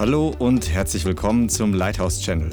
Hallo 0.00 0.34
und 0.38 0.70
herzlich 0.70 1.04
willkommen 1.04 1.50
zum 1.50 1.74
Lighthouse 1.74 2.22
Channel. 2.22 2.50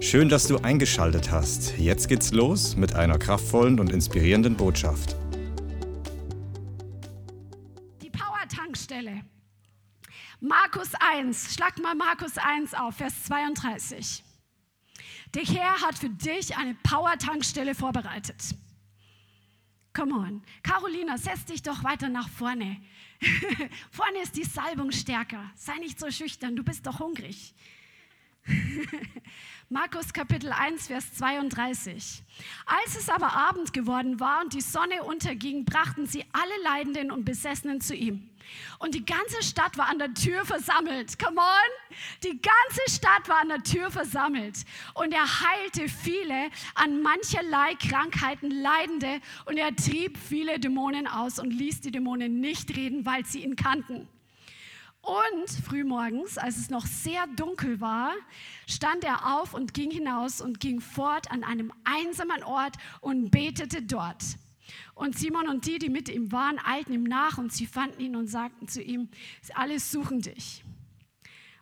Schön, 0.00 0.30
dass 0.30 0.48
du 0.48 0.56
eingeschaltet 0.56 1.30
hast. 1.30 1.76
Jetzt 1.76 2.08
geht's 2.08 2.32
los 2.32 2.74
mit 2.74 2.94
einer 2.94 3.18
kraftvollen 3.18 3.78
und 3.78 3.92
inspirierenden 3.92 4.56
Botschaft. 4.56 5.14
Die 8.00 8.08
Power-Tankstelle. 8.08 9.20
Markus 10.40 10.92
1, 10.98 11.54
schlag 11.54 11.78
mal 11.82 11.94
Markus 11.94 12.38
1 12.38 12.72
auf, 12.72 12.96
Vers 12.96 13.24
32. 13.24 14.24
Der 15.34 15.44
Herr 15.44 15.82
hat 15.82 15.98
für 15.98 16.08
dich 16.08 16.56
eine 16.56 16.74
Power-Tankstelle 16.82 17.74
vorbereitet. 17.74 18.54
Come 19.92 20.14
on. 20.14 20.42
Carolina, 20.62 21.18
setz 21.18 21.44
dich 21.44 21.62
doch 21.62 21.84
weiter 21.84 22.08
nach 22.08 22.30
vorne. 22.30 22.78
vorne 23.90 24.22
ist 24.22 24.36
die 24.36 24.44
Salbung 24.44 24.92
stärker. 24.92 25.50
Sei 25.54 25.76
nicht 25.78 25.98
so 25.98 26.10
schüchtern, 26.10 26.56
du 26.56 26.62
bist 26.62 26.86
doch 26.86 27.00
hungrig. 27.00 27.54
Markus 29.68 30.12
Kapitel 30.12 30.52
1, 30.52 30.86
Vers 30.86 31.14
32. 31.14 32.22
Als 32.66 32.96
es 32.96 33.08
aber 33.08 33.32
Abend 33.32 33.72
geworden 33.72 34.20
war 34.20 34.42
und 34.42 34.52
die 34.54 34.60
Sonne 34.60 35.02
unterging, 35.02 35.64
brachten 35.64 36.06
sie 36.06 36.24
alle 36.32 36.62
Leidenden 36.62 37.10
und 37.10 37.24
Besessenen 37.24 37.80
zu 37.80 37.94
ihm. 37.94 38.30
Und 38.78 38.94
die 38.94 39.04
ganze 39.04 39.42
Stadt 39.42 39.78
war 39.78 39.88
an 39.88 39.98
der 39.98 40.12
Tür 40.14 40.44
versammelt. 40.44 41.18
Come 41.18 41.40
on! 41.40 41.96
Die 42.22 42.40
ganze 42.40 42.80
Stadt 42.88 43.28
war 43.28 43.40
an 43.40 43.48
der 43.48 43.62
Tür 43.62 43.90
versammelt. 43.90 44.64
Und 44.94 45.12
er 45.12 45.24
heilte 45.24 45.88
viele 45.88 46.50
an 46.74 47.02
mancherlei 47.02 47.74
Krankheiten 47.74 48.50
Leidende 48.50 49.20
und 49.46 49.56
er 49.56 49.74
trieb 49.74 50.18
viele 50.18 50.58
Dämonen 50.58 51.06
aus 51.06 51.38
und 51.38 51.50
ließ 51.50 51.80
die 51.80 51.90
Dämonen 51.90 52.40
nicht 52.40 52.76
reden, 52.76 53.06
weil 53.06 53.24
sie 53.24 53.44
ihn 53.44 53.56
kannten. 53.56 54.08
Und 55.06 55.48
frühmorgens, 55.64 56.36
als 56.36 56.56
es 56.56 56.68
noch 56.68 56.84
sehr 56.84 57.28
dunkel 57.36 57.80
war, 57.80 58.12
stand 58.66 59.04
er 59.04 59.36
auf 59.36 59.54
und 59.54 59.72
ging 59.72 59.90
hinaus 59.92 60.40
und 60.40 60.58
ging 60.58 60.80
fort 60.80 61.30
an 61.30 61.44
einem 61.44 61.72
einsamen 61.84 62.42
Ort 62.42 62.74
und 63.00 63.30
betete 63.30 63.82
dort. 63.82 64.24
Und 64.94 65.18
Simon 65.18 65.48
und 65.48 65.66
die, 65.66 65.78
die 65.78 65.90
mit 65.90 66.08
ihm 66.08 66.32
waren, 66.32 66.58
eilten 66.58 66.94
ihm 66.94 67.04
nach 67.04 67.38
und 67.38 67.52
sie 67.52 67.66
fanden 67.66 68.00
ihn 68.00 68.16
und 68.16 68.28
sagten 68.28 68.68
zu 68.68 68.82
ihm, 68.82 69.08
alle 69.54 69.78
suchen 69.78 70.20
dich 70.20 70.64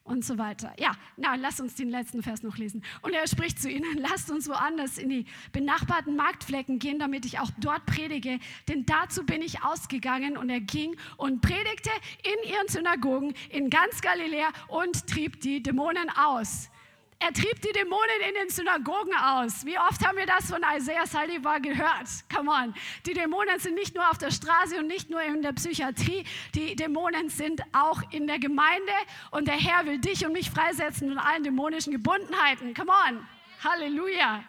und 0.05 0.23
so 0.23 0.37
weiter. 0.37 0.73
Ja, 0.79 0.93
na, 1.17 1.35
lass 1.35 1.61
uns 1.61 1.75
den 1.75 1.89
letzten 1.89 2.23
Vers 2.23 2.43
noch 2.43 2.59
lesen. 2.59 2.85
Und 3.01 3.15
er 3.15 3.27
spricht 3.27 3.61
zu 3.61 3.71
ihnen, 3.71 3.99
lasst 3.99 4.31
uns 4.31 4.49
woanders 4.49 4.99
in 4.99 5.09
die 5.09 5.25
benachbarten 5.53 6.15
Marktflecken 6.15 6.79
gehen, 6.79 6.99
damit 6.99 7.25
ich 7.25 7.41
auch 7.41 7.51
dort 7.59 7.87
predige, 7.87 8.39
denn 8.69 8.85
dazu 8.85 9.25
bin 9.25 9.41
ich 9.41 9.63
ausgegangen. 9.63 10.37
Und 10.37 10.51
er 10.51 10.61
ging 10.61 10.95
und 11.17 11.41
predigte 11.41 11.91
in 12.23 12.51
ihren 12.51 12.69
Synagogen 12.69 13.33
in 13.49 13.71
ganz 13.71 14.03
Galiläa 14.03 14.49
und 14.69 15.07
trieb 15.07 15.41
die 15.41 15.63
Dämonen 15.63 16.11
aus. 16.11 16.71
Er 17.25 17.33
trieb 17.33 17.59
die 17.63 17.73
Dämonen 17.73 18.21
in 18.29 18.35
den 18.35 18.51
Synagogen 18.51 19.15
aus. 19.15 19.65
Wie 19.65 19.79
oft 19.79 20.07
haben 20.07 20.19
wir 20.19 20.27
das 20.27 20.51
von 20.51 20.61
Isaiah 20.77 21.07
Saldivar 21.07 21.59
gehört? 21.59 22.07
Come 22.31 22.51
on. 22.51 22.75
Die 23.07 23.15
Dämonen 23.15 23.59
sind 23.59 23.77
nicht 23.77 23.95
nur 23.95 24.11
auf 24.11 24.19
der 24.19 24.31
Straße 24.31 24.79
und 24.79 24.89
nicht 24.89 25.09
nur 25.09 25.23
in 25.23 25.41
der 25.41 25.55
Psychiatrie. 25.55 26.25
Die 26.55 26.77
Dämonen 26.77 27.31
sind 27.31 27.63
auch 27.73 28.03
in 28.11 28.27
der 28.27 28.39
Gemeinde. 28.39 28.93
Und 29.31 29.49
der 29.49 29.55
Herr 29.55 29.87
will 29.87 29.99
dich 30.01 30.27
und 30.27 30.35
mich 30.35 30.51
freisetzen 30.51 31.09
von 31.09 31.19
allen 31.19 31.45
dämonischen 31.45 31.95
Gebundenheiten. 31.95 32.75
Come 32.75 32.93
on. 32.93 33.27
Halleluja. 33.65 34.45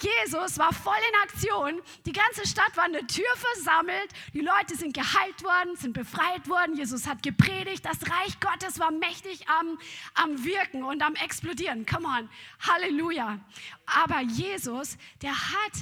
Jesus 0.00 0.58
war 0.58 0.72
voll 0.72 0.94
in 1.08 1.22
Aktion. 1.22 1.82
Die 2.04 2.12
ganze 2.12 2.46
Stadt 2.46 2.76
war 2.76 2.84
an 2.84 2.92
der 2.92 3.06
Tür 3.06 3.24
versammelt. 3.36 4.10
Die 4.32 4.40
Leute 4.40 4.76
sind 4.76 4.94
geheilt 4.94 5.42
worden, 5.42 5.76
sind 5.76 5.92
befreit 5.92 6.48
worden. 6.48 6.76
Jesus 6.76 7.06
hat 7.06 7.22
gepredigt. 7.22 7.84
Das 7.84 7.98
Reich 8.02 8.40
Gottes 8.40 8.78
war 8.78 8.90
mächtig 8.90 9.48
am, 9.48 9.78
am 10.14 10.44
Wirken 10.44 10.82
und 10.82 11.02
am 11.02 11.14
Explodieren. 11.14 11.86
Come 11.86 12.08
on. 12.08 12.28
Halleluja. 12.60 13.38
Aber 13.86 14.20
Jesus, 14.22 14.96
der 15.22 15.32
hat 15.32 15.72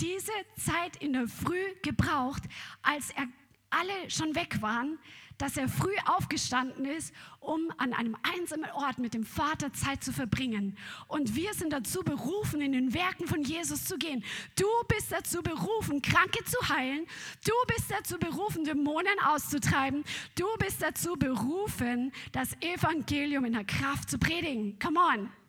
diese 0.00 0.32
Zeit 0.56 0.96
in 0.96 1.12
der 1.12 1.28
Früh 1.28 1.74
gebraucht, 1.82 2.42
als 2.82 3.10
er 3.10 3.26
alle 3.70 4.10
schon 4.10 4.34
weg 4.34 4.60
waren, 4.60 4.98
dass 5.40 5.56
er 5.56 5.68
früh 5.68 5.94
aufgestanden 6.06 6.84
ist, 6.84 7.14
um 7.40 7.72
an 7.78 7.92
einem 7.92 8.16
einsamen 8.22 8.70
Ort 8.72 8.98
mit 8.98 9.14
dem 9.14 9.24
Vater 9.24 9.72
Zeit 9.72 10.04
zu 10.04 10.12
verbringen. 10.12 10.76
Und 11.08 11.34
wir 11.34 11.54
sind 11.54 11.72
dazu 11.72 12.02
berufen, 12.02 12.60
in 12.60 12.72
den 12.72 12.92
Werken 12.92 13.26
von 13.26 13.42
Jesus 13.42 13.84
zu 13.84 13.96
gehen. 13.96 14.22
Du 14.56 14.66
bist 14.88 15.10
dazu 15.10 15.42
berufen, 15.42 16.02
Kranke 16.02 16.44
zu 16.44 16.68
heilen. 16.68 17.06
Du 17.46 17.52
bist 17.74 17.90
dazu 17.90 18.18
berufen, 18.18 18.64
Dämonen 18.64 19.18
auszutreiben. 19.26 20.04
Du 20.34 20.46
bist 20.58 20.82
dazu 20.82 21.14
berufen, 21.14 22.12
das 22.32 22.50
Evangelium 22.60 23.44
in 23.46 23.54
der 23.54 23.64
Kraft 23.64 24.10
zu 24.10 24.18
predigen. 24.18 24.78
Come 24.78 25.00
on. 25.00 25.39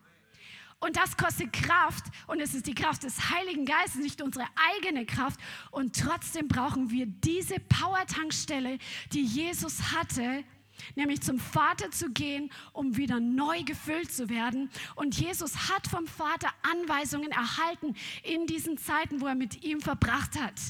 Und 0.82 0.96
das 0.96 1.16
kostet 1.16 1.52
Kraft 1.52 2.06
und 2.26 2.40
es 2.40 2.54
ist 2.54 2.66
die 2.66 2.74
Kraft 2.74 3.04
des 3.04 3.30
Heiligen 3.30 3.64
Geistes, 3.64 4.00
nicht 4.00 4.20
unsere 4.20 4.46
eigene 4.76 5.06
Kraft. 5.06 5.38
Und 5.70 5.96
trotzdem 5.96 6.48
brauchen 6.48 6.90
wir 6.90 7.06
diese 7.06 7.60
Power-Tankstelle, 7.60 8.78
die 9.12 9.22
Jesus 9.22 9.92
hatte, 9.92 10.42
nämlich 10.94 11.20
zum 11.22 11.38
Vater 11.38 11.90
zu 11.90 12.10
gehen, 12.10 12.50
um 12.72 12.96
wieder 12.96 13.20
neu 13.20 13.62
gefüllt 13.62 14.12
zu 14.12 14.28
werden. 14.28 14.70
Und 14.94 15.18
Jesus 15.18 15.68
hat 15.68 15.86
vom 15.86 16.06
Vater 16.06 16.48
Anweisungen 16.62 17.30
erhalten 17.30 17.94
in 18.22 18.46
diesen 18.46 18.78
Zeiten, 18.78 19.20
wo 19.20 19.26
er 19.26 19.34
mit 19.34 19.64
ihm 19.64 19.80
verbracht 19.80 20.40
hat. 20.40 20.60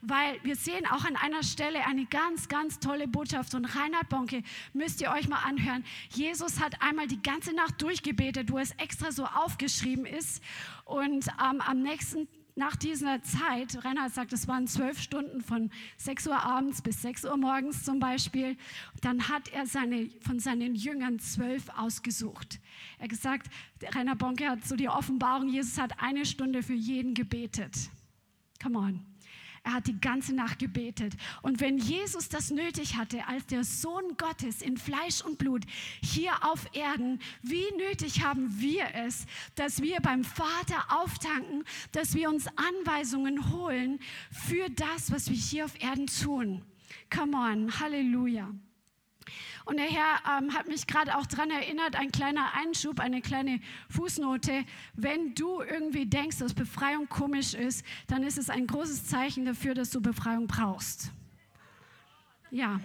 Weil 0.00 0.38
wir 0.42 0.56
sehen 0.56 0.86
auch 0.86 1.04
an 1.04 1.16
einer 1.16 1.42
Stelle 1.42 1.84
eine 1.86 2.06
ganz, 2.06 2.48
ganz 2.48 2.78
tolle 2.78 3.08
Botschaft 3.08 3.50
von 3.50 3.64
Reinhard 3.64 4.08
Bonke, 4.08 4.42
müsst 4.72 5.00
ihr 5.00 5.10
euch 5.10 5.28
mal 5.28 5.42
anhören. 5.44 5.84
Jesus 6.10 6.60
hat 6.60 6.80
einmal 6.82 7.06
die 7.06 7.22
ganze 7.22 7.54
Nacht 7.54 7.80
durchgebetet, 7.82 8.50
wo 8.52 8.58
es 8.58 8.72
extra 8.72 9.12
so 9.12 9.24
aufgeschrieben 9.24 10.06
ist. 10.06 10.42
Und 10.84 11.26
ähm, 11.28 11.60
am 11.60 11.82
nächsten 11.82 12.28
nach 12.58 12.76
dieser 12.76 13.22
Zeit, 13.22 13.84
Reinhard 13.84 14.12
sagt, 14.12 14.32
es 14.32 14.48
waren 14.48 14.66
zwölf 14.66 15.00
Stunden 15.00 15.40
von 15.40 15.70
6 15.96 16.26
Uhr 16.26 16.42
abends 16.42 16.82
bis 16.82 17.00
6 17.02 17.24
Uhr 17.24 17.36
morgens 17.36 17.84
zum 17.84 18.00
Beispiel, 18.00 18.56
dann 19.00 19.28
hat 19.28 19.48
er 19.52 19.64
seine, 19.64 20.10
von 20.20 20.40
seinen 20.40 20.74
Jüngern 20.74 21.20
zwölf 21.20 21.68
ausgesucht. 21.76 22.58
Er 22.98 23.04
hat 23.04 23.10
gesagt, 23.10 23.50
Reinhard 23.94 24.18
Bonke 24.18 24.48
hat 24.48 24.64
so 24.64 24.74
die 24.74 24.88
Offenbarung, 24.88 25.48
Jesus 25.48 25.78
hat 25.78 26.02
eine 26.02 26.26
Stunde 26.26 26.62
für 26.62 26.74
jeden 26.74 27.14
gebetet. 27.14 27.90
Come 28.60 28.78
on. 28.78 29.06
Er 29.68 29.74
hat 29.74 29.86
die 29.86 30.00
ganze 30.00 30.34
Nacht 30.34 30.60
gebetet. 30.60 31.12
Und 31.42 31.60
wenn 31.60 31.76
Jesus 31.76 32.30
das 32.30 32.50
nötig 32.50 32.96
hatte, 32.96 33.26
als 33.28 33.44
der 33.44 33.64
Sohn 33.64 34.16
Gottes 34.16 34.62
in 34.62 34.78
Fleisch 34.78 35.20
und 35.20 35.36
Blut 35.36 35.64
hier 36.02 36.32
auf 36.42 36.64
Erden, 36.72 37.20
wie 37.42 37.66
nötig 37.76 38.24
haben 38.24 38.48
wir 38.58 38.86
es, 38.94 39.26
dass 39.56 39.82
wir 39.82 40.00
beim 40.00 40.24
Vater 40.24 40.86
auftanken, 40.88 41.64
dass 41.92 42.14
wir 42.14 42.30
uns 42.30 42.46
Anweisungen 42.56 43.52
holen 43.52 43.98
für 44.30 44.70
das, 44.70 45.12
was 45.12 45.28
wir 45.28 45.36
hier 45.36 45.66
auf 45.66 45.78
Erden 45.82 46.06
tun. 46.06 46.62
Come 47.14 47.36
on, 47.36 47.78
Halleluja. 47.78 48.50
Und 49.68 49.76
der 49.76 49.84
Herr 49.84 50.38
ähm, 50.38 50.54
hat 50.54 50.66
mich 50.66 50.86
gerade 50.86 51.14
auch 51.18 51.26
daran 51.26 51.50
erinnert, 51.50 51.94
ein 51.94 52.10
kleiner 52.10 52.54
Einschub, 52.54 53.00
eine 53.00 53.20
kleine 53.20 53.60
Fußnote. 53.90 54.64
Wenn 54.94 55.34
du 55.34 55.60
irgendwie 55.60 56.06
denkst, 56.06 56.38
dass 56.38 56.54
Befreiung 56.54 57.06
komisch 57.10 57.52
ist, 57.52 57.84
dann 58.06 58.22
ist 58.22 58.38
es 58.38 58.48
ein 58.48 58.66
großes 58.66 59.04
Zeichen 59.08 59.44
dafür, 59.44 59.74
dass 59.74 59.90
du 59.90 60.00
Befreiung 60.00 60.46
brauchst. 60.46 61.12
Ja, 62.50 62.80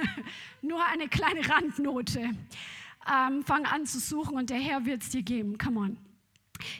nur 0.60 0.84
eine 0.84 1.08
kleine 1.08 1.48
Randnote. 1.48 2.20
Ähm, 2.20 3.42
fang 3.42 3.64
an 3.64 3.86
zu 3.86 3.98
suchen 3.98 4.36
und 4.36 4.50
der 4.50 4.58
Herr 4.58 4.84
wird 4.84 5.04
es 5.04 5.08
dir 5.08 5.22
geben. 5.22 5.56
Come 5.56 5.80
on. 5.80 6.07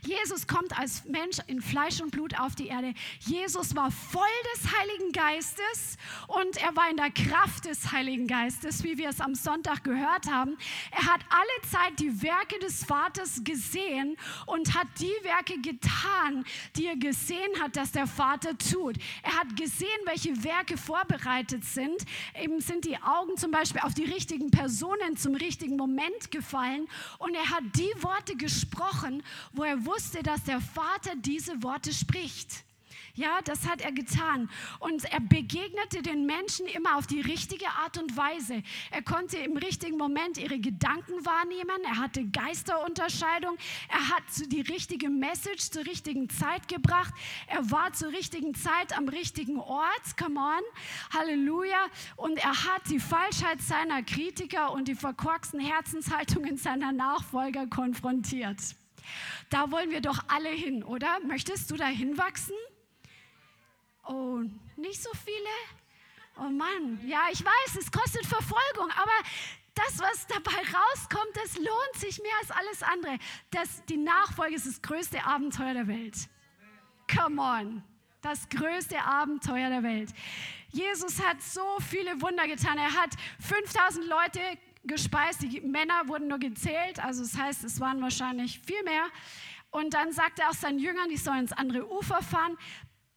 Jesus 0.03 0.47
kommt 0.47 0.79
als 0.79 1.05
Mensch 1.05 1.39
in 1.47 1.61
Fleisch 1.61 2.01
und 2.01 2.11
Blut 2.11 2.39
auf 2.39 2.55
die 2.55 2.69
Erde. 2.69 2.95
Jesus 3.21 3.75
war 3.77 3.91
voll 3.91 4.23
des 4.55 4.73
Heiligen 4.73 5.13
Geistes 5.13 5.97
und 6.27 6.57
er 6.59 6.75
war 6.77 6.91
in 6.91 6.97
der 6.97 7.11
Kraft 7.11 7.65
des 7.65 7.93
Heiligen 7.93 8.27
Geistes, 8.27 8.83
wie 8.85 8.99
wir 8.99 9.09
es 9.09 9.21
am 9.21 9.35
Sonntag 9.35 9.85
gehört 9.85 10.31
haben. 10.31 10.57
Er 10.91 11.07
hat 11.07 11.21
alle 11.31 11.71
Zeit 11.71 11.99
die 11.99 12.23
Werke 12.23 12.59
des 12.61 12.85
Vaters 12.85 13.43
gesehen 13.45 14.17
und 14.47 14.75
hat 14.75 14.89
die 14.99 15.15
Werke 15.23 15.61
getan, 15.61 16.45
die 16.77 16.87
er 16.87 16.97
gesehen 16.97 17.61
hat, 17.61 17.77
dass 17.77 17.93
der 17.93 18.07
Vater 18.07 18.57
tut. 18.57 18.97
Er 19.23 19.39
hat 19.39 19.57
gesehen, 19.57 19.89
welche 20.05 20.43
Werke 20.45 20.77
vorbereitet 20.77 21.65
sind. 21.65 22.05
Eben 22.41 22.61
sind 22.61 22.85
die 22.85 22.97
Augen 23.03 23.37
zum 23.37 23.51
Beispiel 23.51 23.83
auf 23.83 23.95
die 23.95 24.05
richtigen 24.05 24.51
Personen 24.51 25.17
zum 25.17 25.35
richtigen 25.35 25.77
Moment 25.77 26.31
gefallen 26.31 26.89
und 27.19 27.35
er 27.35 27.51
hat 27.51 27.63
die 27.75 27.93
Worte 28.03 28.37
gesprochen, 28.37 29.23
wo 29.53 29.65
er 29.65 29.68
wusste, 29.85 30.23
dass 30.23 30.45
der 30.45 30.61
Vater 30.61 31.15
diese 31.17 31.63
Worte 31.63 31.93
spricht. 31.93 32.65
Ja, 33.19 33.41
das 33.43 33.67
hat 33.67 33.81
er 33.81 33.91
getan. 33.91 34.49
Und 34.79 35.05
er 35.07 35.19
begegnete 35.19 36.03
den 36.03 36.25
Menschen 36.25 36.67
immer 36.69 36.97
auf 36.97 37.09
die 37.09 37.21
richtige 37.21 37.69
Art 37.69 37.99
und 37.99 38.17
Weise. 38.17 38.63
Er 38.93 39.03
konnte 39.03 39.39
im 39.39 39.57
richtigen 39.57 39.97
Moment 39.97 40.39
ihre 40.39 40.61
Gedanken 40.61 41.27
wahrnehmen. 41.27 41.83
Er 41.85 41.99
hatte 41.99 42.25
Geisterunterscheidung. 42.25 43.57
Er 43.89 44.09
hat 44.11 44.23
die 44.53 44.61
richtige 44.61 45.09
Message 45.09 45.69
zur 45.71 45.85
richtigen 45.85 46.31
Zeit 46.31 46.69
gebracht. 46.69 47.13
Er 47.49 47.69
war 47.73 47.93
zur 47.93 48.13
richtigen 48.13 48.55
Zeit 48.55 48.97
am 48.97 49.09
richtigen 49.09 49.59
Ort. 49.59 50.17
Come 50.17 50.39
on. 50.39 50.63
Halleluja. 51.19 51.89
Und 52.15 52.39
er 52.39 52.67
hat 52.67 52.83
die 52.89 53.01
Falschheit 53.01 53.61
seiner 53.61 54.05
Kritiker 54.05 54.71
und 54.71 54.87
die 54.87 54.95
verkorksten 54.95 55.59
Herzenshaltungen 55.59 56.57
seiner 56.57 56.93
Nachfolger 56.93 57.67
konfrontiert. 57.67 58.61
Da 59.51 59.71
wollen 59.71 59.91
wir 59.91 60.01
doch 60.01 60.25
alle 60.29 60.51
hin, 60.51 60.83
oder? 60.83 61.21
Möchtest 61.21 61.71
du 61.71 61.77
da 61.77 61.87
hinwachsen? 61.87 62.57
Oh, 64.07 64.43
nicht 64.77 65.03
so 65.03 65.11
viele? 65.25 65.49
Oh 66.39 66.51
Mann, 66.51 67.01
ja, 67.07 67.27
ich 67.33 67.45
weiß, 67.45 67.77
es 67.81 67.91
kostet 67.91 68.25
Verfolgung, 68.25 68.91
aber 68.97 69.13
das, 69.75 69.99
was 69.99 70.27
dabei 70.27 70.57
rauskommt, 70.57 71.37
das 71.37 71.57
lohnt 71.57 71.95
sich 71.97 72.21
mehr 72.21 72.33
als 72.41 72.51
alles 72.51 72.83
andere. 72.83 73.19
Das, 73.51 73.85
die 73.87 73.97
Nachfolge 73.97 74.55
ist 74.57 74.67
das 74.67 74.83
größte 74.83 75.25
Abenteuer 75.25 75.75
der 75.75 75.87
Welt. 75.89 76.17
Come 77.13 77.41
on, 77.41 77.83
das 78.23 78.49
größte 78.49 79.01
Abenteuer 79.01 79.69
der 79.69 79.83
Welt. 79.83 80.11
Jesus 80.71 81.23
hat 81.23 81.41
so 81.41 81.79
viele 81.81 82.21
Wunder 82.21 82.47
getan. 82.47 82.77
Er 82.77 82.93
hat 82.93 83.11
5000 83.41 84.07
Leute 84.07 84.41
gespeist, 84.89 85.43
die 85.43 85.61
Männer 85.61 86.09
wurden 86.09 86.27
nur 86.27 86.39
gezählt, 86.39 87.03
also 87.05 87.23
das 87.23 87.39
heißt, 87.39 87.65
es 87.65 87.79
waren 87.79 88.01
wahrscheinlich 88.01 88.59
viel 88.61 88.83
mehr. 88.83 89.05
Und 89.71 89.95
dann 89.95 90.13
sagt 90.13 90.39
er 90.39 90.51
auch 90.51 90.55
seinen 90.55 90.79
Jüngern, 90.79 91.09
die 91.09 91.17
sollen 91.17 91.41
ins 91.41 91.53
andere 91.53 91.91
Ufer 91.91 92.23
fahren. 92.23 92.57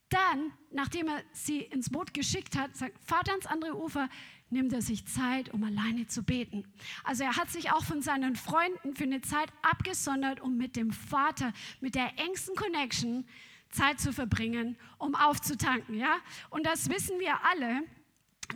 Dann, 0.10 0.52
nachdem 0.72 1.08
er 1.08 1.24
sie 1.32 1.62
ins 1.62 1.90
Boot 1.90 2.14
geschickt 2.14 2.58
hat, 2.58 2.76
sagt, 2.76 2.98
fahrt 3.04 3.30
ans 3.30 3.46
andere 3.46 3.82
Ufer, 3.82 4.10
nimmt 4.50 4.74
er 4.74 4.82
sich 4.82 5.08
Zeit, 5.08 5.54
um 5.54 5.64
alleine 5.64 6.08
zu 6.08 6.24
beten. 6.24 6.66
Also 7.06 7.24
er 7.24 7.38
hat 7.38 7.50
sich 7.50 7.72
auch 7.72 7.84
von 7.84 8.02
seinen 8.02 8.36
Freunden 8.36 8.96
für 8.96 9.06
eine 9.06 9.22
Zeit 9.22 9.50
abgesondert, 9.62 10.42
um 10.42 10.58
mit 10.58 10.76
dem 10.76 10.92
Vater, 10.92 11.54
mit 11.80 11.96
der 11.96 12.20
engsten 12.20 12.56
Connection 12.56 13.26
Zeit 13.70 14.02
zu 14.02 14.12
verbringen, 14.12 14.78
um 14.98 15.16
aufzutanken. 15.16 15.96
Ja? 15.96 16.18
Und 16.50 16.66
das 16.66 16.90
wissen 16.90 17.18
wir 17.20 17.46
alle 17.46 17.84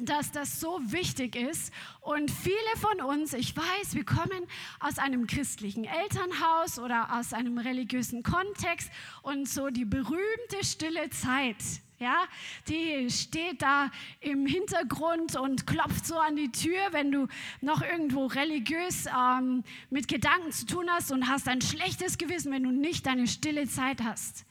dass 0.01 0.31
das 0.31 0.59
so 0.59 0.80
wichtig 0.83 1.36
ist. 1.36 1.74
Und 2.01 2.31
viele 2.31 2.56
von 2.77 3.01
uns, 3.01 3.33
ich 3.33 3.56
weiß, 3.56 3.95
wir 3.95 4.06
kommen 4.06 4.45
aus 4.80 4.97
einem 4.97 5.27
christlichen 5.27 5.86
Elternhaus 5.86 6.80
oder 6.80 7.18
aus 7.18 7.33
einem 7.33 7.57
religiösen 7.57 8.24
Kontext 8.24 8.92
und 9.21 9.47
so 9.47 9.69
die 9.69 9.86
berühmte 9.86 10.63
stille 10.63 11.09
Zeit. 11.09 11.57
Ja, 11.97 12.25
die 12.68 13.09
steht 13.09 13.62
da 13.62 13.89
im 14.19 14.45
Hintergrund 14.45 15.38
und 15.38 15.65
klopft 15.65 16.06
so 16.06 16.18
an 16.18 16.36
die 16.36 16.51
Tür, 16.51 16.80
wenn 16.92 17.09
du 17.09 17.27
noch 17.62 17.81
irgendwo 17.81 18.25
religiös 18.25 19.06
ähm, 19.06 19.63
mit 19.89 20.09
Gedanken 20.09 20.51
zu 20.51 20.65
tun 20.65 20.89
hast 20.89 21.13
und 21.13 21.30
hast 21.30 21.47
ein 21.47 21.62
schlechtes 21.62 22.18
Gewissen, 22.18 22.51
wenn 22.51 22.63
du 22.63 22.71
nicht 22.71 23.06
deine 23.06 23.27
stille 23.27 23.65
Zeit 23.68 24.03
hast. 24.03 24.44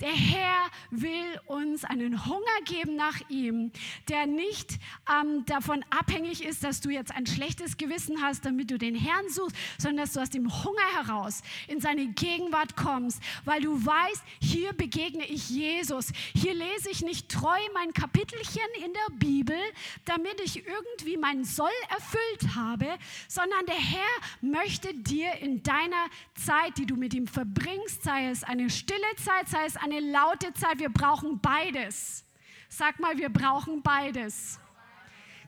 Der 0.00 0.12
Herr 0.12 0.70
will 0.90 1.40
uns 1.46 1.84
einen 1.84 2.24
Hunger 2.24 2.60
geben 2.64 2.94
nach 2.94 3.18
ihm, 3.28 3.72
der 4.08 4.26
nicht 4.26 4.78
ähm, 5.10 5.44
davon 5.46 5.84
abhängig 5.90 6.44
ist, 6.44 6.62
dass 6.62 6.80
du 6.80 6.90
jetzt 6.90 7.12
ein 7.12 7.26
schlechtes 7.26 7.76
Gewissen 7.76 8.22
hast, 8.22 8.44
damit 8.44 8.70
du 8.70 8.78
den 8.78 8.94
Herrn 8.94 9.28
suchst, 9.28 9.56
sondern 9.76 10.04
dass 10.04 10.12
du 10.12 10.20
aus 10.20 10.30
dem 10.30 10.62
Hunger 10.62 10.86
heraus 10.94 11.42
in 11.66 11.80
seine 11.80 12.06
Gegenwart 12.06 12.76
kommst, 12.76 13.20
weil 13.44 13.60
du 13.60 13.74
weißt, 13.84 14.22
hier 14.40 14.72
begegne 14.72 15.26
ich 15.26 15.50
Jesus. 15.50 16.12
Hier 16.32 16.54
lese 16.54 16.90
ich 16.90 17.02
nicht 17.02 17.28
treu 17.28 17.58
mein 17.74 17.92
Kapitelchen 17.92 18.62
in 18.76 18.92
der 18.92 19.16
Bibel, 19.16 19.58
damit 20.04 20.40
ich 20.44 20.64
irgendwie 20.64 21.16
mein 21.16 21.42
Soll 21.42 21.68
erfüllt 21.90 22.54
habe, 22.54 22.86
sondern 23.26 23.66
der 23.66 23.74
Herr 23.74 23.98
möchte 24.42 24.94
dir 24.94 25.32
in 25.40 25.64
deiner 25.64 26.06
Zeit, 26.34 26.78
die 26.78 26.86
du 26.86 26.94
mit 26.94 27.14
ihm 27.14 27.26
verbringst, 27.26 28.04
sei 28.04 28.28
es 28.28 28.44
eine 28.44 28.70
stille 28.70 28.98
Zeit, 29.16 29.48
sei 29.48 29.64
es 29.66 29.76
eine 29.76 29.87
eine 29.92 30.00
laute 30.00 30.52
Zeit. 30.54 30.78
Wir 30.78 30.90
brauchen 30.90 31.40
beides. 31.40 32.24
Sag 32.68 33.00
mal, 33.00 33.16
wir 33.16 33.28
brauchen 33.28 33.82
beides. 33.82 34.60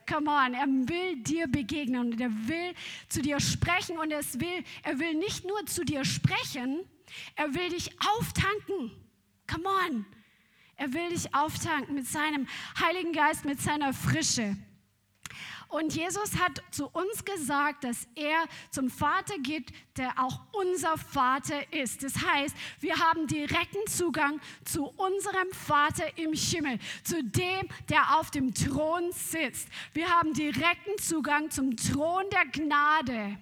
Come 0.09 0.29
on, 0.29 0.53
er 0.53 0.67
will 0.67 1.17
dir 1.17 1.47
begegnen 1.47 2.11
und 2.11 2.19
er 2.19 2.31
will 2.47 2.73
zu 3.07 3.21
dir 3.21 3.39
sprechen 3.39 3.97
und 3.97 4.11
es 4.11 4.39
will, 4.39 4.63
er 4.83 4.99
will 4.99 5.13
nicht 5.13 5.45
nur 5.45 5.65
zu 5.67 5.85
dir 5.85 6.03
sprechen, 6.03 6.83
er 7.35 7.53
will 7.53 7.69
dich 7.69 7.91
auftanken. 8.17 8.91
Come 9.47 9.67
on. 9.67 10.05
Er 10.75 10.91
will 10.93 11.09
dich 11.09 11.33
auftanken 11.35 11.93
mit 11.93 12.07
seinem 12.07 12.47
Heiligen 12.79 13.13
Geist, 13.13 13.45
mit 13.45 13.61
seiner 13.61 13.93
Frische. 13.93 14.57
Und 15.71 15.95
Jesus 15.95 16.37
hat 16.37 16.61
zu 16.71 16.87
uns 16.87 17.23
gesagt, 17.23 17.85
dass 17.85 18.07
er 18.15 18.43
zum 18.71 18.89
Vater 18.89 19.39
geht, 19.39 19.71
der 19.97 20.19
auch 20.19 20.41
unser 20.51 20.97
Vater 20.97 21.71
ist. 21.73 22.03
Das 22.03 22.13
heißt, 22.21 22.55
wir 22.81 22.97
haben 22.97 23.25
direkten 23.25 23.87
Zugang 23.87 24.41
zu 24.65 24.85
unserem 24.85 25.49
Vater 25.51 26.17
im 26.17 26.33
Himmel, 26.33 26.77
zu 27.03 27.23
dem, 27.23 27.67
der 27.89 28.19
auf 28.19 28.31
dem 28.31 28.53
Thron 28.53 29.11
sitzt. 29.13 29.69
Wir 29.93 30.09
haben 30.09 30.33
direkten 30.33 30.97
Zugang 30.99 31.49
zum 31.49 31.77
Thron 31.77 32.25
der 32.31 32.45
Gnade. 32.47 33.37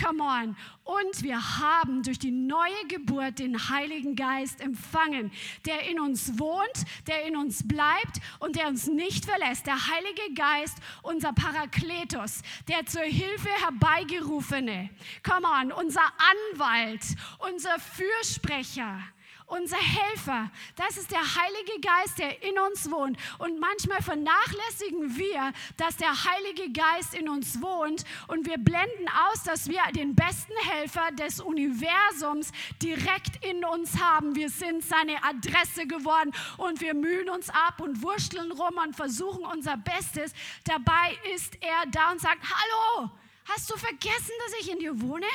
Come 0.00 0.22
on. 0.22 0.56
Und 0.84 1.22
wir 1.22 1.58
haben 1.60 2.02
durch 2.02 2.18
die 2.18 2.30
neue 2.30 2.86
Geburt 2.88 3.38
den 3.38 3.68
Heiligen 3.70 4.16
Geist 4.16 4.60
empfangen, 4.60 5.30
der 5.64 5.88
in 5.88 6.00
uns 6.00 6.38
wohnt, 6.38 6.84
der 7.06 7.24
in 7.24 7.36
uns 7.36 7.66
bleibt 7.66 8.20
und 8.40 8.56
der 8.56 8.68
uns 8.68 8.86
nicht 8.86 9.24
verlässt. 9.24 9.66
Der 9.66 9.86
Heilige 9.88 10.34
Geist, 10.34 10.78
unser 11.02 11.32
Parakletos, 11.32 12.42
der 12.68 12.84
zur 12.86 13.02
Hilfe 13.02 13.48
herbeigerufene. 13.62 14.90
Come 15.22 15.46
on, 15.46 15.72
unser 15.72 16.12
Anwalt, 16.52 17.04
unser 17.38 17.78
Fürsprecher 17.78 18.98
unser 19.46 19.76
Helfer. 19.76 20.50
Das 20.76 20.96
ist 20.96 21.10
der 21.10 21.20
Heilige 21.20 21.80
Geist, 21.80 22.18
der 22.18 22.42
in 22.42 22.58
uns 22.58 22.90
wohnt. 22.90 23.18
Und 23.38 23.60
manchmal 23.60 24.02
vernachlässigen 24.02 25.16
wir, 25.16 25.52
dass 25.76 25.96
der 25.96 26.12
Heilige 26.24 26.72
Geist 26.72 27.14
in 27.14 27.28
uns 27.28 27.60
wohnt 27.60 28.04
und 28.28 28.46
wir 28.46 28.58
blenden 28.58 29.08
aus, 29.30 29.42
dass 29.44 29.68
wir 29.68 29.82
den 29.94 30.14
besten 30.14 30.54
Helfer 30.70 31.10
des 31.12 31.40
Universums 31.40 32.52
direkt 32.82 33.44
in 33.44 33.64
uns 33.64 34.00
haben. 34.00 34.34
Wir 34.34 34.48
sind 34.48 34.84
seine 34.84 35.22
Adresse 35.22 35.86
geworden 35.86 36.32
und 36.56 36.80
wir 36.80 36.94
mühen 36.94 37.28
uns 37.28 37.50
ab 37.50 37.80
und 37.80 38.02
wurschteln 38.02 38.50
rum 38.52 38.78
und 38.84 38.96
versuchen 38.96 39.44
unser 39.44 39.76
Bestes. 39.76 40.32
Dabei 40.64 41.18
ist 41.34 41.56
er 41.62 41.86
da 41.90 42.12
und 42.12 42.20
sagt, 42.20 42.42
hallo, 42.42 43.10
hast 43.44 43.70
du 43.70 43.76
vergessen, 43.76 44.32
dass 44.46 44.60
ich 44.60 44.72
in 44.72 44.78
dir 44.78 45.00
wohne? 45.00 45.26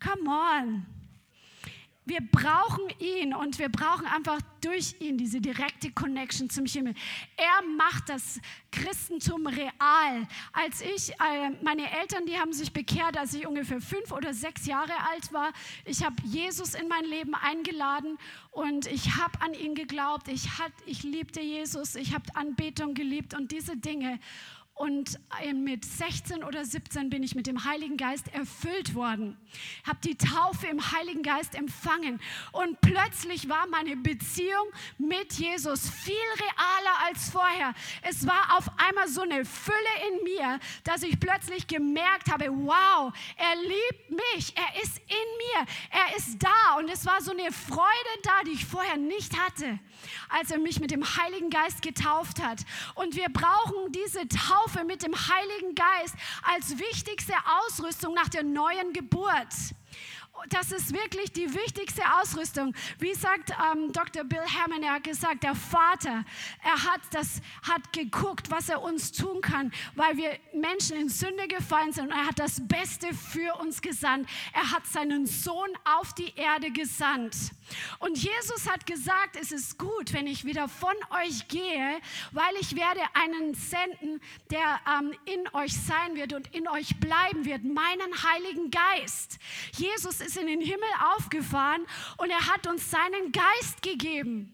Come 0.00 0.28
on. 0.28 0.95
Wir 2.08 2.20
brauchen 2.20 2.84
ihn 3.00 3.34
und 3.34 3.58
wir 3.58 3.68
brauchen 3.68 4.06
einfach 4.06 4.38
durch 4.60 4.94
ihn 5.00 5.18
diese 5.18 5.40
direkte 5.40 5.90
Connection 5.90 6.48
zum 6.48 6.64
Himmel. 6.64 6.94
Er 7.36 7.66
macht 7.76 8.08
das 8.08 8.40
Christentum 8.70 9.48
real. 9.48 10.28
Als 10.52 10.82
ich, 10.82 11.10
äh, 11.10 11.50
meine 11.62 11.90
Eltern, 12.00 12.24
die 12.24 12.38
haben 12.38 12.52
sich 12.52 12.72
bekehrt, 12.72 13.18
als 13.18 13.34
ich 13.34 13.44
ungefähr 13.44 13.80
fünf 13.80 14.12
oder 14.12 14.32
sechs 14.34 14.66
Jahre 14.66 14.92
alt 15.10 15.32
war. 15.32 15.52
Ich 15.84 16.04
habe 16.04 16.14
Jesus 16.22 16.74
in 16.74 16.86
mein 16.86 17.04
Leben 17.06 17.34
eingeladen 17.34 18.18
und 18.52 18.86
ich 18.86 19.16
habe 19.16 19.40
an 19.40 19.54
ihn 19.54 19.74
geglaubt. 19.74 20.28
Ich, 20.28 20.60
hat, 20.60 20.72
ich 20.84 21.02
liebte 21.02 21.40
Jesus, 21.40 21.96
ich 21.96 22.14
habe 22.14 22.24
Anbetung 22.34 22.94
geliebt 22.94 23.34
und 23.34 23.50
diese 23.50 23.76
Dinge. 23.76 24.20
Und 24.76 25.18
äh, 25.42 25.54
mit 25.54 25.86
16 25.86 26.44
oder 26.44 26.62
17 26.62 27.08
bin 27.08 27.22
ich 27.22 27.34
mit 27.34 27.46
dem 27.46 27.64
Heiligen 27.64 27.96
Geist 27.96 28.28
erfüllt 28.34 28.94
worden, 28.94 29.38
habe 29.86 29.98
die 30.04 30.16
Taufe 30.16 30.66
im 30.66 30.92
Heiligen 30.92 31.22
Geist 31.22 31.54
empfangen. 31.54 32.20
Und 32.52 32.78
plötzlich 32.82 33.48
war 33.48 33.66
meine 33.68 33.96
Beziehung 33.96 34.66
mit 34.98 35.32
Jesus 35.32 35.88
viel 35.88 36.14
realer 36.14 37.06
als 37.06 37.30
vorher. 37.30 37.72
Es 38.02 38.26
war 38.26 38.58
auf 38.58 38.70
einmal 38.76 39.08
so 39.08 39.22
eine 39.22 39.46
Fülle 39.46 39.76
in 40.10 40.24
mir, 40.24 40.60
dass 40.84 41.02
ich 41.02 41.18
plötzlich 41.18 41.66
gemerkt 41.66 42.30
habe, 42.30 42.50
wow, 42.50 43.14
er 43.38 43.56
liebt 43.62 44.10
mich, 44.10 44.54
er 44.54 44.82
ist 44.82 44.98
in 44.98 45.64
mir, 45.64 45.66
er 45.90 46.18
ist 46.18 46.36
da. 46.38 46.76
Und 46.76 46.90
es 46.90 47.06
war 47.06 47.22
so 47.22 47.30
eine 47.30 47.50
Freude 47.50 47.86
da, 48.22 48.42
die 48.44 48.52
ich 48.52 48.66
vorher 48.66 48.98
nicht 48.98 49.38
hatte, 49.38 49.78
als 50.28 50.50
er 50.50 50.58
mich 50.58 50.80
mit 50.80 50.90
dem 50.90 51.04
Heiligen 51.16 51.50
Geist 51.50 51.82
getauft 51.82 52.42
hat. 52.42 52.60
Und 52.94 53.16
wir 53.16 53.28
brauchen 53.28 53.92
diese 53.92 54.26
Taufe 54.28 54.84
mit 54.84 55.02
dem 55.02 55.14
Heiligen 55.14 55.74
Geist 55.74 56.14
als 56.54 56.78
wichtigste 56.78 57.34
Ausrüstung 57.66 58.14
nach 58.14 58.28
der 58.28 58.42
neuen 58.42 58.92
Geburt. 58.92 59.46
Das 60.48 60.72
ist 60.72 60.92
wirklich 60.92 61.32
die 61.32 61.52
wichtigste 61.54 62.02
Ausrüstung. 62.20 62.74
Wie 62.98 63.14
sagt 63.14 63.50
ähm, 63.50 63.92
Dr. 63.92 64.24
Bill 64.24 64.40
Hammond, 64.40 64.84
er 64.84 64.94
hat 64.94 65.04
gesagt, 65.04 65.42
der 65.42 65.54
Vater, 65.54 66.24
er 66.62 66.84
hat, 66.84 67.00
das, 67.10 67.40
hat 67.62 67.92
geguckt, 67.92 68.50
was 68.50 68.68
er 68.68 68.82
uns 68.82 69.12
tun 69.12 69.40
kann, 69.40 69.72
weil 69.94 70.16
wir 70.16 70.38
Menschen 70.52 70.96
in 70.96 71.08
Sünde 71.08 71.48
gefallen 71.48 71.92
sind 71.92 72.06
und 72.06 72.12
er 72.12 72.26
hat 72.26 72.38
das 72.38 72.66
Beste 72.66 73.12
für 73.14 73.54
uns 73.60 73.80
gesandt. 73.80 74.28
Er 74.52 74.70
hat 74.70 74.86
seinen 74.86 75.26
Sohn 75.26 75.70
auf 75.84 76.14
die 76.14 76.32
Erde 76.36 76.70
gesandt. 76.70 77.36
Und 77.98 78.18
Jesus 78.18 78.68
hat 78.68 78.86
gesagt, 78.86 79.36
es 79.40 79.52
ist 79.52 79.78
gut, 79.78 80.12
wenn 80.12 80.26
ich 80.26 80.44
wieder 80.44 80.68
von 80.68 80.94
euch 81.24 81.48
gehe, 81.48 82.00
weil 82.32 82.54
ich 82.60 82.76
werde 82.76 83.00
einen 83.14 83.54
senden, 83.54 84.20
der 84.50 84.80
ähm, 84.86 85.12
in 85.24 85.48
euch 85.54 85.72
sein 85.72 86.14
wird 86.14 86.32
und 86.32 86.54
in 86.54 86.68
euch 86.68 87.00
bleiben 87.00 87.44
wird, 87.44 87.64
meinen 87.64 88.22
Heiligen 88.22 88.70
Geist. 88.70 89.38
Jesus 89.72 90.20
ist 90.26 90.36
in 90.36 90.46
den 90.46 90.60
Himmel 90.60 90.88
aufgefahren 91.16 91.86
und 92.18 92.30
er 92.30 92.46
hat 92.48 92.66
uns 92.66 92.90
seinen 92.90 93.32
Geist 93.32 93.82
gegeben. 93.82 94.52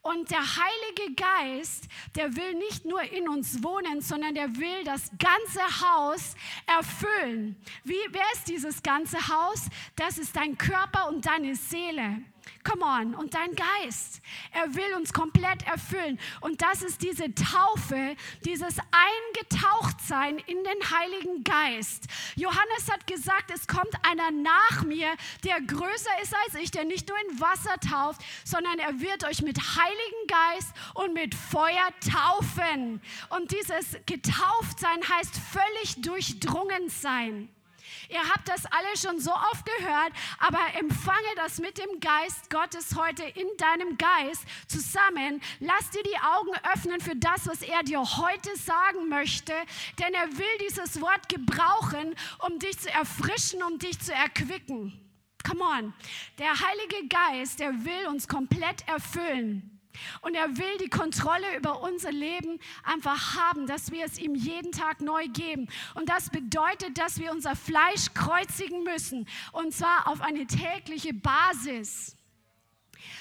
Und 0.00 0.30
der 0.30 0.40
Heilige 0.40 1.14
Geist, 1.16 1.88
der 2.14 2.34
will 2.36 2.54
nicht 2.54 2.84
nur 2.84 3.02
in 3.02 3.28
uns 3.28 3.62
wohnen, 3.62 4.00
sondern 4.00 4.34
der 4.34 4.56
will 4.56 4.84
das 4.84 5.10
ganze 5.18 5.60
Haus 5.82 6.34
erfüllen. 6.66 7.56
Wie, 7.84 7.98
wer 8.10 8.24
ist 8.32 8.48
dieses 8.48 8.82
ganze 8.82 9.18
Haus? 9.28 9.66
Das 9.96 10.16
ist 10.16 10.36
dein 10.36 10.56
Körper 10.56 11.08
und 11.08 11.26
deine 11.26 11.54
Seele. 11.56 12.22
Come 12.64 12.84
on. 12.84 13.14
Und 13.14 13.34
dein 13.34 13.54
Geist. 13.54 14.20
Er 14.52 14.74
will 14.74 14.94
uns 14.96 15.12
komplett 15.12 15.66
erfüllen. 15.66 16.18
Und 16.40 16.60
das 16.62 16.82
ist 16.82 17.02
diese 17.02 17.34
Taufe, 17.34 18.16
dieses 18.44 18.76
Eingetauchtsein 18.90 20.38
in 20.38 20.62
den 20.64 20.90
Heiligen 20.90 21.44
Geist. 21.44 22.06
Johannes 22.36 22.90
hat 22.90 23.06
gesagt, 23.06 23.50
es 23.52 23.66
kommt 23.66 23.92
einer 24.02 24.30
nach 24.30 24.84
mir, 24.84 25.08
der 25.44 25.60
größer 25.60 26.22
ist 26.22 26.34
als 26.44 26.54
ich, 26.62 26.70
der 26.70 26.84
nicht 26.84 27.08
nur 27.08 27.18
in 27.30 27.40
Wasser 27.40 27.78
tauft, 27.80 28.22
sondern 28.44 28.78
er 28.78 29.00
wird 29.00 29.24
euch 29.24 29.42
mit 29.42 29.58
Heiligen 29.58 30.26
Geist 30.26 30.74
und 30.94 31.14
mit 31.14 31.34
Feuer 31.34 31.88
taufen. 32.12 33.00
Und 33.30 33.50
dieses 33.52 33.96
Getauftsein 34.06 35.00
heißt 35.08 35.34
völlig 35.36 36.02
durchdrungen 36.02 36.88
sein. 36.88 37.48
Ihr 38.08 38.26
habt 38.26 38.48
das 38.48 38.64
alle 38.66 38.96
schon 38.96 39.20
so 39.20 39.32
oft 39.32 39.66
gehört, 39.78 40.12
aber 40.38 40.60
empfange 40.78 41.34
das 41.36 41.58
mit 41.58 41.76
dem 41.76 42.00
Geist 42.00 42.48
Gottes 42.48 42.96
heute 42.96 43.22
in 43.22 43.46
deinem 43.58 43.98
Geist 43.98 44.44
zusammen. 44.66 45.42
Lass 45.60 45.90
dir 45.90 46.02
die 46.02 46.18
Augen 46.18 46.52
öffnen 46.74 47.00
für 47.00 47.16
das, 47.16 47.46
was 47.46 47.62
er 47.62 47.82
dir 47.82 48.00
heute 48.00 48.56
sagen 48.56 49.08
möchte, 49.08 49.52
denn 49.98 50.14
er 50.14 50.26
will 50.38 50.58
dieses 50.68 51.00
Wort 51.00 51.28
gebrauchen, 51.28 52.14
um 52.46 52.58
dich 52.58 52.78
zu 52.78 52.90
erfrischen, 52.90 53.62
um 53.62 53.78
dich 53.78 54.00
zu 54.00 54.14
erquicken. 54.14 54.98
Come 55.46 55.62
on. 55.62 55.94
Der 56.38 56.50
Heilige 56.50 57.08
Geist, 57.08 57.60
der 57.60 57.72
will 57.84 58.08
uns 58.08 58.26
komplett 58.26 58.86
erfüllen. 58.88 59.77
Und 60.20 60.34
er 60.34 60.56
will 60.56 60.78
die 60.80 60.90
Kontrolle 60.90 61.56
über 61.56 61.82
unser 61.82 62.12
Leben 62.12 62.58
einfach 62.82 63.36
haben, 63.36 63.66
dass 63.66 63.90
wir 63.90 64.04
es 64.04 64.18
ihm 64.18 64.34
jeden 64.34 64.72
Tag 64.72 65.00
neu 65.00 65.28
geben. 65.28 65.68
Und 65.94 66.08
das 66.08 66.30
bedeutet, 66.30 66.98
dass 66.98 67.18
wir 67.18 67.32
unser 67.32 67.56
Fleisch 67.56 68.12
kreuzigen 68.14 68.84
müssen. 68.84 69.28
Und 69.52 69.74
zwar 69.74 70.08
auf 70.08 70.20
eine 70.20 70.46
tägliche 70.46 71.14
Basis. 71.14 72.17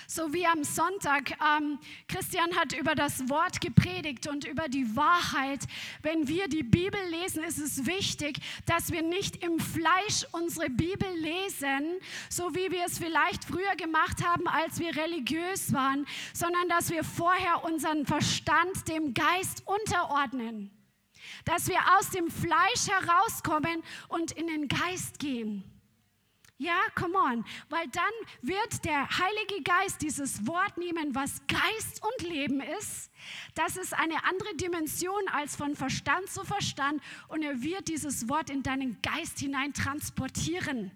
So 0.10 0.32
wie 0.32 0.46
am 0.46 0.64
Sonntag. 0.64 1.32
Ähm, 1.32 1.80
Christian 2.08 2.56
hat 2.56 2.72
über 2.72 2.96
das 2.96 3.28
Wort 3.28 3.60
gepredigt 3.60 4.26
und 4.28 4.46
über 4.46 4.70
die 4.70 4.96
Wahrheit. 4.96 5.60
Wenn 6.02 6.30
wir 6.30 6.48
die 6.48 6.64
Bibel 6.64 7.00
lesen, 7.10 7.44
ist 7.44 7.58
es 7.58 7.86
wichtig, 7.86 8.40
dass 8.66 8.90
wir 8.94 9.02
nicht 9.02 9.44
im 9.44 9.60
Fleisch 9.60 10.26
unsere 10.32 10.70
Bibel 10.70 11.10
lesen, 11.16 12.00
so 12.30 12.56
wie 12.56 12.72
wir 12.72 12.86
es 12.86 13.00
vielleicht 13.00 13.44
früher 13.44 13.76
gemacht 13.76 14.26
haben, 14.26 14.48
als 14.48 14.80
wir 14.80 14.96
religiös 14.96 15.74
waren, 15.74 16.08
sondern 16.34 16.70
dass 16.70 16.90
wir 16.90 17.04
vorher 17.04 17.66
unseren 17.66 18.06
Verstand 18.06 18.88
dem 18.88 19.14
Geist 19.14 19.64
unterordnen. 19.66 20.72
Dass 21.44 21.68
wir 21.68 21.80
aus 22.00 22.12
dem 22.12 22.32
Fleisch 22.32 22.88
herauskommen 22.88 23.84
und 24.08 24.32
in 24.32 24.48
den 24.48 24.70
Geist 24.70 25.20
gehen. 25.20 25.77
Ja, 26.60 26.80
come 26.96 27.18
on. 27.18 27.46
Weil 27.70 27.88
dann 27.90 28.04
wird 28.42 28.84
der 28.84 29.08
Heilige 29.08 29.62
Geist 29.64 30.02
dieses 30.02 30.48
Wort 30.48 30.78
nehmen, 30.78 31.14
was 31.14 31.42
Geist 31.48 32.02
und 32.04 32.28
Leben 32.28 32.62
ist. 32.80 33.12
Das 33.54 33.78
ist 33.78 33.94
eine 33.94 34.24
andere 34.24 34.56
Dimension 34.56 35.28
als 35.32 35.56
von 35.56 35.76
Verstand 35.76 36.30
zu 36.30 36.44
Verstand. 36.44 37.02
Und 37.28 37.44
er 37.44 37.62
wird 37.62 37.88
dieses 37.88 38.28
Wort 38.28 38.50
in 38.50 38.64
deinen 38.64 39.00
Geist 39.04 39.38
hinein 39.38 39.74
transportieren. 39.74 40.92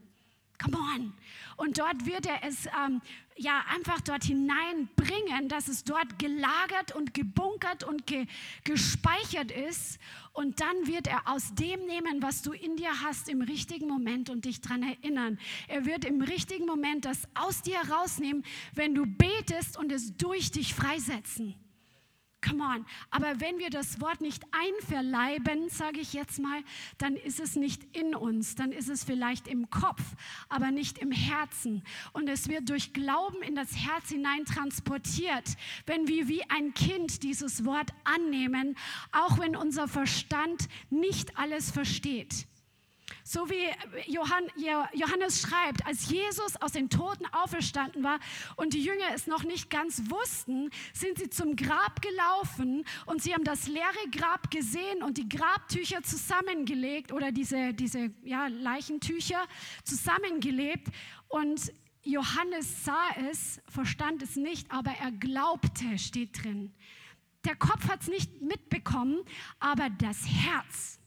Come 0.62 0.78
on. 0.78 1.14
Und 1.58 1.80
dort 1.80 2.06
wird 2.06 2.26
er 2.26 2.44
es 2.44 2.66
ähm, 2.68 3.02
ja 3.36 3.64
einfach 3.70 4.02
dort 4.02 4.24
hineinbringen, 4.24 5.48
dass 5.48 5.68
es 5.68 5.84
dort 5.84 6.20
gelagert 6.20 6.96
und 6.96 7.14
gebunkert 7.14 7.84
und 7.84 8.06
ge 8.06 8.26
gespeichert 8.64 9.52
ist. 9.52 10.00
Und 10.34 10.62
dann 10.62 10.88
wird 10.88 11.08
er 11.08 11.28
aus 11.28 11.54
dem 11.56 11.86
nehmen, 11.86 12.22
was 12.22 12.42
du 12.42 12.52
in 12.52 12.78
dir 12.78 13.02
hast, 13.02 13.28
im 13.28 13.42
richtigen 13.42 13.88
Moment 13.88 14.30
und 14.30 14.46
dich 14.46 14.62
daran 14.62 14.84
erinnern. 14.84 15.40
Er 15.68 15.86
wird 15.86 16.06
im 16.06 16.22
richtigen 16.22 16.66
Moment 16.66 17.06
das 17.06 17.28
aus 17.34 17.62
dir 17.62 17.84
herausnehmen, 17.84 18.44
wenn 18.74 18.96
du 18.96 19.06
betest 19.06 19.78
und 19.78 19.92
es 19.92 20.16
durch 20.18 20.52
dich 20.52 20.74
freisetzen. 20.74 21.56
Come 22.42 22.64
on. 22.64 22.86
Aber 23.12 23.40
wenn 23.40 23.60
wir 23.60 23.70
das 23.70 24.02
Wort 24.02 24.20
nicht 24.20 24.44
einverleiben, 24.52 25.70
sage 25.70 26.00
ich 26.00 26.14
jetzt 26.14 26.40
mal, 26.40 26.64
dann 26.98 27.16
ist 27.16 27.40
es 27.40 27.56
nicht 27.56 27.84
in 27.96 28.16
uns, 28.16 28.56
dann 28.56 28.72
ist 28.72 28.90
es 28.90 29.04
vielleicht 29.04 29.48
im 29.48 29.70
Kopf, 29.70 30.02
aber 30.50 30.72
nicht 30.72 30.98
im 30.98 31.12
Herzen. 31.12 31.84
Und 32.14 32.28
es 32.28 32.48
wird 32.48 32.70
durch 32.70 32.94
Glauben 32.94 33.44
in 33.44 33.56
das 33.56 33.76
Herz 33.76 34.10
hinein 34.10 34.46
transportiert, 34.46 35.56
wenn 35.86 36.08
wir 36.08 36.28
wie 36.28 36.44
ein 36.50 36.74
Kind 36.74 37.22
dieses 37.22 37.64
Wort 37.64 37.92
annehmen, 38.04 38.76
auch 39.12 39.38
wenn 39.38 39.56
unser 39.56 39.88
Verstand 39.88 40.68
nicht 40.90 41.38
alles 41.38 41.70
versteht. 41.70 42.48
So 43.24 43.50
wie 43.50 43.70
Johannes 44.08 45.42
schreibt, 45.42 45.86
als 45.86 46.10
Jesus 46.10 46.56
aus 46.62 46.72
den 46.72 46.90
Toten 46.90 47.26
auferstanden 47.32 48.04
war 48.04 48.20
und 48.56 48.74
die 48.74 48.84
Jünger 48.84 49.06
es 49.14 49.28
noch 49.28 49.44
nicht 49.44 49.70
ganz 49.70 50.10
wussten, 50.10 50.70
sind 50.94 51.20
sie 51.20 51.30
zum 51.30 51.56
Grab 51.56 52.02
gelaufen 52.02 52.86
und 53.06 53.22
sie 53.22 53.34
haben 53.34 53.44
das 53.44 53.68
leere 53.68 54.10
Grab 54.12 54.50
gesehen 54.50 55.04
und 55.04 55.18
die 55.18 55.30
Grabtücher 55.30 56.02
zusammengelegt 56.04 57.12
oder 57.12 57.32
diese, 57.32 57.74
diese 57.74 58.12
ja, 58.24 58.48
Leichentücher 58.48 59.46
zusammengelebt. 59.84 60.88
Und 61.28 61.72
Johannes 62.04 62.84
sah 62.84 63.10
es, 63.30 63.62
verstand 63.68 64.24
es 64.24 64.36
nicht, 64.36 64.72
aber 64.72 64.92
er 64.92 65.12
glaubte, 65.12 65.98
steht 66.00 66.44
drin. 66.44 66.74
Der 67.46 67.56
Kopf 67.56 67.88
hat 67.90 68.02
es 68.02 68.08
nicht 68.08 68.42
mitbekommen, 68.42 69.20
aber 69.60 69.90
das 69.90 70.26
Herz 70.28 71.01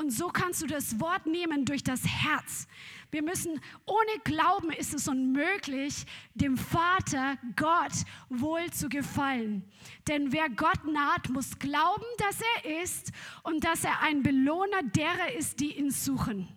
und 0.00 0.10
so 0.10 0.28
kannst 0.28 0.62
du 0.62 0.66
das 0.66 0.98
Wort 0.98 1.26
nehmen 1.26 1.66
durch 1.66 1.84
das 1.84 2.02
Herz. 2.06 2.66
Wir 3.10 3.22
müssen, 3.22 3.60
ohne 3.84 4.18
Glauben 4.24 4.70
ist 4.70 4.94
es 4.94 5.06
unmöglich, 5.08 6.06
dem 6.34 6.56
Vater, 6.56 7.36
Gott, 7.54 7.92
wohl 8.30 8.70
zu 8.70 8.88
gefallen. 8.88 9.62
Denn 10.08 10.32
wer 10.32 10.48
Gott 10.48 10.86
naht, 10.86 11.28
muss 11.28 11.58
glauben, 11.58 12.06
dass 12.16 12.40
er 12.64 12.82
ist 12.82 13.12
und 13.42 13.62
dass 13.62 13.84
er 13.84 14.00
ein 14.00 14.22
Belohner 14.22 14.82
derer 14.84 15.34
ist, 15.36 15.60
die 15.60 15.76
ihn 15.76 15.90
suchen. 15.90 16.48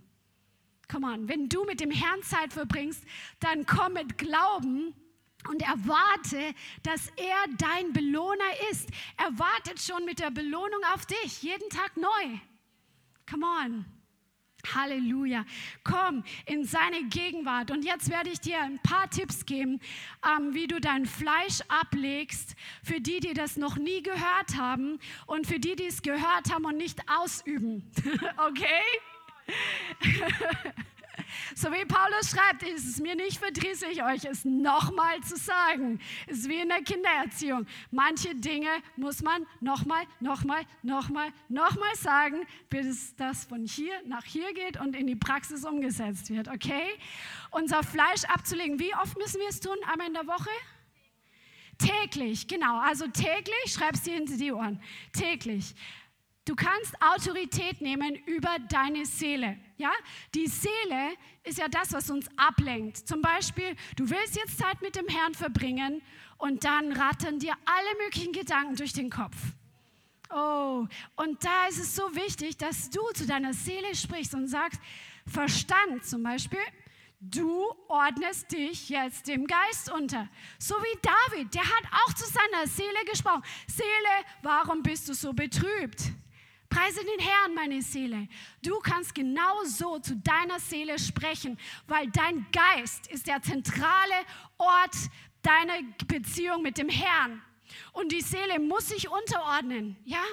Komm 0.89 1.03
on, 1.03 1.27
wenn 1.27 1.49
du 1.49 1.65
mit 1.65 1.81
dem 1.81 1.91
Herrn 1.91 2.23
Zeit 2.23 2.53
verbringst, 2.53 3.03
dann 3.41 3.65
komm 3.65 3.93
mit 3.93 4.17
Glauben 4.17 4.93
und 5.49 5.61
erwarte, 5.63 6.55
dass 6.83 7.07
er 7.17 7.43
dein 7.57 7.91
Belohner 7.91 8.69
ist. 8.71 8.89
Er 9.17 9.37
wartet 9.37 9.81
schon 9.81 10.05
mit 10.05 10.19
der 10.19 10.31
Belohnung 10.31 10.81
auf 10.93 11.05
dich, 11.05 11.43
jeden 11.43 11.67
Tag 11.69 11.97
neu. 11.97 12.39
Come 13.29 13.45
on. 13.45 13.85
Halleluja. 14.73 15.45
Komm 15.83 16.23
in 16.45 16.63
seine 16.63 17.03
Gegenwart. 17.09 17.71
Und 17.71 17.83
jetzt 17.83 18.09
werde 18.09 18.29
ich 18.29 18.39
dir 18.39 18.61
ein 18.61 18.79
paar 18.79 19.09
Tipps 19.09 19.45
geben, 19.45 19.79
ähm, 20.25 20.53
wie 20.53 20.67
du 20.67 20.79
dein 20.79 21.05
Fleisch 21.05 21.59
ablegst, 21.67 22.55
für 22.81 23.01
die, 23.01 23.19
die 23.19 23.33
das 23.33 23.57
noch 23.57 23.77
nie 23.77 24.01
gehört 24.01 24.55
haben 24.57 24.99
und 25.25 25.47
für 25.47 25.59
die, 25.59 25.75
die 25.75 25.87
es 25.87 26.01
gehört 26.01 26.53
haben 26.53 26.65
und 26.65 26.77
nicht 26.77 26.99
ausüben. 27.09 27.91
okay? 28.37 28.83
So 31.55 31.71
wie 31.71 31.85
Paulus 31.85 32.31
schreibt, 32.31 32.63
ist 32.63 32.87
es 32.87 32.99
mir 32.99 33.15
nicht 33.15 33.37
verdrießlich, 33.37 34.03
euch 34.03 34.25
es 34.25 34.45
nochmal 34.45 35.19
zu 35.21 35.35
sagen. 35.35 35.99
Es 36.27 36.39
ist 36.39 36.49
wie 36.49 36.59
in 36.59 36.69
der 36.69 36.81
Kindererziehung. 36.81 37.65
Manche 37.91 38.35
Dinge 38.35 38.69
muss 38.95 39.21
man 39.21 39.45
nochmal, 39.59 40.05
nochmal, 40.19 40.63
nochmal, 40.81 41.31
nochmal 41.49 41.95
sagen, 41.95 42.45
bis 42.69 43.15
das 43.15 43.45
von 43.45 43.65
hier 43.65 43.93
nach 44.05 44.25
hier 44.25 44.53
geht 44.53 44.79
und 44.79 44.95
in 44.95 45.07
die 45.07 45.15
Praxis 45.15 45.65
umgesetzt 45.65 46.29
wird. 46.29 46.47
Okay? 46.47 46.87
Unser 47.51 47.83
Fleisch 47.83 48.23
abzulegen. 48.25 48.79
Wie 48.79 48.93
oft 48.95 49.17
müssen 49.17 49.39
wir 49.39 49.49
es 49.49 49.59
tun? 49.59 49.77
Einmal 49.91 50.07
in 50.07 50.13
der 50.13 50.27
Woche? 50.27 50.49
Täglich, 51.77 52.47
genau. 52.47 52.79
Also 52.79 53.07
täglich, 53.07 53.73
schreibst 53.73 54.05
dir 54.05 54.13
hinter 54.13 54.37
die 54.37 54.51
Ohren. 54.51 54.81
Täglich. 55.11 55.75
Du 56.45 56.55
kannst 56.55 56.93
Autorität 57.01 57.79
nehmen 57.79 58.15
über 58.25 58.57
deine 58.67 59.05
Seele. 59.05 59.57
Ja? 59.77 59.91
Die 60.35 60.47
Seele 60.47 61.13
ist 61.43 61.57
ja 61.57 61.69
das, 61.69 61.93
was 61.93 62.09
uns 62.09 62.27
ablenkt. 62.35 62.97
Zum 62.97 63.21
Beispiel, 63.21 63.75
du 63.95 64.09
willst 64.09 64.35
jetzt 64.35 64.57
Zeit 64.57 64.81
mit 64.81 64.95
dem 64.97 65.07
Herrn 65.07 65.33
verbringen 65.33 66.01
und 66.37 66.65
dann 66.65 66.91
rattern 66.91 67.39
dir 67.39 67.53
alle 67.65 68.03
möglichen 68.03 68.33
Gedanken 68.33 68.75
durch 68.75 68.91
den 68.91 69.09
Kopf. 69.09 69.37
Oh, 70.35 70.85
und 71.15 71.45
da 71.45 71.67
ist 71.67 71.79
es 71.79 71.95
so 71.95 72.13
wichtig, 72.15 72.57
dass 72.57 72.89
du 72.89 73.01
zu 73.13 73.25
deiner 73.25 73.53
Seele 73.53 73.95
sprichst 73.95 74.33
und 74.33 74.47
sagst, 74.47 74.81
Verstand 75.25 76.03
zum 76.03 76.23
Beispiel, 76.23 76.59
du 77.21 77.73
ordnest 77.87 78.51
dich 78.51 78.89
jetzt 78.89 79.27
dem 79.27 79.47
Geist 79.47 79.91
unter. 79.91 80.27
So 80.59 80.75
wie 80.75 80.99
David, 81.01 81.53
der 81.53 81.63
hat 81.63 81.83
auch 82.03 82.13
zu 82.13 82.25
seiner 82.25 82.67
Seele 82.67 83.05
gesprochen. 83.09 83.43
Seele, 83.67 84.25
warum 84.41 84.83
bist 84.83 85.07
du 85.07 85.13
so 85.13 85.31
betrübt? 85.31 86.11
Preise 86.73 87.01
den 87.01 87.19
Herrn, 87.19 87.53
meine 87.53 87.81
Seele. 87.83 88.27
Du 88.63 88.79
kannst 88.79 89.13
genau 89.13 89.63
so 89.63 89.99
zu 89.99 90.15
deiner 90.15 90.59
Seele 90.59 90.97
sprechen, 90.97 91.59
weil 91.85 92.09
dein 92.09 92.47
Geist 92.51 93.05
ist 93.07 93.27
der 93.27 93.41
zentrale 93.43 94.15
Ort 94.57 94.95
deiner 95.43 95.75
Beziehung 96.07 96.63
mit 96.63 96.79
dem 96.79 96.89
Herrn. 96.89 97.43
Und 97.91 98.11
die 98.11 98.21
Seele 98.21 98.59
muss 98.59 98.89
sich 98.89 99.07
unterordnen, 99.07 99.97
ja? 100.03 100.23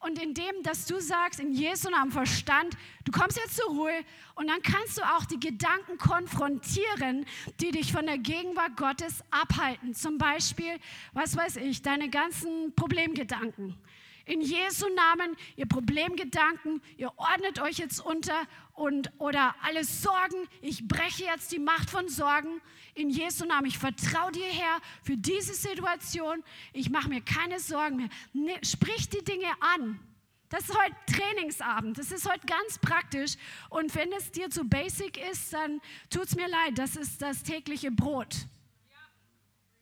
Und 0.00 0.20
indem, 0.20 0.62
dass 0.62 0.86
du 0.86 1.00
sagst, 1.00 1.40
in 1.40 1.52
Jesu 1.52 1.88
Namen 1.90 2.10
Verstand, 2.10 2.76
du 3.04 3.12
kommst 3.12 3.36
jetzt 3.36 3.56
zur 3.56 3.70
Ruhe 3.70 4.04
und 4.34 4.48
dann 4.48 4.62
kannst 4.62 4.98
du 4.98 5.02
auch 5.02 5.24
die 5.24 5.40
Gedanken 5.40 5.96
konfrontieren, 5.96 7.24
die 7.60 7.70
dich 7.70 7.92
von 7.92 8.06
der 8.06 8.18
Gegenwart 8.18 8.76
Gottes 8.76 9.22
abhalten. 9.30 9.94
Zum 9.94 10.18
Beispiel, 10.18 10.78
was 11.12 11.36
weiß 11.36 11.56
ich, 11.56 11.82
deine 11.82 12.10
ganzen 12.10 12.74
Problemgedanken. 12.74 13.76
In 14.26 14.40
Jesu 14.40 14.86
Namen, 14.88 15.36
ihr 15.56 15.66
Problemgedanken, 15.66 16.80
ihr 16.96 17.12
ordnet 17.16 17.60
euch 17.60 17.78
jetzt 17.78 18.00
unter 18.00 18.46
und 18.72 19.12
oder 19.18 19.54
alle 19.62 19.84
Sorgen, 19.84 20.48
ich 20.62 20.88
breche 20.88 21.24
jetzt 21.24 21.52
die 21.52 21.58
Macht 21.58 21.90
von 21.90 22.08
Sorgen. 22.08 22.60
In 22.94 23.10
Jesu 23.10 23.44
Namen, 23.44 23.66
ich 23.66 23.78
vertraue 23.78 24.32
dir 24.32 24.46
Herr 24.46 24.80
für 25.02 25.16
diese 25.16 25.54
Situation. 25.54 26.42
Ich 26.72 26.90
mache 26.90 27.08
mir 27.08 27.20
keine 27.20 27.60
Sorgen 27.60 27.96
mehr. 27.96 28.08
Nee, 28.32 28.58
sprich 28.62 29.08
die 29.08 29.22
Dinge 29.22 29.50
an. 29.60 30.00
Das 30.48 30.68
ist 30.68 30.78
heute 30.78 30.94
Trainingsabend. 31.06 31.98
Das 31.98 32.12
ist 32.12 32.30
heute 32.30 32.46
ganz 32.46 32.78
praktisch. 32.78 33.34
Und 33.70 33.94
wenn 33.94 34.12
es 34.12 34.30
dir 34.30 34.50
zu 34.50 34.64
basic 34.64 35.18
ist, 35.30 35.52
dann 35.52 35.80
tut 36.10 36.24
es 36.24 36.36
mir 36.36 36.48
leid. 36.48 36.78
Das 36.78 36.96
ist 36.96 37.20
das 37.20 37.42
tägliche 37.42 37.90
Brot. 37.90 38.46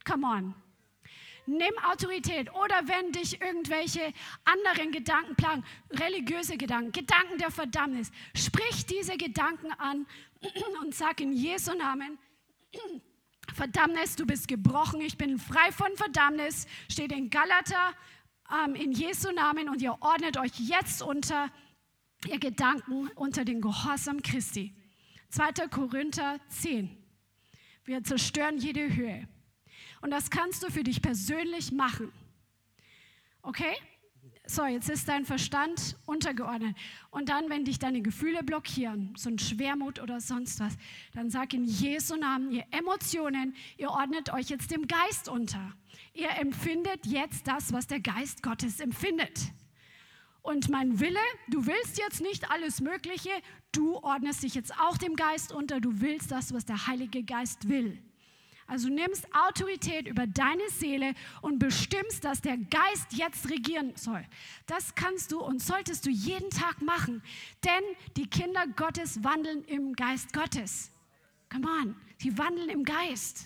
Come 0.05 0.27
on. 0.27 0.62
Nimm 1.47 1.73
Autorität. 1.91 2.53
Oder 2.55 2.87
wenn 2.87 3.13
dich 3.13 3.41
irgendwelche 3.41 4.13
anderen 4.45 4.93
Gedanken 4.93 5.35
plagen, 5.35 5.65
religiöse 5.91 6.57
Gedanken, 6.57 6.93
Gedanken 6.93 7.39
der 7.39 7.51
Verdammnis, 7.51 8.11
sprich 8.35 8.87
diese 8.87 9.17
Gedanken 9.17 9.73
an 9.73 10.07
und 10.83 10.95
sag 10.95 11.21
in 11.21 11.33
Jesu 11.33 11.75
Namen, 11.75 12.19
Verdammnis, 13.55 14.17
du 14.17 14.25
bist 14.25 14.49
gebrochen, 14.49 15.01
ich 15.01 15.19
bin 15.19 15.39
frei 15.39 15.73
von 15.73 15.95
Verdammnis, 15.97 16.67
steht 16.89 17.13
in 17.13 17.29
Galater 17.29 17.93
ähm, 18.65 18.75
in 18.75 18.93
Jesu 18.93 19.31
Namen 19.33 19.69
und 19.69 19.83
ihr 19.83 19.97
ordnet 20.01 20.37
euch 20.39 20.53
jetzt 20.59 21.03
unter 21.03 21.51
ihr 22.29 22.39
Gedanken 22.39 23.09
unter 23.17 23.45
den 23.45 23.61
Gehorsam 23.61 24.23
Christi. 24.23 24.75
2. 25.31 25.69
Korinther 25.69 26.39
10. 26.49 26.97
Wir 27.85 28.05
zerstören 28.05 28.59
jede 28.59 28.95
Höhe. 28.95 29.27
Und 30.03 30.11
das 30.11 30.31
kannst 30.31 30.63
du 30.63 30.71
für 30.71 30.83
dich 30.83 31.01
persönlich 31.01 31.73
machen. 31.73 32.13
Okay? 33.41 33.75
So, 34.45 34.65
jetzt 34.67 34.91
ist 34.91 35.09
dein 35.09 35.25
Verstand 35.25 35.97
untergeordnet. 36.05 36.77
Und 37.11 37.29
dann, 37.29 37.49
wenn 37.49 37.65
dich 37.65 37.79
deine 37.79 38.03
Gefühle 38.03 38.43
blockieren, 38.43 39.15
so 39.17 39.31
ein 39.31 39.39
Schwermut 39.39 40.01
oder 40.01 40.21
sonst 40.21 40.59
was, 40.59 40.77
dann 41.15 41.31
sag 41.31 41.55
in 41.55 41.65
Jesu 41.65 42.17
Namen, 42.17 42.51
ihr 42.51 42.65
Emotionen, 42.73 43.55
ihr 43.79 43.91
ordnet 43.91 44.33
euch 44.33 44.49
jetzt 44.49 44.73
dem 44.73 44.89
Geist 44.89 45.29
unter. 45.29 45.73
Ihr 46.13 46.31
empfindet 46.31 47.07
jetzt 47.07 47.47
das, 47.47 47.73
was 47.73 47.87
der 47.87 48.01
Geist 48.01 48.43
Gottes 48.43 48.81
empfindet. 48.81 49.39
Und 50.43 50.69
mein 50.69 50.99
Wille, 50.99 51.21
du 51.49 51.67
willst 51.67 51.99
jetzt 51.99 52.21
nicht 52.21 52.51
alles 52.51 52.81
Mögliche, 52.81 53.31
du 53.71 53.95
ordnest 53.99 54.43
dich 54.43 54.57
jetzt 54.57 54.77
auch 54.81 54.99
dem 54.99 55.15
Geist 55.15 55.53
unter, 55.53 55.81
du 55.81 56.01
willst 56.01 56.33
das, 56.33 56.53
was 56.53 56.65
der 56.65 56.89
Heilige 56.89 57.23
Geist 57.23 57.69
will. 57.69 58.03
Also 58.73 58.89
du 58.89 58.95
nimmst 58.95 59.29
Autorität 59.35 60.09
über 60.09 60.27
deine 60.27 60.67
Seele 60.71 61.13
und 61.43 61.59
bestimmst, 61.59 62.25
dass 62.25 62.41
der 62.41 62.57
Geist 62.57 63.13
jetzt 63.13 63.51
regieren 63.51 63.93
soll. 63.97 64.25
Das 64.65 64.95
kannst 64.95 65.31
du 65.31 65.43
und 65.43 65.61
solltest 65.61 66.07
du 66.07 66.11
jeden 66.11 66.49
Tag 66.49 66.81
machen, 66.81 67.23
denn 67.67 67.83
die 68.17 68.27
Kinder 68.27 68.67
Gottes 68.75 69.23
wandeln 69.23 69.63
im 69.65 69.93
Geist 69.93 70.33
Gottes. 70.33 70.91
Come 71.53 71.69
on, 71.69 71.97
sie 72.17 72.39
wandeln 72.39 72.71
im 72.71 72.85
Geist, 72.85 73.45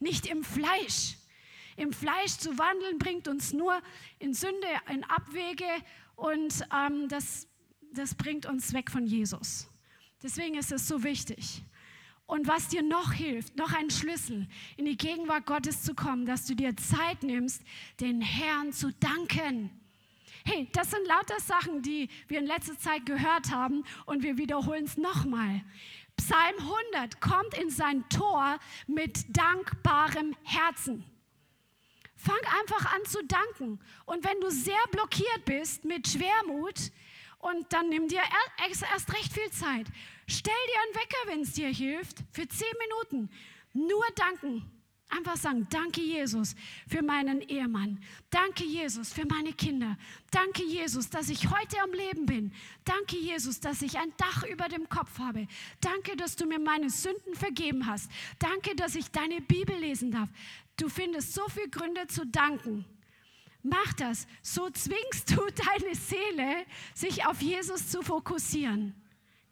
nicht 0.00 0.26
im 0.26 0.42
Fleisch. 0.42 1.16
Im 1.76 1.92
Fleisch 1.92 2.32
zu 2.32 2.58
wandeln 2.58 2.98
bringt 2.98 3.28
uns 3.28 3.52
nur 3.52 3.80
in 4.18 4.34
Sünde, 4.34 4.66
in 4.92 5.04
Abwege 5.04 5.64
und 6.16 6.66
ähm, 6.76 7.08
das, 7.08 7.46
das 7.92 8.16
bringt 8.16 8.46
uns 8.46 8.72
weg 8.72 8.90
von 8.90 9.06
Jesus. 9.06 9.68
Deswegen 10.24 10.56
ist 10.56 10.72
es 10.72 10.88
so 10.88 11.04
wichtig. 11.04 11.62
Und 12.30 12.46
was 12.46 12.68
dir 12.68 12.84
noch 12.84 13.12
hilft, 13.12 13.56
noch 13.56 13.72
ein 13.72 13.90
Schlüssel, 13.90 14.46
in 14.76 14.84
die 14.84 14.96
Gegenwart 14.96 15.46
Gottes 15.46 15.82
zu 15.82 15.96
kommen, 15.96 16.26
dass 16.26 16.46
du 16.46 16.54
dir 16.54 16.76
Zeit 16.76 17.24
nimmst, 17.24 17.60
den 17.98 18.20
Herrn 18.20 18.72
zu 18.72 18.92
danken. 18.92 19.68
Hey, 20.44 20.68
das 20.72 20.92
sind 20.92 21.04
lauter 21.08 21.40
Sachen, 21.40 21.82
die 21.82 22.08
wir 22.28 22.38
in 22.38 22.46
letzter 22.46 22.78
Zeit 22.78 23.04
gehört 23.04 23.50
haben 23.50 23.82
und 24.06 24.22
wir 24.22 24.38
wiederholen 24.38 24.84
es 24.84 24.96
nochmal. 24.96 25.64
Psalm 26.16 26.54
100 26.92 27.20
kommt 27.20 27.58
in 27.58 27.68
sein 27.68 28.08
Tor 28.10 28.60
mit 28.86 29.36
dankbarem 29.36 30.36
Herzen. 30.44 31.04
Fang 32.14 32.38
einfach 32.60 32.94
an 32.94 33.04
zu 33.06 33.24
danken. 33.24 33.80
Und 34.06 34.24
wenn 34.24 34.40
du 34.40 34.52
sehr 34.52 34.86
blockiert 34.92 35.44
bist 35.46 35.84
mit 35.84 36.06
Schwermut, 36.06 36.92
und 37.40 37.72
dann 37.72 37.88
nimm 37.88 38.06
dir 38.06 38.20
erst 38.92 39.12
recht 39.14 39.32
viel 39.32 39.50
Zeit. 39.50 39.86
Stell 40.30 40.54
dir 40.54 40.80
einen 40.80 40.94
Wecker, 40.94 41.26
wenn 41.26 41.40
es 41.40 41.54
dir 41.54 41.68
hilft, 41.68 42.18
für 42.30 42.46
zehn 42.46 42.72
Minuten. 42.78 43.30
Nur 43.72 44.04
danken. 44.14 44.64
Einfach 45.08 45.36
sagen, 45.36 45.66
danke 45.70 46.00
Jesus 46.00 46.54
für 46.86 47.02
meinen 47.02 47.40
Ehemann. 47.40 48.00
Danke 48.30 48.62
Jesus 48.62 49.12
für 49.12 49.26
meine 49.26 49.52
Kinder. 49.52 49.98
Danke 50.30 50.62
Jesus, 50.62 51.10
dass 51.10 51.30
ich 51.30 51.50
heute 51.50 51.80
am 51.82 51.92
Leben 51.92 52.26
bin. 52.26 52.52
Danke 52.84 53.16
Jesus, 53.16 53.58
dass 53.58 53.82
ich 53.82 53.98
ein 53.98 54.12
Dach 54.16 54.44
über 54.44 54.68
dem 54.68 54.88
Kopf 54.88 55.18
habe. 55.18 55.48
Danke, 55.80 56.16
dass 56.16 56.36
du 56.36 56.46
mir 56.46 56.60
meine 56.60 56.90
Sünden 56.90 57.34
vergeben 57.34 57.86
hast. 57.86 58.08
Danke, 58.38 58.76
dass 58.76 58.94
ich 58.94 59.10
deine 59.10 59.40
Bibel 59.40 59.76
lesen 59.76 60.12
darf. 60.12 60.28
Du 60.76 60.88
findest 60.88 61.34
so 61.34 61.42
viele 61.48 61.70
Gründe 61.70 62.06
zu 62.06 62.24
danken. 62.24 62.84
Mach 63.64 63.92
das. 63.94 64.28
So 64.42 64.70
zwingst 64.70 65.32
du 65.32 65.42
deine 65.80 65.94
Seele, 65.96 66.66
sich 66.94 67.26
auf 67.26 67.42
Jesus 67.42 67.88
zu 67.88 68.00
fokussieren. 68.02 68.94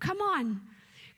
Come 0.01 0.21
on. 0.39 0.69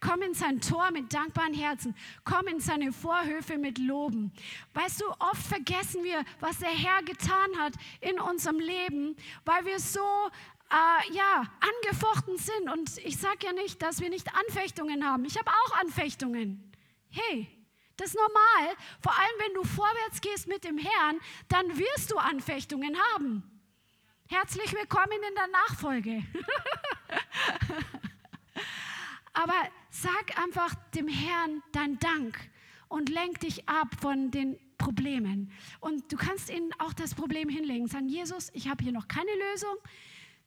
Komm 0.01 0.23
in 0.23 0.33
sein 0.33 0.61
Tor 0.63 0.91
mit 0.91 1.13
dankbaren 1.13 1.53
Herzen. 1.53 1.95
Komm 2.25 2.47
in 2.47 2.59
seine 2.61 2.91
Vorhöfe 2.91 3.59
mit 3.59 3.77
Loben. 3.79 4.33
Weißt 4.73 5.03
du, 5.03 5.05
oft 5.19 5.43
vergessen 5.47 6.03
wir, 6.05 6.25
was 6.41 6.59
der 6.59 6.71
Herr 6.71 7.03
getan 7.03 7.59
hat 7.59 7.75
in 8.01 8.19
unserem 8.19 8.59
Leben, 8.59 9.15
weil 9.45 9.67
wir 9.67 9.79
so 9.79 10.01
äh, 10.71 11.13
ja, 11.13 11.45
angefochten 11.61 12.39
sind. 12.39 12.71
Und 12.71 12.97
ich 13.05 13.19
sage 13.19 13.47
ja 13.47 13.53
nicht, 13.53 13.83
dass 13.83 14.01
wir 14.01 14.09
nicht 14.09 14.35
Anfechtungen 14.35 15.07
haben. 15.07 15.27
Ich 15.27 15.37
habe 15.37 15.51
auch 15.51 15.79
Anfechtungen. 15.79 16.73
Hey, 17.11 17.49
das 17.99 18.09
ist 18.09 18.17
normal. 18.17 18.77
Vor 19.03 19.13
allem, 19.13 19.39
wenn 19.39 19.55
du 19.55 19.65
vorwärts 19.65 20.23
gehst 20.23 20.47
mit 20.49 20.65
dem 20.65 20.79
Herrn, 20.79 21.21
dann 21.49 21.77
wirst 21.77 22.11
du 22.11 22.17
Anfechtungen 22.17 22.97
haben. 23.13 23.43
Herzlich 24.29 24.73
willkommen 24.73 25.19
in 25.29 25.35
der 25.35 25.49
Nachfolge. 25.49 26.23
Aber 29.33 29.55
sag 29.91 30.39
einfach 30.39 30.75
dem 30.95 31.09
Herrn 31.09 31.63
dein 31.73 31.99
Dank 31.99 32.39
und 32.89 33.09
lenk 33.09 33.41
dich 33.41 33.69
ab 33.69 33.89
von 34.01 34.31
den 34.31 34.59
Problemen. 34.79 35.53
Und 35.81 36.11
du 36.13 36.17
kannst 36.17 36.51
ihnen 36.51 36.73
auch 36.79 36.93
das 36.93 37.15
Problem 37.15 37.49
hinlegen. 37.49 37.87
Sagen, 37.87 38.09
Jesus, 38.09 38.51
ich 38.55 38.69
habe 38.69 38.83
hier 38.83 38.93
noch 38.93 39.09
keine 39.09 39.31
Lösung. 39.51 39.77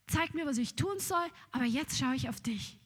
Zeig 0.08 0.34
mir, 0.34 0.46
was 0.46 0.58
ich 0.58 0.76
tun 0.76 1.00
soll, 1.00 1.26
aber 1.52 1.66
jetzt 1.66 1.98
schaue 1.98 2.16
ich 2.16 2.28
auf 2.28 2.42
dich. 2.42 2.78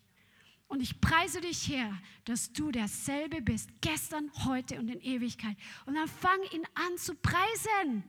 Und 0.67 0.81
ich 0.81 0.99
preise 0.99 1.41
dich 1.41 1.67
her, 1.69 1.97
dass 2.25 2.51
du 2.51 2.71
derselbe 2.71 3.41
bist, 3.41 3.69
gestern, 3.81 4.29
heute 4.45 4.77
und 4.79 4.89
in 4.89 5.01
Ewigkeit. 5.01 5.55
Und 5.85 5.95
dann 5.95 6.07
fang 6.07 6.39
ihn 6.51 6.65
an 6.75 6.97
zu 6.97 7.15
preisen. 7.15 8.03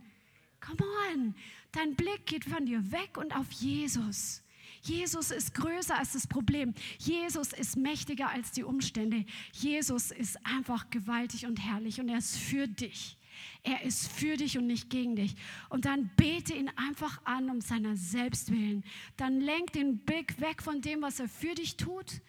Come 0.61 0.85
on. 1.13 1.35
Dein 1.73 1.95
Blick 1.95 2.27
geht 2.27 2.45
von 2.45 2.67
dir 2.67 2.91
weg 2.91 3.17
und 3.17 3.35
auf 3.37 3.51
Jesus. 3.53 4.43
Jesus 4.89 5.31
ist 5.31 5.55
größer 5.55 5.97
als 5.97 6.13
das 6.13 6.27
Problem. 6.27 6.75
Jesus 6.99 7.53
ist 7.53 7.77
mächtiger 7.77 8.31
als 8.31 8.51
die 8.53 8.65
Umstände. 8.65 9.25
Jesus 9.53 10.11
ist 10.11 10.45
einfach 10.47 10.91
gewaltig 10.91 11.47
und 11.47 11.57
herrlich 11.59 12.01
und 12.01 12.09
er 12.09 12.19
ist 12.19 12.37
für 12.37 12.67
dich. 12.67 13.19
Er 13.63 13.83
ist 13.83 14.11
für 14.11 14.37
dich 14.37 14.59
und 14.59 14.67
nicht 14.67 14.91
gegen 14.91 15.17
dich. 15.17 15.35
Und 15.69 15.85
dann 15.85 16.11
bete 16.17 16.55
ihn 16.55 16.71
einfach 16.77 17.21
an 17.25 17.51
um 17.51 17.61
seiner 17.61 17.97
selbst 17.97 18.51
willen. 18.51 18.85
Dann 19.17 19.41
lenk 19.41 19.73
den 19.73 19.99
Blick 19.99 20.41
weg 20.41 20.63
von 20.63 20.81
dem, 20.81 21.03
was 21.03 21.21
er 21.21 21.29
für 21.29 21.55
dich 21.55 21.77
tut 21.77 22.21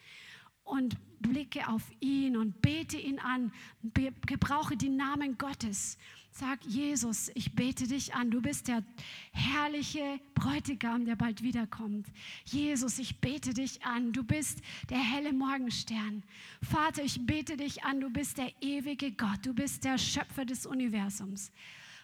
und 0.64 0.96
blicke 1.20 1.68
auf 1.68 1.82
ihn 2.00 2.36
und 2.36 2.62
bete 2.62 2.98
ihn 2.98 3.18
an. 3.18 3.52
Gebrauche 4.26 4.76
die 4.76 4.88
Namen 4.88 5.38
Gottes. 5.38 5.98
Sag, 6.32 6.64
Jesus, 6.64 7.30
ich 7.34 7.54
bete 7.54 7.88
dich 7.88 8.14
an. 8.14 8.30
Du 8.30 8.40
bist 8.40 8.68
der 8.68 8.84
herrliche 9.32 10.20
Bräutigam, 10.34 11.04
der 11.04 11.16
bald 11.16 11.42
wiederkommt. 11.42 12.06
Jesus, 12.44 12.98
ich 12.98 13.20
bete 13.20 13.52
dich 13.52 13.82
an. 13.84 14.12
Du 14.12 14.22
bist 14.22 14.60
der 14.88 14.98
helle 14.98 15.32
Morgenstern. 15.32 16.22
Vater, 16.62 17.02
ich 17.02 17.26
bete 17.26 17.56
dich 17.56 17.82
an. 17.82 18.00
Du 18.00 18.10
bist 18.10 18.38
der 18.38 18.52
ewige 18.60 19.10
Gott. 19.12 19.44
Du 19.44 19.52
bist 19.52 19.84
der 19.84 19.98
Schöpfer 19.98 20.44
des 20.44 20.66
Universums. 20.66 21.50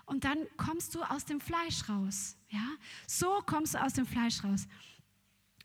Und 0.06 0.24
dann 0.24 0.38
kommst 0.56 0.94
du 0.94 1.02
aus 1.02 1.24
dem 1.24 1.40
Fleisch 1.40 1.88
raus. 1.88 2.36
Ja? 2.48 2.68
So 3.06 3.42
kommst 3.46 3.74
du 3.74 3.82
aus 3.82 3.92
dem 3.92 4.06
Fleisch 4.06 4.42
raus. 4.42 4.66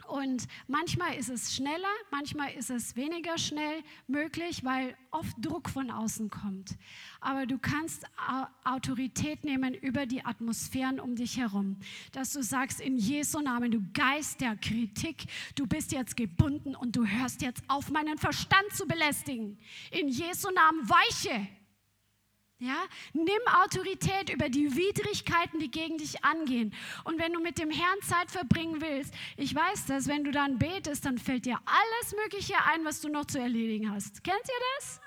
Und 0.08 0.48
manchmal 0.68 1.16
ist 1.16 1.30
es 1.30 1.56
schneller, 1.56 1.88
manchmal 2.12 2.52
ist 2.54 2.70
es 2.70 2.96
weniger 2.96 3.38
schnell 3.38 3.84
möglich, 4.08 4.64
weil 4.64 4.96
oft 5.12 5.34
Druck 5.40 5.70
von 5.70 5.92
außen 5.92 6.30
kommt. 6.30 6.78
Aber 7.20 7.46
du 7.46 7.58
kannst 7.58 8.06
Autorität 8.64 9.44
nehmen 9.44 9.74
über 9.74 10.06
die 10.06 10.26
Atmosphären 10.26 11.00
um 11.00 11.16
dich 11.16 11.38
herum. 11.38 11.78
Dass 12.12 12.34
du 12.34 12.44
sagst, 12.44 12.82
in 12.82 12.98
Jesu 12.98 13.40
Namen, 13.40 13.72
du 13.72 13.82
Geist 13.94 14.42
der 14.42 14.56
Kritik, 14.56 15.26
du 15.56 15.68
bist 15.68 15.92
jetzt 15.92 16.18
gebunden 16.18 16.76
und 16.76 16.96
du 16.96 17.06
hörst 17.06 17.42
jetzt 17.42 17.64
auf, 17.68 17.90
meinen 17.92 18.18
Verstand 18.18 18.72
zu 18.74 18.88
belästigen. 18.88 19.58
In 19.92 20.08
Jesu 20.08 20.50
Namen 20.52 20.90
weiche. 20.90 21.48
Ja, 22.62 22.78
nimm 23.14 23.42
Autorität 23.64 24.30
über 24.32 24.48
die 24.48 24.76
Widrigkeiten, 24.76 25.60
die 25.60 25.72
gegen 25.72 25.98
dich 25.98 26.24
angehen. 26.24 26.76
Und 27.06 27.20
wenn 27.20 27.34
du 27.34 27.40
mit 27.40 27.58
dem 27.58 27.72
Herrn 27.72 28.00
Zeit 28.04 28.30
verbringen 28.30 28.82
willst, 28.82 29.16
ich 29.36 29.56
weiß 29.56 29.88
das, 29.88 30.08
wenn 30.08 30.24
du 30.24 30.30
dann 30.30 30.60
betest, 30.60 31.04
dann 31.08 31.18
fällt 31.18 31.48
dir 31.48 31.58
alles 31.66 32.16
Mögliche 32.24 32.54
ein, 32.72 32.86
was 32.86 33.02
du 33.02 33.10
noch 33.10 33.26
zu 33.26 33.40
erledigen 33.40 33.92
hast. 33.92 34.24
Kennt 34.24 34.44
ihr 34.48 34.66
das? 34.78 35.02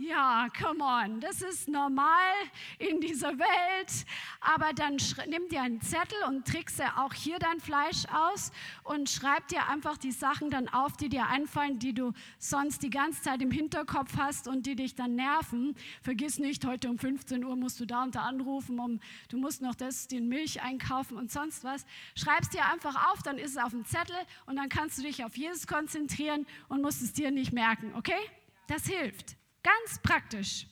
Ja, 0.00 0.46
come 0.56 0.84
on, 0.84 1.18
das 1.18 1.42
ist 1.42 1.66
normal 1.66 2.32
in 2.78 3.00
dieser 3.00 3.36
Welt. 3.36 4.06
Aber 4.40 4.72
dann 4.72 4.96
nimm 5.28 5.48
dir 5.48 5.62
einen 5.62 5.80
Zettel 5.80 6.22
und 6.28 6.46
trickse 6.46 6.84
auch 6.98 7.12
hier 7.12 7.40
dein 7.40 7.58
Fleisch 7.58 8.04
aus 8.12 8.52
und 8.84 9.10
schreib 9.10 9.48
dir 9.48 9.66
einfach 9.66 9.98
die 9.98 10.12
Sachen 10.12 10.50
dann 10.50 10.68
auf, 10.68 10.96
die 10.96 11.08
dir 11.08 11.26
einfallen, 11.26 11.80
die 11.80 11.94
du 11.94 12.12
sonst 12.38 12.84
die 12.84 12.90
ganze 12.90 13.22
Zeit 13.22 13.42
im 13.42 13.50
Hinterkopf 13.50 14.16
hast 14.16 14.46
und 14.46 14.66
die 14.66 14.76
dich 14.76 14.94
dann 14.94 15.16
nerven. 15.16 15.74
Vergiss 16.00 16.38
nicht, 16.38 16.64
heute 16.64 16.90
um 16.90 16.96
15 16.96 17.44
Uhr 17.44 17.56
musst 17.56 17.80
du 17.80 17.84
da 17.84 18.04
und 18.04 18.14
da 18.14 18.20
anrufen, 18.20 18.78
um, 18.78 19.00
du 19.30 19.36
musst 19.36 19.62
noch 19.62 19.74
das, 19.74 20.06
den 20.06 20.28
Milch 20.28 20.62
einkaufen 20.62 21.16
und 21.16 21.32
sonst 21.32 21.64
was. 21.64 21.84
Schreib 22.14 22.42
es 22.42 22.50
dir 22.50 22.64
einfach 22.66 23.10
auf, 23.10 23.24
dann 23.24 23.36
ist 23.36 23.50
es 23.50 23.56
auf 23.56 23.70
dem 23.72 23.84
Zettel 23.84 24.16
und 24.46 24.54
dann 24.54 24.68
kannst 24.68 24.98
du 24.98 25.02
dich 25.02 25.24
auf 25.24 25.36
Jesus 25.36 25.66
konzentrieren 25.66 26.46
und 26.68 26.82
musst 26.82 27.02
es 27.02 27.14
dir 27.14 27.32
nicht 27.32 27.52
merken, 27.52 27.92
okay? 27.96 28.14
Das 28.68 28.86
hilft. 28.86 29.36
Ganz 29.68 29.98
praktisch. 29.98 30.66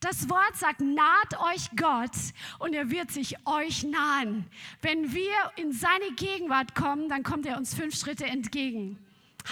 Das 0.00 0.28
Wort 0.28 0.54
sagt, 0.54 0.80
naht 0.80 1.40
euch 1.52 1.70
Gott 1.76 2.12
und 2.58 2.74
er 2.74 2.90
wird 2.90 3.10
sich 3.10 3.36
euch 3.46 3.84
nahen. 3.84 4.46
Wenn 4.82 5.12
wir 5.14 5.34
in 5.56 5.72
seine 5.72 6.12
Gegenwart 6.14 6.74
kommen, 6.74 7.08
dann 7.08 7.22
kommt 7.22 7.46
er 7.46 7.56
uns 7.56 7.74
fünf 7.74 7.98
Schritte 7.98 8.26
entgegen. 8.26 8.98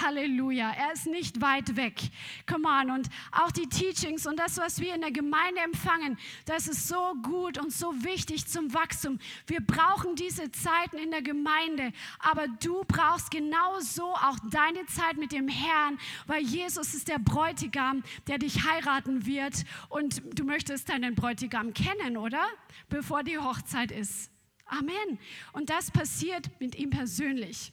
Halleluja. 0.01 0.73
Er 0.73 0.93
ist 0.93 1.07
nicht 1.07 1.41
weit 1.41 1.77
weg. 1.77 2.01
Come 2.47 2.69
on. 2.69 2.91
Und 2.91 3.09
auch 3.33 3.51
die 3.51 3.69
Teachings 3.69 4.27
und 4.27 4.39
das, 4.39 4.59
was 4.59 4.81
wir 4.81 4.95
in 4.95 5.01
der 5.01 5.11
Gemeinde 5.11 5.61
empfangen, 5.63 6.19
das 6.45 6.69
ist 6.69 6.89
so 6.89 7.15
gut 7.23 7.59
und 7.59 7.73
so 7.73 7.93
wichtig 8.05 8.47
zum 8.47 8.73
Wachstum. 8.75 9.19
Wir 9.47 9.61
brauchen 9.61 10.17
diese 10.17 10.51
Zeiten 10.53 10.99
in 10.99 11.11
der 11.11 11.23
Gemeinde, 11.23 11.93
aber 12.19 12.47
du 12.49 12.85
brauchst 12.87 13.31
genauso 13.31 14.15
auch 14.15 14.39
deine 14.51 14.85
Zeit 14.87 15.17
mit 15.17 15.33
dem 15.33 15.49
Herrn, 15.49 15.99
weil 16.27 16.43
Jesus 16.43 16.95
ist 16.95 17.09
der 17.09 17.19
Bräutigam, 17.19 18.03
der 18.27 18.39
dich 18.39 18.65
heiraten 18.65 19.27
wird 19.27 19.65
und 19.89 20.23
du 20.39 20.45
möchtest 20.45 20.89
deinen 20.89 21.15
Bräutigam 21.15 21.73
kennen, 21.73 22.17
oder? 22.17 22.45
Bevor 22.89 23.23
die 23.23 23.39
Hochzeit 23.39 23.91
ist. 23.91 24.31
Amen. 24.67 25.19
Und 25.53 25.71
das 25.71 25.91
passiert 25.91 26.51
mit 26.61 26.75
ihm 26.75 26.91
persönlich. 26.91 27.73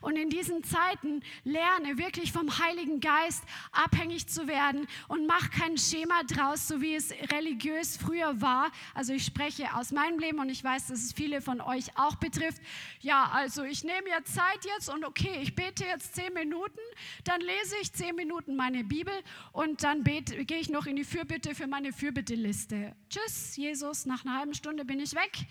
Und 0.00 0.16
in 0.16 0.30
diesen 0.30 0.64
Zeiten 0.64 1.22
lerne 1.44 1.98
wirklich 1.98 2.32
vom 2.32 2.58
Heiligen 2.58 3.00
Geist 3.00 3.42
abhängig 3.72 4.26
zu 4.28 4.46
werden 4.46 4.86
und 5.08 5.26
mach 5.26 5.50
kein 5.50 5.76
Schema 5.78 6.22
draus, 6.24 6.68
so 6.68 6.80
wie 6.80 6.94
es 6.94 7.12
religiös 7.32 7.96
früher 7.96 8.40
war. 8.40 8.70
Also 8.94 9.12
ich 9.12 9.24
spreche 9.24 9.74
aus 9.74 9.92
meinem 9.92 10.18
Leben 10.18 10.38
und 10.38 10.48
ich 10.48 10.62
weiß, 10.62 10.88
dass 10.88 11.00
es 11.00 11.12
viele 11.12 11.40
von 11.40 11.60
euch 11.60 11.96
auch 11.96 12.16
betrifft. 12.16 12.60
Ja, 13.00 13.30
also 13.32 13.64
ich 13.64 13.84
nehme 13.84 14.08
ja 14.08 14.22
Zeit 14.24 14.64
jetzt 14.76 14.88
und 14.88 15.04
okay, 15.04 15.40
ich 15.42 15.54
bete 15.54 15.84
jetzt 15.84 16.14
zehn 16.14 16.32
Minuten, 16.34 16.80
dann 17.24 17.40
lese 17.40 17.76
ich 17.82 17.92
zehn 17.92 18.14
Minuten 18.14 18.56
meine 18.56 18.84
Bibel 18.84 19.14
und 19.52 19.82
dann 19.82 20.04
bete, 20.04 20.44
gehe 20.44 20.58
ich 20.58 20.70
noch 20.70 20.86
in 20.86 20.96
die 20.96 21.04
Fürbitte 21.04 21.54
für 21.54 21.66
meine 21.66 21.92
Fürbitteliste. 21.92 22.94
Tschüss, 23.08 23.56
Jesus, 23.56 24.06
nach 24.06 24.24
einer 24.24 24.38
halben 24.38 24.54
Stunde 24.54 24.84
bin 24.84 25.00
ich 25.00 25.14
weg. 25.14 25.46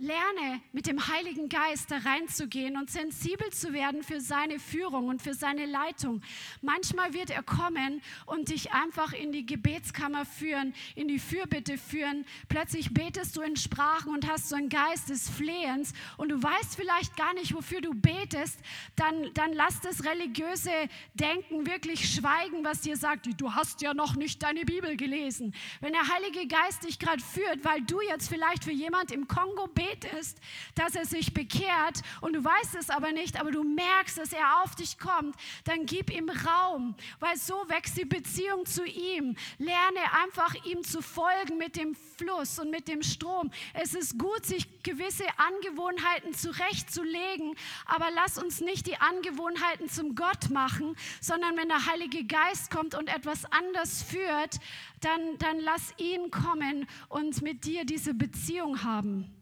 Lerne 0.00 0.60
mit 0.70 0.86
dem 0.86 1.08
Heiligen 1.08 1.48
Geist 1.48 1.90
da 1.90 1.98
reinzugehen 1.98 2.76
und 2.76 2.88
sensibel 2.88 3.50
zu 3.50 3.72
werden 3.72 4.04
für 4.04 4.20
seine 4.20 4.60
Führung 4.60 5.08
und 5.08 5.20
für 5.20 5.34
seine 5.34 5.66
Leitung. 5.66 6.22
Manchmal 6.62 7.14
wird 7.14 7.30
er 7.30 7.42
kommen 7.42 8.00
und 8.26 8.48
dich 8.50 8.70
einfach 8.70 9.12
in 9.12 9.32
die 9.32 9.44
Gebetskammer 9.44 10.24
führen, 10.24 10.72
in 10.94 11.08
die 11.08 11.18
Fürbitte 11.18 11.76
führen. 11.78 12.24
Plötzlich 12.48 12.94
betest 12.94 13.36
du 13.36 13.40
in 13.40 13.56
Sprachen 13.56 14.14
und 14.14 14.30
hast 14.30 14.50
so 14.50 14.54
einen 14.54 14.68
Geist 14.68 15.08
des 15.10 15.28
Flehens 15.28 15.92
und 16.16 16.28
du 16.28 16.40
weißt 16.40 16.76
vielleicht 16.76 17.16
gar 17.16 17.34
nicht, 17.34 17.52
wofür 17.52 17.80
du 17.80 17.92
betest. 17.92 18.60
Dann, 18.94 19.34
dann 19.34 19.52
lass 19.52 19.80
das 19.80 20.04
religiöse 20.04 20.70
Denken 21.14 21.66
wirklich 21.66 22.08
schweigen, 22.08 22.62
was 22.62 22.82
dir 22.82 22.96
sagt, 22.96 23.26
du 23.36 23.52
hast 23.52 23.82
ja 23.82 23.94
noch 23.94 24.14
nicht 24.14 24.44
deine 24.44 24.64
Bibel 24.64 24.96
gelesen. 24.96 25.56
Wenn 25.80 25.92
der 25.92 26.06
Heilige 26.06 26.46
Geist 26.46 26.84
dich 26.84 27.00
gerade 27.00 27.20
führt, 27.20 27.64
weil 27.64 27.80
du 27.82 28.00
jetzt 28.00 28.28
vielleicht 28.28 28.62
für 28.62 28.70
jemand 28.70 29.10
im 29.10 29.26
Kongo 29.26 29.66
betest, 29.66 29.87
betest, 29.90 30.38
dass 30.74 30.94
er 30.94 31.04
sich 31.04 31.34
bekehrt 31.34 32.02
und 32.20 32.34
du 32.34 32.44
weißt 32.44 32.76
es 32.76 32.90
aber 32.90 33.12
nicht, 33.12 33.38
aber 33.40 33.50
du 33.50 33.62
merkst, 33.62 34.18
dass 34.18 34.32
er 34.32 34.62
auf 34.62 34.74
dich 34.74 34.98
kommt, 34.98 35.36
dann 35.64 35.86
gib 35.86 36.10
ihm 36.10 36.28
Raum, 36.28 36.94
weil 37.20 37.36
so 37.36 37.54
wächst 37.68 37.96
die 37.96 38.04
Beziehung 38.04 38.66
zu 38.66 38.84
ihm. 38.84 39.36
Lerne 39.58 40.00
einfach 40.22 40.54
ihm 40.64 40.82
zu 40.84 41.02
folgen 41.02 41.58
mit 41.58 41.76
dem 41.76 41.94
Fluss 42.16 42.58
und 42.58 42.70
mit 42.70 42.88
dem 42.88 43.02
Strom. 43.02 43.50
Es 43.74 43.94
ist 43.94 44.18
gut, 44.18 44.44
sich 44.44 44.82
gewisse 44.82 45.24
Angewohnheiten 45.36 46.34
zurechtzulegen, 46.34 47.54
aber 47.86 48.08
lass 48.14 48.38
uns 48.38 48.60
nicht 48.60 48.86
die 48.86 48.96
Angewohnheiten 48.96 49.88
zum 49.88 50.14
Gott 50.14 50.50
machen, 50.50 50.96
sondern 51.20 51.56
wenn 51.56 51.68
der 51.68 51.86
Heilige 51.86 52.24
Geist 52.24 52.70
kommt 52.70 52.94
und 52.94 53.08
etwas 53.08 53.44
anders 53.46 54.02
führt, 54.02 54.58
dann, 55.00 55.38
dann 55.38 55.60
lass 55.60 55.94
ihn 55.98 56.30
kommen 56.30 56.86
und 57.08 57.42
mit 57.42 57.64
dir 57.64 57.84
diese 57.84 58.14
Beziehung 58.14 58.82
haben 58.82 59.37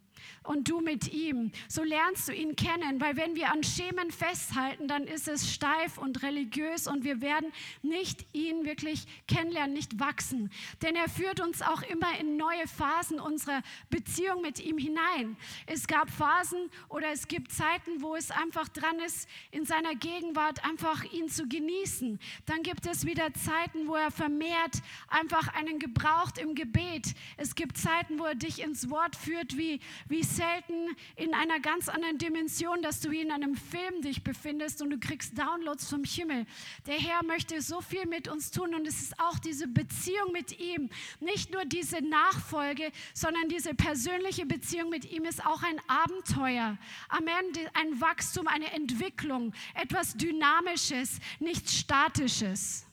und 0.47 0.69
du 0.69 0.81
mit 0.81 1.13
ihm. 1.13 1.53
So 1.69 1.83
lernst 1.83 2.29
du 2.29 2.33
ihn 2.33 2.57
kennen, 2.57 3.01
weil 3.01 3.17
wenn 3.17 3.37
wir 3.37 3.53
an 3.53 3.63
Schemen 3.63 4.11
festhalten, 4.11 4.89
dann 4.89 5.05
ist 5.05 5.29
es 5.29 5.53
steif 5.53 5.99
und 5.99 6.23
religiös 6.23 6.87
und 6.87 7.05
wir 7.05 7.21
werden 7.21 7.53
nicht 7.83 8.27
ihn 8.33 8.65
wirklich 8.65 9.07
kennenlernen, 9.29 9.75
nicht 9.75 9.99
wachsen. 10.01 10.51
Denn 10.83 10.97
er 10.97 11.09
führt 11.09 11.41
uns 11.41 11.63
auch 11.63 11.83
immer 11.83 12.19
in 12.19 12.37
neue 12.37 12.67
Phasen 12.67 13.21
unserer 13.21 13.63
Beziehung 13.91 14.43
mit 14.43 14.61
ihm 14.61 14.79
hinein. 14.79 15.37
Es 15.67 15.87
gab 15.87 16.11
Phasen 16.11 16.71
oder 16.89 17.09
es 17.13 17.29
gibt 17.29 17.53
Zeiten, 17.53 18.03
wo 18.03 18.15
es 18.15 18.31
einfach 18.31 18.69
dran 18.69 18.99
ist, 19.01 19.29
in 19.51 19.65
seiner 19.65 19.95
Gegenwart 19.95 20.65
einfach 20.65 21.05
ihn 21.13 21.29
zu 21.29 21.49
genießen. 21.49 22.19
Dann 22.47 22.63
gibt 22.63 22.87
es 22.87 23.07
wieder 23.07 23.33
Zeiten, 23.35 23.87
wo 23.87 23.95
er 23.95 24.11
vermehrt 24.11 24.83
einfach 25.09 25.49
einen 25.55 25.79
gebraucht 25.79 26.39
im 26.39 26.55
Gebet. 26.55 27.15
Es 27.37 27.55
gibt 27.55 27.77
Zeiten, 27.77 28.19
wo 28.19 28.25
er 28.25 28.35
dich 28.35 28.63
ins 28.63 28.91
Wort 28.91 29.17
führt, 29.17 29.57
wie, 29.57 29.81
wie 30.09 30.23
selten 30.37 30.96
in 31.16 31.35
einer 31.35 31.61
ganz 31.61 31.88
anderen 31.88 32.18
Dimension, 32.18 32.83
dass 32.83 33.01
du 33.01 33.11
wie 33.11 33.20
in 33.20 33.33
einem 33.33 33.57
Film 33.57 34.03
dich 34.03 34.22
befindest 34.22 34.83
und 34.83 34.90
du 34.90 34.99
kriegst 34.99 35.37
Downloads 35.38 35.88
vom 35.88 36.05
Himmel. 36.05 36.46
Der 36.87 36.99
Herr 36.99 37.25
möchte 37.25 37.61
so 37.62 37.81
viel 37.81 38.07
mit 38.07 38.29
uns 38.29 38.51
tun 38.51 38.75
und 38.75 38.87
es 38.87 39.01
ist 39.01 39.18
auch 39.18 39.38
diese 39.38 39.66
Beziehung 39.66 40.33
mit 40.33 40.59
ihm. 40.61 40.90
Nicht 41.20 41.53
nur 41.53 41.64
diese 41.64 42.03
Nachfolge, 42.03 42.92
sondern 43.14 43.49
diese 43.49 43.75
persönliche 43.75 44.46
Beziehung 44.46 44.90
mit 44.90 45.11
ihm 45.11 45.25
ist 45.25 45.44
auch 45.44 45.62
ein 45.62 45.81
Abenteuer. 45.88 46.79
Amen. 47.09 47.53
Ein 47.75 48.01
Wachstum, 48.01 48.46
eine 48.46 48.72
Entwicklung, 48.72 49.53
etwas 49.75 50.16
Dynamisches, 50.16 51.18
nichts 51.40 51.75
Statisches. 51.75 52.87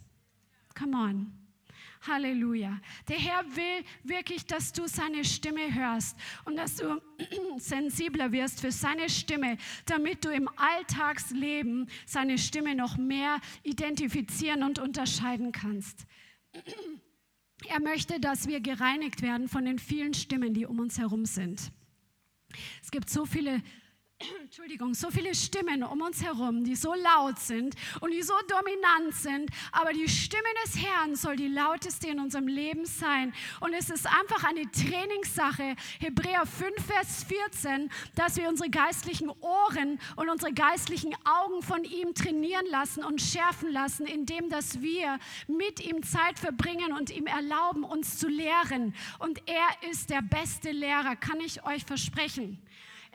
Come 0.75 0.97
on. 0.97 1.42
Halleluja. 2.07 2.79
Der 3.07 3.17
Herr 3.17 3.43
will 3.55 3.85
wirklich, 4.03 4.45
dass 4.45 4.73
du 4.73 4.87
seine 4.87 5.23
Stimme 5.23 5.73
hörst 5.73 6.17
und 6.45 6.55
dass 6.55 6.75
du 6.75 7.01
sensibler 7.57 8.31
wirst 8.31 8.61
für 8.61 8.71
seine 8.71 9.09
Stimme, 9.09 9.57
damit 9.85 10.25
du 10.25 10.29
im 10.29 10.49
Alltagsleben 10.55 11.89
seine 12.05 12.37
Stimme 12.37 12.75
noch 12.75 12.97
mehr 12.97 13.39
identifizieren 13.63 14.63
und 14.63 14.79
unterscheiden 14.79 15.51
kannst. 15.51 16.05
Er 17.69 17.79
möchte, 17.79 18.19
dass 18.19 18.47
wir 18.47 18.59
gereinigt 18.59 19.21
werden 19.21 19.47
von 19.47 19.63
den 19.63 19.79
vielen 19.79 20.13
Stimmen, 20.13 20.53
die 20.53 20.65
um 20.65 20.79
uns 20.79 20.97
herum 20.97 21.25
sind. 21.25 21.71
Es 22.81 22.91
gibt 22.91 23.09
so 23.09 23.25
viele 23.25 23.61
Entschuldigung, 24.41 24.93
so 24.93 25.09
viele 25.09 25.33
Stimmen 25.35 25.83
um 25.83 26.01
uns 26.01 26.23
herum, 26.23 26.63
die 26.63 26.75
so 26.75 26.93
laut 26.93 27.39
sind 27.39 27.75
und 28.01 28.11
die 28.11 28.21
so 28.21 28.33
dominant 28.47 29.13
sind, 29.15 29.49
aber 29.71 29.93
die 29.93 30.07
Stimme 30.07 30.43
des 30.63 30.77
Herrn 30.83 31.15
soll 31.15 31.35
die 31.35 31.47
lauteste 31.47 32.07
in 32.07 32.19
unserem 32.19 32.47
Leben 32.47 32.85
sein. 32.85 33.33
Und 33.59 33.73
es 33.73 33.89
ist 33.89 34.07
einfach 34.07 34.43
eine 34.43 34.69
Trainingssache, 34.71 35.75
Hebräer 35.99 36.45
5, 36.45 36.85
Vers 36.85 37.25
14, 37.25 37.89
dass 38.15 38.37
wir 38.37 38.47
unsere 38.47 38.69
geistlichen 38.69 39.29
Ohren 39.41 39.99
und 40.15 40.29
unsere 40.29 40.53
geistlichen 40.53 41.15
Augen 41.25 41.61
von 41.61 41.83
ihm 41.83 42.13
trainieren 42.13 42.65
lassen 42.69 43.03
und 43.03 43.21
schärfen 43.21 43.71
lassen, 43.71 44.05
indem 44.05 44.49
dass 44.49 44.81
wir 44.81 45.19
mit 45.47 45.79
ihm 45.79 46.03
Zeit 46.03 46.39
verbringen 46.39 46.93
und 46.93 47.09
ihm 47.09 47.27
erlauben, 47.27 47.83
uns 47.83 48.17
zu 48.17 48.27
lehren. 48.27 48.93
Und 49.19 49.41
er 49.47 49.89
ist 49.89 50.09
der 50.09 50.21
beste 50.21 50.71
Lehrer, 50.71 51.15
kann 51.15 51.39
ich 51.39 51.65
euch 51.65 51.85
versprechen. 51.85 52.59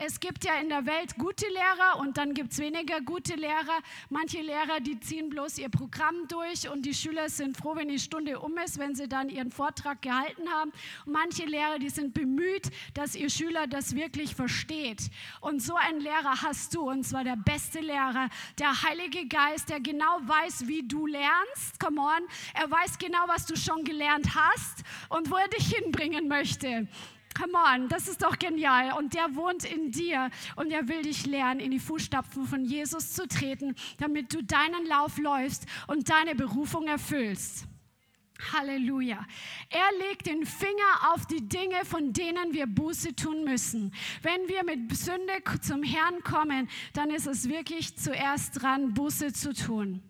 Es 0.01 0.21
gibt 0.21 0.45
ja 0.45 0.55
in 0.61 0.69
der 0.69 0.87
Welt 0.87 1.17
gute 1.19 1.47
Lehrer 1.49 1.99
und 1.99 2.19
dann 2.19 2.33
gibt 2.33 2.53
es 2.53 2.61
weniger 2.61 3.01
gute 3.01 3.35
Lehrer. 3.35 3.81
Manche 4.11 4.41
Lehrer, 4.41 4.79
die 4.79 5.01
ziehen 5.01 5.29
bloß 5.29 5.59
ihr 5.59 5.71
Programm 5.71 6.29
durch 6.29 6.69
und 6.69 6.87
die 6.87 6.95
Schüler 6.95 7.29
sind 7.29 7.57
froh, 7.57 7.75
wenn 7.75 7.89
die 7.89 7.99
Stunde 7.99 8.39
um 8.39 8.57
ist, 8.59 8.79
wenn 8.79 8.95
sie 8.95 9.09
dann 9.09 9.29
ihren 9.29 9.51
Vortrag 9.51 10.01
gehalten 10.01 10.49
haben. 10.51 10.71
Und 11.05 11.13
manche 11.13 11.47
Lehrer, 11.47 11.81
die 11.81 11.91
sind 11.91 12.15
bemüht, 12.15 12.71
dass 12.95 13.17
ihr 13.17 13.29
Schüler 13.29 13.67
das 13.67 13.97
wirklich 13.97 14.37
versteht. 14.37 15.11
Und 15.41 15.61
so 15.61 15.75
einen 15.75 16.01
Lehrer 16.01 16.43
hast 16.43 16.77
du, 16.77 16.89
und 16.89 17.03
zwar 17.03 17.25
der 17.25 17.37
beste 17.37 17.81
Lehrer, 17.81 18.29
der 18.61 18.85
Heilige 18.85 19.27
Geist, 19.27 19.69
der 19.69 19.81
genau 19.81 20.21
weiß, 20.23 20.69
wie 20.69 20.87
du 20.87 21.09
lernst. 21.09 21.81
Come 21.81 22.01
on. 22.01 22.23
Er 22.55 22.71
weiß 22.71 22.99
genau, 22.99 23.25
was 23.27 23.47
du 23.47 23.57
schon 23.57 23.83
gelernt 23.83 24.33
hast 24.37 24.85
und 25.09 25.29
wo 25.29 25.35
er 25.35 25.49
dich 25.49 25.75
hinbringen 25.75 26.29
möchte. 26.29 26.87
Come 27.35 27.53
on, 27.55 27.89
das 27.89 28.09
ist 28.09 28.23
doch 28.23 28.39
genial. 28.39 28.93
Und 28.99 29.15
der 29.15 29.35
wohnt 29.35 29.65
in 29.65 29.91
dir 29.91 30.31
und 30.57 30.71
er 30.71 30.89
will 30.89 31.03
dich 31.03 31.27
lernen, 31.27 31.61
in 31.61 31.71
die 31.71 31.79
Fußstapfen 31.79 32.47
von 32.47 32.65
Jesus 32.65 33.13
zu 33.13 33.29
treten, 33.29 33.75
damit 33.99 34.33
du 34.35 34.43
deinen 34.43 34.87
Lauf 34.87 35.19
läufst 35.19 35.67
und 35.87 36.11
deine 36.11 36.35
Berufung 36.35 36.89
erfüllst. 36.89 37.67
Halleluja. 38.53 39.27
Er 39.69 40.09
legt 40.09 40.27
den 40.27 40.47
Finger 40.47 41.13
auf 41.13 41.27
die 41.27 41.49
Dinge, 41.49 41.85
von 41.85 42.13
denen 42.13 42.53
wir 42.53 42.67
Buße 42.67 43.17
tun 43.17 43.45
müssen. 43.45 43.93
Wenn 44.23 44.49
wir 44.49 44.65
mit 44.65 44.97
Sünde 44.97 45.43
zum 45.61 45.83
Herrn 45.83 46.23
kommen, 46.23 46.69
dann 46.93 47.11
ist 47.11 47.27
es 47.27 47.49
wirklich 47.49 47.97
zuerst 47.97 48.63
dran, 48.63 48.95
Buße 48.95 49.33
zu 49.33 49.53
tun 49.53 50.03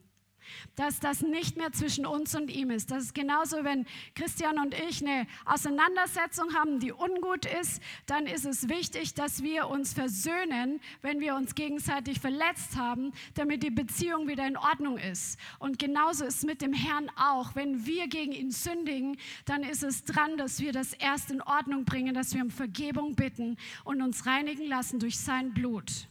dass 0.78 1.00
das 1.00 1.22
nicht 1.22 1.56
mehr 1.56 1.72
zwischen 1.72 2.06
uns 2.06 2.34
und 2.34 2.50
ihm 2.50 2.70
ist. 2.70 2.90
Das 2.90 3.04
ist 3.04 3.14
genauso, 3.14 3.64
wenn 3.64 3.84
Christian 4.14 4.58
und 4.58 4.74
ich 4.74 5.04
eine 5.04 5.26
Auseinandersetzung 5.44 6.54
haben, 6.54 6.78
die 6.78 6.92
ungut 6.92 7.46
ist, 7.60 7.82
dann 8.06 8.26
ist 8.26 8.44
es 8.44 8.68
wichtig, 8.68 9.14
dass 9.14 9.42
wir 9.42 9.68
uns 9.68 9.92
versöhnen, 9.92 10.80
wenn 11.02 11.20
wir 11.20 11.34
uns 11.34 11.54
gegenseitig 11.54 12.20
verletzt 12.20 12.76
haben, 12.76 13.12
damit 13.34 13.62
die 13.62 13.70
Beziehung 13.70 14.28
wieder 14.28 14.46
in 14.46 14.56
Ordnung 14.56 14.98
ist. 14.98 15.38
Und 15.58 15.78
genauso 15.78 16.24
ist 16.24 16.38
es 16.38 16.44
mit 16.44 16.62
dem 16.62 16.72
Herrn 16.72 17.10
auch. 17.16 17.56
Wenn 17.56 17.84
wir 17.84 18.06
gegen 18.06 18.32
ihn 18.32 18.52
sündigen, 18.52 19.16
dann 19.46 19.64
ist 19.64 19.82
es 19.82 20.04
dran, 20.04 20.36
dass 20.36 20.60
wir 20.60 20.72
das 20.72 20.92
erst 20.92 21.30
in 21.30 21.42
Ordnung 21.42 21.84
bringen, 21.84 22.14
dass 22.14 22.34
wir 22.34 22.42
um 22.42 22.50
Vergebung 22.50 23.16
bitten 23.16 23.56
und 23.84 24.00
uns 24.00 24.26
reinigen 24.26 24.66
lassen 24.66 25.00
durch 25.00 25.18
sein 25.18 25.52
Blut. 25.54 26.08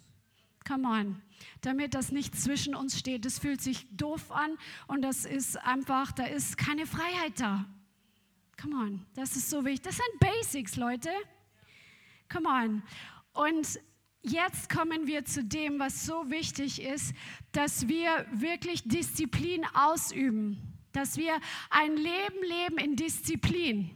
Come 0.68 0.88
on 0.88 1.22
damit 1.62 1.94
das 1.94 2.12
nicht 2.12 2.40
zwischen 2.40 2.76
uns 2.76 2.98
steht. 2.98 3.26
Das 3.26 3.40
fühlt 3.40 3.62
sich 3.62 3.88
doof 3.92 4.32
an 4.32 4.58
und 4.88 5.02
das 5.02 5.26
ist 5.26 5.58
einfach, 5.58 6.12
da 6.12 6.26
ist 6.26 6.58
keine 6.58 6.86
Freiheit 6.86 7.40
da. 7.40 7.66
Come 8.62 8.76
on, 8.76 9.06
das 9.14 9.36
ist 9.36 9.50
so 9.50 9.66
wichtig. 9.66 9.84
Das 9.84 9.98
sind 9.98 10.20
Basics, 10.20 10.76
Leute. 10.76 11.10
Come 12.32 12.50
on. 12.50 12.84
Und 13.34 13.80
jetzt 14.24 14.70
kommen 14.70 15.06
wir 15.06 15.26
zu 15.26 15.44
dem, 15.44 15.80
was 15.80 16.06
so 16.06 16.30
wichtig 16.30 16.82
ist, 16.82 17.14
dass 17.52 17.88
wir 17.88 18.26
wirklich 18.32 18.84
Disziplin 18.84 19.66
ausüben. 19.74 20.74
Dass 20.92 21.18
wir 21.18 21.40
ein 21.70 21.96
Leben 21.96 22.44
leben 22.44 22.78
in 22.80 22.96
Disziplin. 22.96 23.92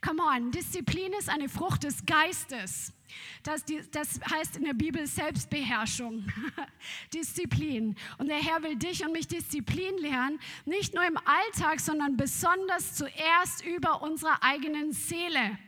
Come 0.00 0.22
on, 0.22 0.50
Disziplin 0.50 1.12
ist 1.12 1.28
eine 1.28 1.48
Frucht 1.48 1.84
des 1.84 2.06
Geistes. 2.06 2.94
Das, 3.42 3.64
das 3.90 4.20
heißt 4.30 4.56
in 4.56 4.64
der 4.64 4.74
Bibel 4.74 5.06
Selbstbeherrschung, 5.06 6.26
Disziplin. 7.14 7.96
Und 8.18 8.28
der 8.28 8.38
Herr 8.38 8.62
will 8.62 8.76
dich 8.76 9.04
und 9.04 9.12
mich 9.12 9.26
Disziplin 9.26 9.96
lernen, 9.98 10.38
nicht 10.64 10.94
nur 10.94 11.06
im 11.06 11.18
Alltag, 11.18 11.80
sondern 11.80 12.16
besonders 12.16 12.94
zuerst 12.94 13.64
über 13.64 14.02
unserer 14.02 14.42
eigenen 14.42 14.92
Seele 14.92 15.58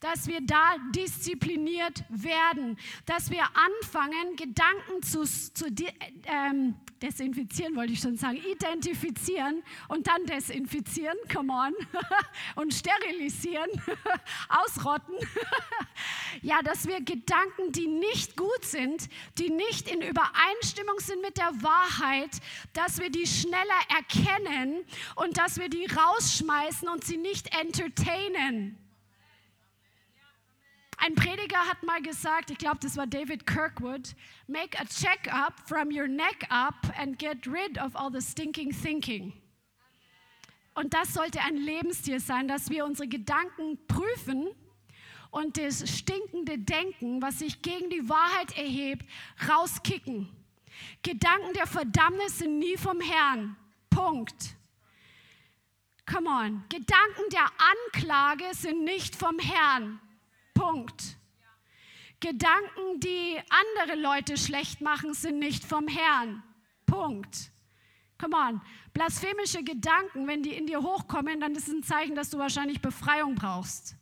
dass 0.00 0.26
wir 0.26 0.40
da 0.42 0.76
diszipliniert 0.94 2.04
werden, 2.08 2.76
dass 3.06 3.30
wir 3.30 3.44
anfangen, 3.54 4.36
Gedanken 4.36 5.02
zu, 5.02 5.24
zu 5.24 5.66
ähm, 6.26 6.74
desinfizieren, 7.04 7.76
wollte 7.76 7.92
ich 7.92 8.00
schon 8.00 8.16
sagen, 8.16 8.38
identifizieren 8.38 9.62
und 9.88 10.06
dann 10.06 10.24
desinfizieren, 10.26 11.16
come 11.32 11.52
on, 11.52 11.74
und 12.56 12.72
sterilisieren, 12.72 13.68
ausrotten. 14.48 15.14
ja, 16.42 16.62
dass 16.62 16.86
wir 16.86 17.00
Gedanken, 17.02 17.72
die 17.72 17.86
nicht 17.86 18.36
gut 18.36 18.64
sind, 18.64 19.08
die 19.38 19.50
nicht 19.50 19.88
in 19.88 20.00
Übereinstimmung 20.00 20.98
sind 20.98 21.20
mit 21.22 21.36
der 21.36 21.52
Wahrheit, 21.62 22.30
dass 22.72 23.00
wir 23.00 23.10
die 23.10 23.26
schneller 23.26 23.80
erkennen 23.88 24.84
und 25.16 25.36
dass 25.36 25.58
wir 25.58 25.68
die 25.68 25.86
rausschmeißen 25.86 26.88
und 26.88 27.04
sie 27.04 27.16
nicht 27.16 27.54
entertainen. 27.58 28.78
Ein 31.04 31.14
Prediger 31.16 31.58
hat 31.58 31.82
mal 31.82 32.00
gesagt, 32.00 32.50
ich 32.50 32.56
glaube, 32.56 32.78
das 32.80 32.96
war 32.96 33.06
David 33.06 33.46
Kirkwood, 33.46 34.14
make 34.46 34.74
a 34.80 34.86
check-up 34.86 35.52
from 35.66 35.90
your 35.90 36.08
neck 36.08 36.46
up 36.48 36.76
and 36.98 37.18
get 37.18 37.46
rid 37.46 37.76
of 37.76 37.94
all 37.94 38.10
the 38.10 38.22
stinking 38.22 38.72
thinking. 38.72 39.34
Und 40.72 40.94
das 40.94 41.12
sollte 41.12 41.42
ein 41.42 41.58
Lebensstil 41.58 42.20
sein, 42.20 42.48
dass 42.48 42.70
wir 42.70 42.86
unsere 42.86 43.06
Gedanken 43.06 43.78
prüfen 43.86 44.48
und 45.30 45.58
das 45.58 45.86
stinkende 45.94 46.58
Denken, 46.58 47.20
was 47.20 47.40
sich 47.40 47.60
gegen 47.60 47.90
die 47.90 48.08
Wahrheit 48.08 48.56
erhebt, 48.56 49.06
rauskicken. 49.46 50.30
Gedanken 51.02 51.52
der 51.52 51.66
Verdammnis 51.66 52.38
sind 52.38 52.58
nie 52.58 52.78
vom 52.78 53.02
Herrn. 53.02 53.56
Punkt. 53.90 54.56
Come 56.10 56.30
on. 56.30 56.64
Gedanken 56.70 57.28
der 57.30 57.50
Anklage 57.92 58.54
sind 58.54 58.84
nicht 58.84 59.14
vom 59.14 59.38
Herrn. 59.38 60.00
Punkt. 60.64 61.18
Gedanken, 62.20 62.98
die 62.98 63.38
andere 63.50 64.00
Leute 64.00 64.38
schlecht 64.38 64.80
machen, 64.80 65.12
sind 65.12 65.38
nicht 65.38 65.62
vom 65.62 65.86
Herrn. 65.88 66.42
Punkt. 66.86 67.50
Come 68.18 68.34
on. 68.34 68.62
Blasphemische 68.94 69.62
Gedanken, 69.62 70.26
wenn 70.26 70.42
die 70.42 70.54
in 70.54 70.66
dir 70.66 70.82
hochkommen, 70.82 71.40
dann 71.40 71.52
ist 71.52 71.68
es 71.68 71.74
ein 71.74 71.82
Zeichen, 71.82 72.14
dass 72.14 72.30
du 72.30 72.38
wahrscheinlich 72.38 72.80
Befreiung 72.80 73.34
brauchst, 73.34 73.96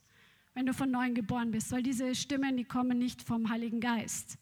wenn 0.54 0.66
du 0.66 0.72
von 0.72 0.88
neuem 0.88 1.14
geboren 1.14 1.50
bist, 1.50 1.72
weil 1.72 1.82
diese 1.82 2.14
Stimmen, 2.14 2.56
die 2.56 2.64
kommen 2.64 2.96
nicht 2.96 3.22
vom 3.22 3.50
Heiligen 3.50 3.80
Geist. 3.80 4.38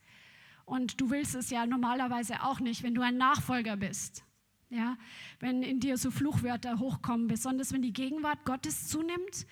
Und 0.67 1.01
du 1.01 1.09
willst 1.09 1.35
es 1.35 1.49
ja 1.49 1.65
normalerweise 1.65 2.43
auch 2.43 2.61
nicht, 2.61 2.83
wenn 2.83 2.95
du 2.95 3.01
ein 3.01 3.17
Nachfolger 3.17 3.79
bist. 3.79 4.25
Ja, 4.69 4.99
wenn 5.41 5.63
in 5.63 5.81
dir 5.81 5.97
so 5.97 6.11
Fluchwörter 6.11 6.79
hochkommen, 6.79 7.29
besonders 7.29 7.73
wenn 7.73 7.83
die 7.83 7.93
Gegenwart 7.93 8.45
Gottes 8.45 8.89
zunimmt 8.89 9.47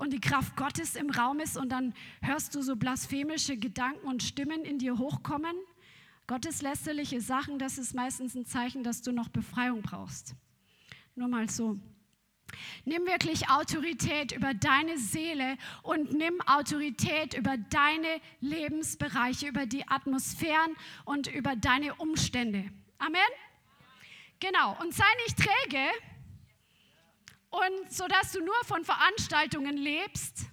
und 0.00 0.14
die 0.14 0.20
Kraft 0.20 0.56
Gottes 0.56 0.96
im 0.96 1.10
Raum 1.10 1.40
ist 1.40 1.58
und 1.58 1.68
dann 1.68 1.92
hörst 2.22 2.54
du 2.54 2.62
so 2.62 2.74
blasphemische 2.74 3.58
Gedanken 3.58 4.06
und 4.06 4.22
Stimmen 4.22 4.64
in 4.64 4.78
dir 4.78 4.98
hochkommen. 4.98 5.54
Gotteslästerliche 6.26 7.20
Sachen, 7.20 7.58
das 7.58 7.76
ist 7.76 7.94
meistens 7.94 8.34
ein 8.34 8.46
Zeichen, 8.46 8.82
dass 8.82 9.02
du 9.02 9.12
noch 9.12 9.28
Befreiung 9.28 9.82
brauchst. 9.82 10.34
Nur 11.14 11.28
mal 11.28 11.50
so. 11.50 11.78
Nimm 12.84 13.04
wirklich 13.06 13.50
Autorität 13.50 14.32
über 14.32 14.54
deine 14.54 14.96
Seele 14.96 15.58
und 15.82 16.12
nimm 16.12 16.40
Autorität 16.46 17.34
über 17.34 17.58
deine 17.58 18.20
Lebensbereiche, 18.40 19.48
über 19.48 19.66
die 19.66 19.86
Atmosphären 19.86 20.76
und 21.04 21.26
über 21.26 21.56
deine 21.56 21.94
Umstände. 21.96 22.70
Amen? 22.98 23.20
Genau. 24.40 24.76
Und 24.80 24.94
sei 24.94 25.04
nicht 25.26 25.36
träge, 25.36 25.86
und 27.50 27.92
so 27.92 28.06
dass 28.06 28.32
du 28.32 28.40
nur 28.40 28.64
von 28.64 28.84
Veranstaltungen 28.84 29.76
lebst, 29.76 30.46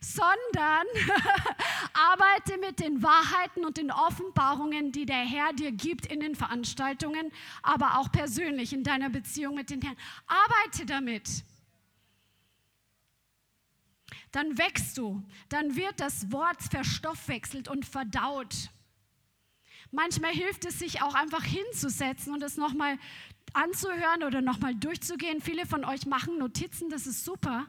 sondern 0.00 0.86
arbeite 1.94 2.58
mit 2.58 2.80
den 2.80 3.02
Wahrheiten 3.02 3.64
und 3.64 3.76
den 3.76 3.90
Offenbarungen, 3.90 4.92
die 4.92 5.06
der 5.06 5.24
Herr 5.24 5.52
dir 5.52 5.72
gibt 5.72 6.06
in 6.06 6.20
den 6.20 6.34
Veranstaltungen, 6.34 7.32
aber 7.62 7.98
auch 7.98 8.12
persönlich 8.12 8.72
in 8.72 8.84
deiner 8.84 9.10
Beziehung 9.10 9.54
mit 9.54 9.70
den 9.70 9.80
Herrn. 9.82 9.96
Arbeite 10.26 10.86
damit. 10.86 11.44
Dann 14.32 14.58
wächst 14.58 14.98
du, 14.98 15.24
dann 15.48 15.76
wird 15.76 15.98
das 15.98 16.30
Wort 16.30 16.62
verstoffwechselt 16.62 17.68
und 17.68 17.86
verdaut. 17.86 18.70
Manchmal 19.92 20.32
hilft 20.32 20.64
es 20.66 20.78
sich 20.78 21.00
auch 21.02 21.14
einfach 21.14 21.44
hinzusetzen 21.44 22.34
und 22.34 22.42
es 22.42 22.56
nochmal 22.56 22.98
anzuhören 23.54 24.22
oder 24.22 24.40
nochmal 24.40 24.74
durchzugehen. 24.74 25.40
Viele 25.40 25.66
von 25.66 25.84
euch 25.84 26.06
machen 26.06 26.38
Notizen, 26.38 26.90
das 26.90 27.06
ist 27.06 27.24
super. 27.24 27.66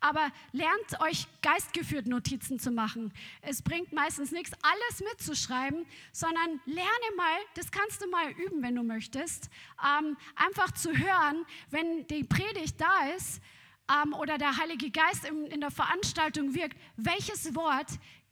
Aber 0.00 0.30
lernt 0.52 1.00
euch 1.00 1.26
geistgeführt 1.42 2.06
Notizen 2.06 2.60
zu 2.60 2.70
machen. 2.70 3.12
Es 3.42 3.62
bringt 3.62 3.92
meistens 3.92 4.30
nichts, 4.30 4.52
alles 4.62 5.10
mitzuschreiben, 5.10 5.86
sondern 6.12 6.60
lerne 6.66 7.16
mal, 7.16 7.36
das 7.54 7.72
kannst 7.72 8.00
du 8.00 8.08
mal 8.08 8.30
üben, 8.30 8.62
wenn 8.62 8.76
du 8.76 8.84
möchtest, 8.84 9.50
ähm, 9.84 10.16
einfach 10.36 10.70
zu 10.70 10.96
hören, 10.96 11.44
wenn 11.70 12.06
die 12.06 12.22
Predigt 12.22 12.80
da 12.80 13.08
ist 13.16 13.42
ähm, 13.90 14.14
oder 14.14 14.38
der 14.38 14.56
Heilige 14.56 14.90
Geist 14.90 15.24
in, 15.24 15.46
in 15.46 15.60
der 15.60 15.70
Veranstaltung 15.72 16.54
wirkt, 16.54 16.78
welches 16.96 17.54
Wort 17.56 17.88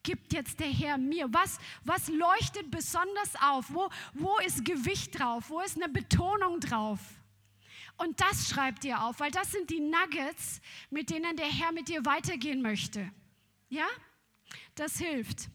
gibt 0.06 0.32
jetzt 0.32 0.60
der 0.60 0.68
Herr 0.68 0.96
mir? 0.96 1.26
Was, 1.32 1.58
was 1.84 2.08
leuchtet 2.08 2.70
besonders 2.70 3.34
auf? 3.42 3.66
Wo, 3.68 3.90
wo 4.14 4.38
ist 4.38 4.64
Gewicht 4.64 5.18
drauf? 5.18 5.50
Wo 5.50 5.60
ist 5.60 5.76
eine 5.76 5.88
Betonung 5.92 6.60
drauf? 6.60 7.00
Und 7.98 8.20
das 8.20 8.48
schreibt 8.48 8.84
ihr 8.84 9.02
auf, 9.02 9.18
weil 9.20 9.32
das 9.32 9.50
sind 9.50 9.68
die 9.68 9.80
Nuggets, 9.80 10.60
mit 10.90 11.10
denen 11.10 11.36
der 11.36 11.46
Herr 11.46 11.72
mit 11.72 11.88
dir 11.88 12.04
weitergehen 12.04 12.62
möchte. 12.62 13.10
Ja? 13.68 13.86
Das 14.76 14.98
hilft. 14.98 15.48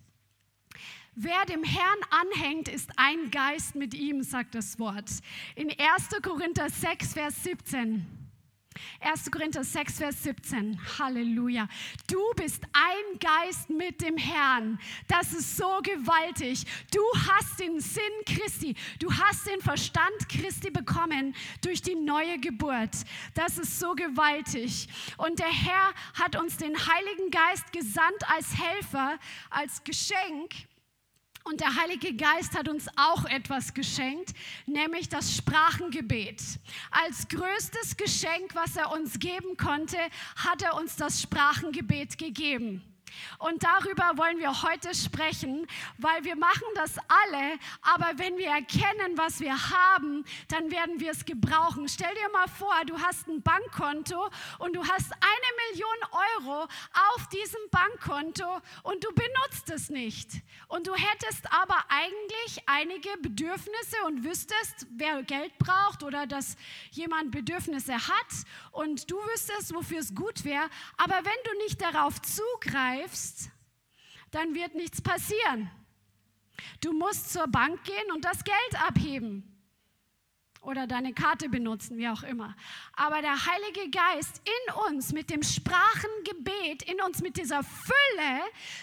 Wer 1.14 1.46
dem 1.46 1.64
Herrn 1.64 2.00
anhängt, 2.10 2.68
ist 2.68 2.90
ein 2.98 3.32
Geist 3.32 3.76
mit 3.76 3.94
ihm, 3.94 4.22
sagt 4.22 4.56
das 4.56 4.80
Wort. 4.80 5.10
In 5.56 5.70
1. 5.70 6.10
Korinther 6.22 6.70
6, 6.70 7.14
Vers 7.14 7.44
17. 7.44 8.21
1. 9.02 9.32
Korinther 9.32 9.64
6, 9.64 9.98
Vers 9.98 10.24
17. 10.24 10.80
Halleluja. 11.00 11.68
Du 12.08 12.20
bist 12.36 12.64
ein 12.74 13.20
Geist 13.20 13.70
mit 13.70 14.02
dem 14.02 14.18
Herrn. 14.18 14.80
Das 15.08 15.34
ist 15.34 15.58
so 15.58 15.80
gewaltig. 15.82 16.64
Du 16.94 17.02
hast 17.28 17.60
den 17.60 17.80
Sinn 17.80 18.04
Christi. 18.26 18.76
Du 19.00 19.12
hast 19.12 19.48
den 19.48 19.60
Verstand 19.62 20.30
Christi 20.30 20.70
bekommen 20.70 21.36
durch 21.62 21.82
die 21.82 21.96
neue 21.96 22.40
Geburt. 22.40 22.96
Das 23.34 23.58
ist 23.58 23.80
so 23.80 23.94
gewaltig. 23.94 24.88
Und 25.18 25.40
der 25.40 25.52
Herr 25.52 25.94
hat 26.14 26.36
uns 26.36 26.58
den 26.58 26.76
Heiligen 26.76 27.32
Geist 27.32 27.72
gesandt 27.74 28.24
als 28.30 28.56
Helfer, 28.58 29.18
als 29.50 29.84
Geschenk 29.84 30.54
und 31.44 31.60
der 31.62 31.76
Heilige 31.76 32.16
Geist 32.16 32.58
hat 32.58 32.70
uns 32.70 32.88
auch 32.96 33.26
etwas 33.26 33.74
geschenkt, 33.74 34.34
nämlich 34.66 35.10
das 35.10 35.36
Sprachengebet. 35.36 36.42
Als 36.92 37.28
größtes 37.28 37.98
Geschenk, 37.98 38.54
was 38.54 38.76
er 38.76 38.92
uns 38.92 39.20
geben 39.20 39.58
konnte, 39.58 39.98
hat 40.36 40.62
er 40.62 40.76
uns 40.76 40.96
das 40.96 41.22
Sprachengebet 41.22 42.18
gegeben. 42.18 42.84
Und 43.40 43.64
darüber 43.64 44.18
wollen 44.18 44.40
wir 44.40 44.62
heute 44.64 44.94
sprechen, 44.96 45.68
weil 45.98 46.24
wir 46.24 46.36
machen 46.36 46.68
das 46.76 46.98
alle, 46.98 47.60
aber 47.82 48.18
wenn 48.18 48.38
wir 48.38 48.48
erkennen, 48.48 49.18
was 49.18 49.40
wir 49.40 49.54
haben, 49.54 50.24
dann 50.48 50.72
werden 50.72 51.00
wir 51.00 51.12
es 51.12 51.26
gebrauchen. 51.26 51.88
Stell 51.88 52.14
dir 52.16 52.30
mal 52.32 52.48
vor, 52.48 52.74
du 52.86 53.00
hast 53.00 53.28
ein 53.28 53.42
Bankkonto 53.42 54.30
und 54.60 54.76
du 54.76 54.82
hast 54.86 55.12
eine 55.12 55.52
Million 55.70 55.88
Euro 56.12 56.64
auf 57.16 57.28
diesem 57.30 57.62
Bankkonto 57.72 58.62
und 58.84 59.04
du 59.04 59.10
benutzt 59.14 59.70
es 59.70 59.90
nicht. 59.90 60.42
Und 60.68 60.88
du 60.88 60.94
hättest 60.94 61.52
aber 61.52 61.78
eigentlich 61.90 62.64
einige 62.66 63.10
Bedürfnisse 63.22 63.98
und 64.06 64.24
wüsstest, 64.24 64.88
wer 64.92 65.24
Geld 65.24 65.58
braucht 65.58 66.04
oder 66.04 66.26
dass 66.28 66.56
jemand 66.92 67.32
Bedürfnisse 67.32 67.94
hat 67.94 68.32
und 68.72 69.10
du 69.10 69.18
wüsstest, 69.18 69.74
wofür 69.74 70.00
es 70.00 70.14
gut 70.16 70.46
wäre. 70.46 70.70
Aber 70.98 71.16
wenn 71.16 71.44
du 71.44 71.58
nicht 71.64 71.82
darauf 71.82 72.22
zugreifst, 72.22 73.01
greifst, 73.02 73.50
dann 74.32 74.54
wird 74.56 74.76
nichts 74.76 75.02
passieren. 75.02 75.70
Du 76.80 76.94
musst 76.94 77.32
zur 77.32 77.48
Bank 77.48 77.84
gehen 77.84 78.12
und 78.14 78.24
das 78.24 78.44
Geld 78.44 78.84
abheben 78.88 79.48
oder 80.62 80.86
deine 80.86 81.14
Karte 81.14 81.50
benutzen, 81.50 81.98
wie 81.98 82.08
auch 82.08 82.22
immer. 82.22 82.56
Aber 82.94 83.22
der 83.22 83.46
Heilige 83.46 83.90
Geist 83.90 84.42
in 84.46 84.74
uns 84.88 85.12
mit 85.12 85.32
dem 85.32 85.42
Sprachengebet, 85.42 86.84
in 86.84 87.02
uns 87.02 87.22
mit 87.22 87.38
dieser 87.38 87.64
Fülle, 87.64 88.42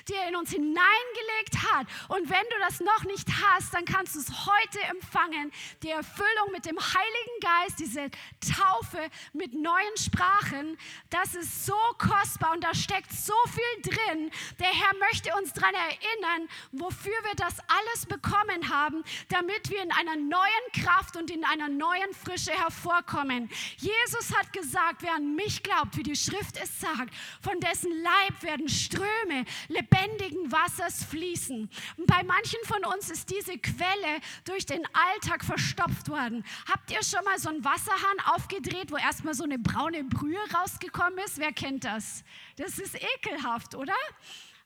die 0.08 0.14
er 0.14 0.28
in 0.28 0.36
uns 0.36 0.50
hineingelegt 0.50 1.72
hat. 1.72 1.86
Und 2.08 2.28
wenn 2.28 2.42
du 2.50 2.58
das 2.60 2.80
noch 2.80 3.04
nicht 3.04 3.28
hast, 3.28 3.72
dann 3.74 3.84
kannst 3.84 4.16
du 4.16 4.20
es 4.20 4.46
heute 4.46 4.80
empfangen. 4.90 5.52
Die 5.84 5.90
Erfüllung 5.90 6.50
mit 6.50 6.66
dem 6.66 6.78
Heiligen 6.78 7.40
Geist, 7.40 7.78
diese 7.78 8.10
Taufe 8.40 9.08
mit 9.32 9.54
neuen 9.54 9.96
Sprachen, 9.96 10.76
das 11.10 11.36
ist 11.36 11.64
so 11.64 11.78
kostbar 11.98 12.54
und 12.54 12.64
da 12.64 12.74
steckt 12.74 13.12
so 13.12 13.34
viel 13.46 13.92
drin. 13.92 14.30
Der 14.58 14.66
Herr 14.66 14.96
möchte 14.98 15.32
uns 15.36 15.52
daran 15.52 15.74
erinnern, 15.74 16.48
wofür 16.72 17.12
wir 17.22 17.34
das 17.36 17.58
alles 17.68 18.06
bekommen 18.06 18.68
haben, 18.68 19.04
damit 19.28 19.70
wir 19.70 19.82
in 19.82 19.92
einer 19.92 20.16
neuen 20.16 20.72
Kraft 20.72 21.16
und 21.16 21.30
in 21.30 21.44
einer 21.44 21.67
neuen 21.68 22.12
Frische 22.14 22.52
hervorkommen. 22.52 23.50
Jesus 23.76 24.34
hat 24.36 24.52
gesagt, 24.52 25.02
wer 25.02 25.14
an 25.14 25.34
mich 25.34 25.62
glaubt, 25.62 25.96
wie 25.96 26.02
die 26.02 26.16
Schrift 26.16 26.56
es 26.62 26.80
sagt, 26.80 27.14
von 27.40 27.60
dessen 27.60 27.90
Leib 28.02 28.42
werden 28.42 28.68
Ströme 28.68 29.44
lebendigen 29.68 30.50
Wassers 30.50 31.04
fließen. 31.04 31.68
Und 31.96 32.06
bei 32.06 32.22
manchen 32.22 32.60
von 32.64 32.84
uns 32.84 33.10
ist 33.10 33.30
diese 33.30 33.58
Quelle 33.58 34.20
durch 34.44 34.66
den 34.66 34.84
Alltag 34.92 35.44
verstopft 35.44 36.08
worden. 36.08 36.44
Habt 36.70 36.90
ihr 36.90 37.02
schon 37.02 37.24
mal 37.24 37.38
so 37.38 37.48
einen 37.48 37.64
Wasserhahn 37.64 38.20
aufgedreht, 38.34 38.90
wo 38.90 38.96
erstmal 38.96 39.34
so 39.34 39.44
eine 39.44 39.58
braune 39.58 40.04
Brühe 40.04 40.38
rausgekommen 40.54 41.18
ist? 41.18 41.38
Wer 41.38 41.52
kennt 41.52 41.84
das? 41.84 42.24
Das 42.56 42.78
ist 42.78 42.96
ekelhaft, 42.96 43.74
oder? 43.74 43.94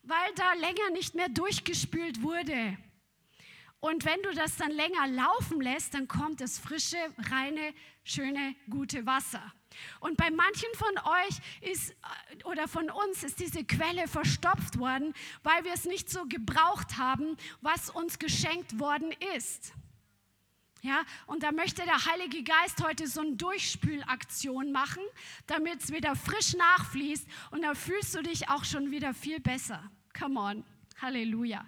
Weil 0.03 0.33
da 0.35 0.53
länger 0.53 0.89
nicht 0.91 1.15
mehr 1.15 1.29
durchgespült 1.29 2.21
wurde. 2.21 2.77
Und 3.83 4.05
wenn 4.05 4.21
du 4.21 4.31
das 4.31 4.55
dann 4.55 4.71
länger 4.71 5.07
laufen 5.07 5.59
lässt, 5.59 5.93
dann 5.93 6.07
kommt 6.07 6.39
das 6.39 6.57
frische, 6.57 6.95
reine, 7.29 7.73
schöne, 8.05 8.55
gute 8.69 9.05
Wasser. 9.05 9.43
Und 9.99 10.15
bei 10.15 10.31
manchen 10.31 10.69
von 10.75 10.97
euch 10.99 11.69
ist 11.69 11.91
äh, 11.91 12.43
oder 12.45 12.69
von 12.69 12.89
uns 12.89 13.25
ist 13.25 13.41
diese 13.41 13.65
Quelle 13.65 14.07
verstopft 14.07 14.79
worden, 14.79 15.13
weil 15.43 15.65
wir 15.65 15.73
es 15.73 15.83
nicht 15.83 16.09
so 16.09 16.23
gebraucht 16.23 16.97
haben, 16.97 17.35
was 17.59 17.89
uns 17.89 18.19
geschenkt 18.19 18.79
worden 18.79 19.13
ist. 19.35 19.73
Ja, 20.81 21.03
und 21.27 21.43
da 21.43 21.51
möchte 21.51 21.83
der 21.83 22.05
Heilige 22.05 22.41
Geist 22.41 22.81
heute 22.81 23.05
so 23.07 23.19
eine 23.19 23.35
Durchspülaktion 23.35 24.71
machen, 24.71 25.03
damit 25.45 25.83
es 25.83 25.91
wieder 25.91 26.15
frisch 26.15 26.53
nachfließt 26.53 27.27
und 27.51 27.63
da 27.63 27.73
fühlst 27.73 28.15
du 28.15 28.21
dich 28.23 28.47
auch 28.47 28.63
schon 28.63 28.91
wieder 28.91 29.13
viel 29.13 29.41
besser. 29.41 29.91
Come 30.17 30.39
on. 30.39 30.63
Halleluja. 31.01 31.65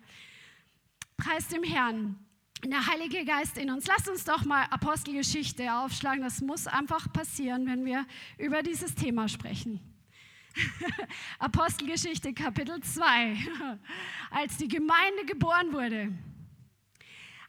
Preis 1.18 1.48
dem 1.48 1.64
Herrn. 1.64 2.18
Der 2.64 2.88
Heilige 2.88 3.24
Geist 3.26 3.58
in 3.58 3.70
uns. 3.70 3.86
Lasst 3.86 4.10
uns 4.10 4.26
doch 4.26 4.44
mal 4.44 4.64
Apostelgeschichte 4.70 5.72
aufschlagen. 5.74 6.24
Das 6.24 6.42
muss 6.42 6.68
einfach 6.68 7.12
passieren, 7.12 7.68
wenn 7.68 7.86
wir 7.86 8.06
über 8.38 8.64
dieses 8.64 8.96
Thema 8.96 9.28
sprechen. 9.28 9.80
Apostelgeschichte 11.40 12.34
Kapitel 12.34 12.82
2. 12.82 13.38
Als 14.32 14.58
die 14.58 14.68
Gemeinde 14.68 15.26
geboren 15.26 15.74
wurde, 15.74 16.12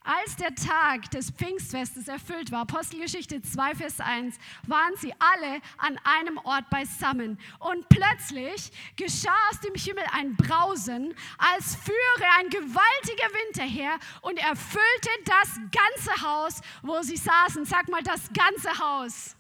als 0.07 0.37
der 0.37 0.55
Tag 0.55 1.11
des 1.11 1.31
Pfingstfestes 1.31 2.09
erfüllt 2.09 2.53
war, 2.53 2.61
Apostelgeschichte 2.61 3.42
2, 3.42 3.75
Vers 3.75 4.01
1, 4.01 4.37
waren 4.66 4.97
sie 4.97 5.12
alle 5.19 5.61
an 5.79 5.99
einem 6.05 6.38
Ort 6.38 6.71
beisammen. 6.71 7.38
Und 7.59 7.88
plötzlich 7.88 8.71
geschah 8.97 9.35
aus 9.51 9.61
dem 9.61 9.75
Himmel 9.75 10.05
ein 10.12 10.37
Brausen, 10.37 11.14
als 11.38 11.77
führe 11.77 12.31
ein 12.38 12.49
gewaltiger 12.49 13.29
Wind 13.33 13.57
daher 13.57 13.99
und 14.23 14.38
erfüllte 14.38 15.11
das 15.25 15.61
ganze 15.73 16.23
Haus, 16.23 16.61
wo 16.83 17.03
sie 17.03 17.16
saßen. 17.16 17.64
Sag 17.64 17.88
mal, 17.88 18.03
das 18.03 18.31
ganze 18.33 18.79
Haus. 18.79 19.36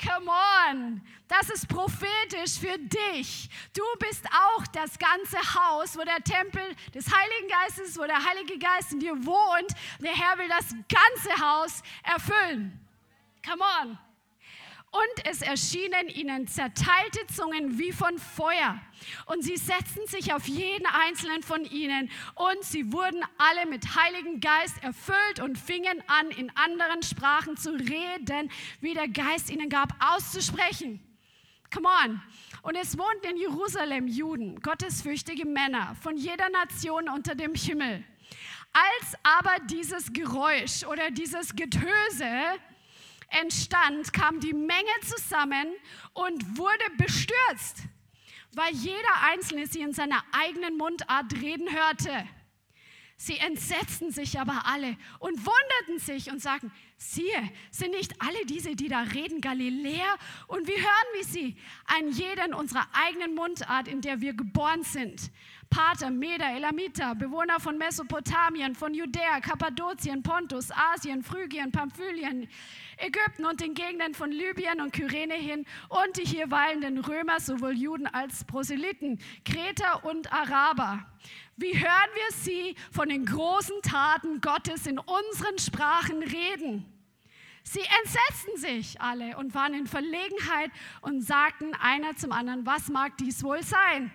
Come 0.00 0.30
on, 0.30 1.02
das 1.26 1.50
ist 1.50 1.68
prophetisch 1.68 2.58
für 2.60 2.78
dich. 2.78 3.50
Du 3.74 3.82
bist 3.98 4.24
auch 4.26 4.66
das 4.68 4.98
ganze 4.98 5.38
Haus, 5.38 5.96
wo 5.96 6.04
der 6.04 6.22
Tempel 6.22 6.62
des 6.94 7.06
Heiligen 7.06 7.48
Geistes, 7.48 7.98
wo 7.98 8.04
der 8.04 8.24
Heilige 8.24 8.58
Geist 8.58 8.92
in 8.92 9.00
dir 9.00 9.14
wohnt. 9.26 9.72
Der 10.00 10.14
Herr 10.14 10.38
will 10.38 10.48
das 10.48 10.74
ganze 10.88 11.44
Haus 11.44 11.82
erfüllen. 12.04 12.78
Come 13.44 13.64
on. 13.82 13.98
Und 14.90 15.26
es 15.26 15.42
erschienen 15.42 16.08
ihnen 16.08 16.46
zerteilte 16.46 17.26
Zungen 17.34 17.78
wie 17.78 17.92
von 17.92 18.18
Feuer. 18.18 18.80
Und 19.26 19.44
sie 19.44 19.56
setzten 19.56 20.06
sich 20.06 20.32
auf 20.32 20.48
jeden 20.48 20.86
einzelnen 20.86 21.42
von 21.42 21.64
ihnen. 21.66 22.10
Und 22.34 22.62
sie 22.62 22.90
wurden 22.90 23.22
alle 23.36 23.66
mit 23.66 23.96
Heiligen 23.96 24.40
Geist 24.40 24.82
erfüllt 24.82 25.40
und 25.42 25.58
fingen 25.58 26.02
an, 26.06 26.30
in 26.30 26.50
anderen 26.56 27.02
Sprachen 27.02 27.56
zu 27.58 27.70
reden, 27.72 28.50
wie 28.80 28.94
der 28.94 29.08
Geist 29.08 29.50
ihnen 29.50 29.68
gab, 29.68 29.94
auszusprechen. 30.00 31.00
Come 31.72 31.88
on. 32.04 32.22
Und 32.62 32.74
es 32.74 32.96
wohnten 32.96 33.26
in 33.30 33.36
Jerusalem 33.36 34.08
Juden, 34.08 34.60
gottesfürchtige 34.60 35.46
Männer 35.46 35.94
von 36.00 36.16
jeder 36.16 36.48
Nation 36.48 37.10
unter 37.10 37.34
dem 37.34 37.54
Himmel. 37.54 38.04
Als 38.72 39.14
aber 39.22 39.56
dieses 39.66 40.12
Geräusch 40.12 40.84
oder 40.84 41.10
dieses 41.10 41.54
Getöse 41.54 42.58
entstand, 43.28 44.12
kam 44.12 44.40
die 44.40 44.54
Menge 44.54 44.90
zusammen 45.02 45.68
und 46.14 46.58
wurde 46.58 46.84
bestürzt, 46.96 47.84
weil 48.52 48.72
jeder 48.74 49.22
Einzelne 49.30 49.66
sie 49.66 49.80
in 49.80 49.92
seiner 49.92 50.22
eigenen 50.32 50.76
Mundart 50.76 51.32
reden 51.40 51.70
hörte. 51.72 52.28
Sie 53.20 53.36
entsetzten 53.38 54.12
sich 54.12 54.38
aber 54.38 54.62
alle 54.64 54.96
und 55.18 55.44
wunderten 55.44 55.98
sich 55.98 56.30
und 56.30 56.40
sagten, 56.40 56.70
siehe, 56.96 57.50
sind 57.72 57.90
nicht 57.90 58.14
alle 58.22 58.46
diese, 58.46 58.76
die 58.76 58.86
da 58.86 59.00
reden, 59.00 59.40
Galiläer? 59.40 60.16
Und 60.46 60.68
wir 60.68 60.76
hören, 60.76 61.08
wie 61.18 61.24
sie, 61.24 61.56
ein 61.86 62.10
jeder 62.10 62.44
in 62.44 62.54
unserer 62.54 62.86
eigenen 62.92 63.34
Mundart, 63.34 63.88
in 63.88 64.00
der 64.02 64.20
wir 64.20 64.34
geboren 64.34 64.84
sind. 64.84 65.32
Pater, 65.68 66.10
Meder, 66.10 66.54
Elamiter, 66.54 67.16
Bewohner 67.16 67.58
von 67.58 67.76
Mesopotamien, 67.76 68.76
von 68.76 68.94
Judäa, 68.94 69.40
Kappadokien, 69.40 70.22
Pontus, 70.22 70.70
Asien, 70.70 71.22
Phrygien, 71.24 71.72
Pamphylien, 71.72 72.48
Ägypten 72.98 73.44
und 73.44 73.60
den 73.60 73.74
Gegenden 73.74 74.14
von 74.14 74.30
Libyen 74.32 74.80
und 74.80 74.92
Kyrene 74.92 75.34
hin 75.34 75.64
und 75.88 76.16
die 76.16 76.24
hier 76.24 76.50
weilenden 76.50 76.98
Römer, 76.98 77.40
sowohl 77.40 77.72
Juden 77.72 78.06
als 78.06 78.44
Proselyten, 78.44 79.20
Kreter 79.44 80.04
und 80.04 80.32
Araber. 80.32 81.06
Wie 81.56 81.78
hören 81.78 82.10
wir 82.14 82.36
sie 82.36 82.76
von 82.92 83.08
den 83.08 83.24
großen 83.24 83.82
Taten 83.82 84.40
Gottes 84.40 84.86
in 84.86 84.98
unseren 84.98 85.58
Sprachen 85.58 86.22
reden? 86.22 86.84
Sie 87.62 87.82
entsetzten 88.02 88.56
sich 88.56 89.00
alle 89.00 89.36
und 89.36 89.54
waren 89.54 89.74
in 89.74 89.86
Verlegenheit 89.86 90.70
und 91.02 91.20
sagten 91.20 91.74
einer 91.74 92.16
zum 92.16 92.32
anderen, 92.32 92.64
was 92.64 92.88
mag 92.88 93.16
dies 93.18 93.42
wohl 93.42 93.62
sein? 93.62 94.10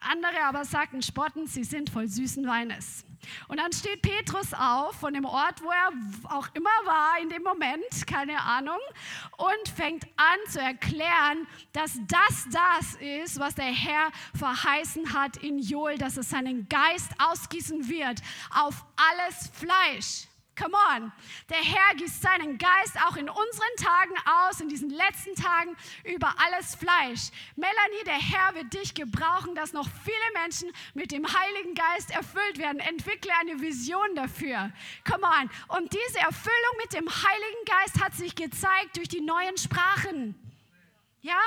Andere 0.00 0.42
aber 0.44 0.64
sagten 0.64 1.02
spottend, 1.02 1.50
sie 1.50 1.64
sind 1.64 1.90
voll 1.90 2.08
süßen 2.08 2.46
Weines. 2.46 3.04
Und 3.48 3.58
dann 3.58 3.72
steht 3.72 4.02
Petrus 4.02 4.52
auf 4.54 4.96
von 4.96 5.14
dem 5.14 5.24
Ort, 5.24 5.62
wo 5.62 5.70
er 5.70 5.92
auch 6.30 6.48
immer 6.54 6.70
war 6.84 7.18
in 7.20 7.28
dem 7.28 7.42
Moment, 7.42 8.06
keine 8.06 8.40
Ahnung, 8.40 8.78
und 9.36 9.68
fängt 9.74 10.04
an 10.16 10.38
zu 10.48 10.60
erklären, 10.60 11.46
dass 11.72 11.98
das 12.06 12.46
das 12.50 12.94
ist, 13.00 13.38
was 13.38 13.54
der 13.54 13.64
Herr 13.66 14.10
verheißen 14.36 15.12
hat 15.12 15.36
in 15.38 15.58
Joel, 15.58 15.98
dass 15.98 16.16
es 16.16 16.30
seinen 16.30 16.68
Geist 16.68 17.10
ausgießen 17.18 17.88
wird 17.88 18.20
auf 18.54 18.84
alles 18.96 19.50
Fleisch. 19.52 20.29
Come 20.56 20.74
on. 20.94 21.12
Der 21.48 21.58
Herr 21.58 21.94
gießt 21.96 22.20
seinen 22.20 22.58
Geist 22.58 22.96
auch 23.06 23.16
in 23.16 23.28
unseren 23.28 23.76
Tagen 23.76 24.14
aus, 24.26 24.60
in 24.60 24.68
diesen 24.68 24.90
letzten 24.90 25.34
Tagen 25.34 25.76
über 26.04 26.34
alles 26.44 26.74
Fleisch. 26.74 27.30
Melanie, 27.56 28.04
der 28.04 28.18
Herr 28.18 28.54
wird 28.54 28.72
dich 28.74 28.94
gebrauchen, 28.94 29.54
dass 29.54 29.72
noch 29.72 29.88
viele 30.04 30.42
Menschen 30.42 30.70
mit 30.94 31.12
dem 31.12 31.26
Heiligen 31.26 31.74
Geist 31.74 32.10
erfüllt 32.10 32.58
werden. 32.58 32.78
Entwickle 32.80 33.32
eine 33.40 33.60
Vision 33.60 34.14
dafür. 34.14 34.70
Come 35.08 35.24
on. 35.24 35.78
Und 35.78 35.92
diese 35.92 36.18
Erfüllung 36.18 36.76
mit 36.82 36.92
dem 36.92 37.08
Heiligen 37.08 37.64
Geist 37.64 38.04
hat 38.04 38.14
sich 38.14 38.34
gezeigt 38.34 38.96
durch 38.96 39.08
die 39.08 39.22
neuen 39.22 39.56
Sprachen. 39.56 40.34
Ja? 41.22 41.40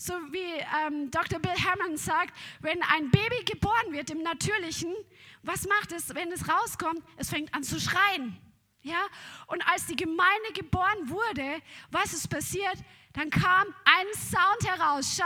So 0.00 0.12
wie 0.30 0.62
ähm, 0.86 1.10
Dr. 1.10 1.40
Bill 1.40 1.50
Herman 1.50 1.96
sagt, 1.96 2.32
wenn 2.60 2.80
ein 2.84 3.10
Baby 3.10 3.42
geboren 3.44 3.90
wird 3.90 4.10
im 4.10 4.22
Natürlichen, 4.22 4.94
was 5.42 5.66
macht 5.66 5.90
es, 5.90 6.14
wenn 6.14 6.30
es 6.30 6.48
rauskommt? 6.48 7.02
Es 7.16 7.30
fängt 7.30 7.52
an 7.52 7.64
zu 7.64 7.80
schreien. 7.80 8.38
Ja? 8.82 9.00
Und 9.48 9.60
als 9.68 9.86
die 9.86 9.96
Gemeinde 9.96 10.52
geboren 10.54 11.08
wurde, 11.08 11.60
was 11.90 12.12
ist 12.12 12.28
passiert? 12.28 12.76
Dann 13.14 13.28
kam 13.28 13.66
ein 13.84 14.06
Sound 14.14 14.68
heraus. 14.68 15.16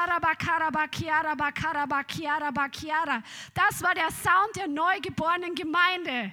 Das 3.52 3.82
war 3.82 3.94
der 3.94 4.10
Sound 4.10 4.56
der 4.56 4.68
neugeborenen 4.68 5.54
Gemeinde. 5.54 6.32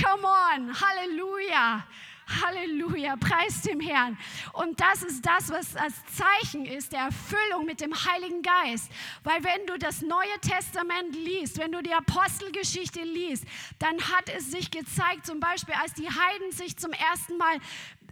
Come 0.00 0.22
on, 0.22 0.80
Halleluja. 0.80 1.84
Halleluja, 2.40 3.16
preis 3.16 3.62
dem 3.62 3.80
Herrn. 3.80 4.18
Und 4.52 4.80
das 4.80 5.02
ist 5.02 5.24
das, 5.26 5.50
was 5.50 5.76
als 5.76 5.94
Zeichen 6.14 6.64
ist, 6.66 6.92
der 6.92 7.00
Erfüllung 7.00 7.66
mit 7.66 7.80
dem 7.80 7.92
Heiligen 7.92 8.42
Geist. 8.42 8.90
Weil 9.24 9.42
wenn 9.44 9.66
du 9.66 9.78
das 9.78 10.02
Neue 10.02 10.38
Testament 10.40 11.14
liest, 11.14 11.58
wenn 11.58 11.72
du 11.72 11.82
die 11.82 11.92
Apostelgeschichte 11.92 13.02
liest, 13.02 13.44
dann 13.78 14.00
hat 14.00 14.28
es 14.36 14.50
sich 14.50 14.70
gezeigt, 14.70 15.26
zum 15.26 15.40
Beispiel 15.40 15.74
als 15.74 15.94
die 15.94 16.08
Heiden 16.08 16.52
sich 16.52 16.76
zum 16.76 16.92
ersten 16.92 17.36
Mal 17.36 17.58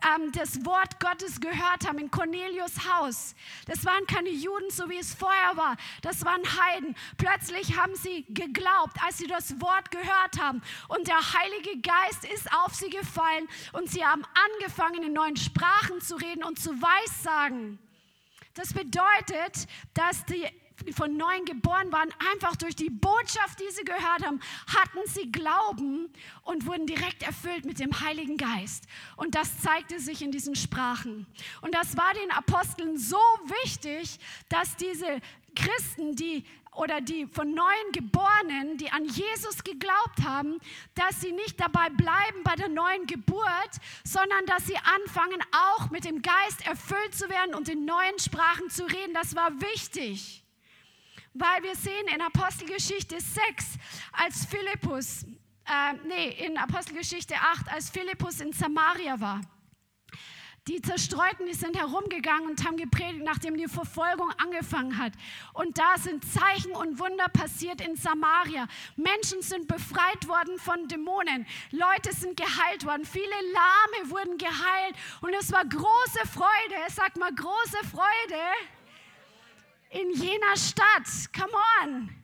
ähm, 0.04 0.32
das 0.32 0.64
Wort 0.64 1.00
Gottes 1.00 1.40
gehört 1.40 1.86
haben 1.86 1.98
in 1.98 2.10
Cornelius 2.10 2.88
Haus. 2.88 3.34
Das 3.66 3.84
waren 3.84 4.06
keine 4.06 4.30
Juden, 4.30 4.70
so 4.70 4.88
wie 4.88 4.98
es 4.98 5.14
vorher 5.14 5.56
war. 5.56 5.76
Das 6.02 6.24
waren 6.24 6.42
Heiden. 6.42 6.94
Plötzlich 7.18 7.76
haben 7.76 7.94
sie 7.94 8.24
geglaubt, 8.28 8.96
als 9.04 9.18
sie 9.18 9.26
das 9.26 9.60
Wort 9.60 9.90
gehört 9.90 10.40
haben. 10.40 10.62
Und 10.88 11.06
der 11.08 11.18
Heilige 11.18 11.80
Geist 11.80 12.24
ist 12.24 12.52
auf 12.52 12.74
sie 12.74 12.90
gefallen 12.90 13.48
und 13.72 13.90
sie 13.90 14.04
haben 14.04 14.24
angefangen, 14.54 15.02
in 15.02 15.12
neuen 15.12 15.36
Sprachen 15.36 16.00
zu 16.00 16.16
reden 16.16 16.44
und 16.44 16.58
zu 16.58 16.70
weissagen. 16.80 17.78
Das 18.54 18.72
bedeutet, 18.72 19.66
dass 19.94 20.24
die 20.26 20.46
von 20.94 21.16
neuem 21.16 21.44
geboren 21.44 21.92
waren, 21.92 22.10
einfach 22.32 22.56
durch 22.56 22.76
die 22.76 22.90
Botschaft, 22.90 23.60
die 23.60 23.70
sie 23.72 23.84
gehört 23.84 24.24
haben, 24.24 24.40
hatten 24.66 25.00
sie 25.06 25.30
Glauben 25.30 26.10
und 26.42 26.66
wurden 26.66 26.86
direkt 26.86 27.22
erfüllt 27.22 27.64
mit 27.64 27.78
dem 27.78 28.00
Heiligen 28.00 28.36
Geist. 28.36 28.84
Und 29.16 29.34
das 29.34 29.60
zeigte 29.60 30.00
sich 30.00 30.22
in 30.22 30.32
diesen 30.32 30.54
Sprachen. 30.54 31.26
Und 31.60 31.74
das 31.74 31.96
war 31.96 32.12
den 32.14 32.30
Aposteln 32.30 32.98
so 32.98 33.18
wichtig, 33.62 34.18
dass 34.48 34.76
diese 34.76 35.20
Christen, 35.54 36.14
die 36.14 36.44
oder 36.76 37.00
die 37.00 37.26
von 37.26 37.52
neuen 37.52 37.92
Geborenen, 37.92 38.76
die 38.76 38.90
an 38.90 39.04
Jesus 39.04 39.64
geglaubt 39.64 40.22
haben, 40.24 40.58
dass 40.94 41.20
sie 41.20 41.32
nicht 41.32 41.60
dabei 41.60 41.88
bleiben 41.90 42.42
bei 42.44 42.54
der 42.54 42.68
neuen 42.68 43.06
Geburt, 43.06 43.70
sondern 44.04 44.46
dass 44.46 44.66
sie 44.66 44.76
anfangen, 44.76 45.40
auch 45.50 45.90
mit 45.90 46.04
dem 46.04 46.22
Geist 46.22 46.66
erfüllt 46.66 47.14
zu 47.14 47.28
werden 47.28 47.54
und 47.54 47.68
in 47.68 47.84
neuen 47.84 48.18
Sprachen 48.18 48.70
zu 48.70 48.84
reden. 48.84 49.14
Das 49.14 49.34
war 49.34 49.50
wichtig. 49.60 50.39
Weil 51.32 51.62
wir 51.62 51.76
sehen 51.76 52.08
in 52.12 52.20
Apostelgeschichte 52.20 53.20
6, 53.20 53.76
als 54.12 54.44
Philippus, 54.46 55.24
äh, 55.64 55.94
nee, 56.06 56.30
in 56.44 56.58
Apostelgeschichte 56.58 57.34
8, 57.34 57.72
als 57.72 57.88
Philippus 57.90 58.40
in 58.40 58.52
Samaria 58.52 59.20
war. 59.20 59.40
Die 60.68 60.82
Zerstreuten, 60.82 61.46
die 61.46 61.54
sind 61.54 61.76
herumgegangen 61.76 62.50
und 62.50 62.64
haben 62.66 62.76
gepredigt, 62.76 63.24
nachdem 63.24 63.56
die 63.56 63.66
Verfolgung 63.66 64.30
angefangen 64.38 64.98
hat. 64.98 65.12
Und 65.54 65.78
da 65.78 65.96
sind 65.96 66.24
Zeichen 66.24 66.72
und 66.72 66.98
Wunder 66.98 67.28
passiert 67.28 67.80
in 67.80 67.96
Samaria. 67.96 68.68
Menschen 68.96 69.40
sind 69.40 69.68
befreit 69.68 70.28
worden 70.28 70.58
von 70.58 70.86
Dämonen. 70.86 71.46
Leute 71.70 72.12
sind 72.12 72.36
geheilt 72.36 72.84
worden. 72.84 73.04
Viele 73.04 73.24
Lahme 73.52 74.10
wurden 74.10 74.36
geheilt. 74.36 74.96
Und 75.22 75.34
es 75.34 75.50
war 75.50 75.64
große 75.64 76.28
Freude. 76.30 76.76
Sag 76.88 77.16
mal, 77.16 77.34
große 77.34 77.78
Freude 77.90 78.42
in 79.90 80.10
jener 80.12 80.56
Stadt. 80.56 81.32
Come 81.36 81.52
on. 81.82 82.16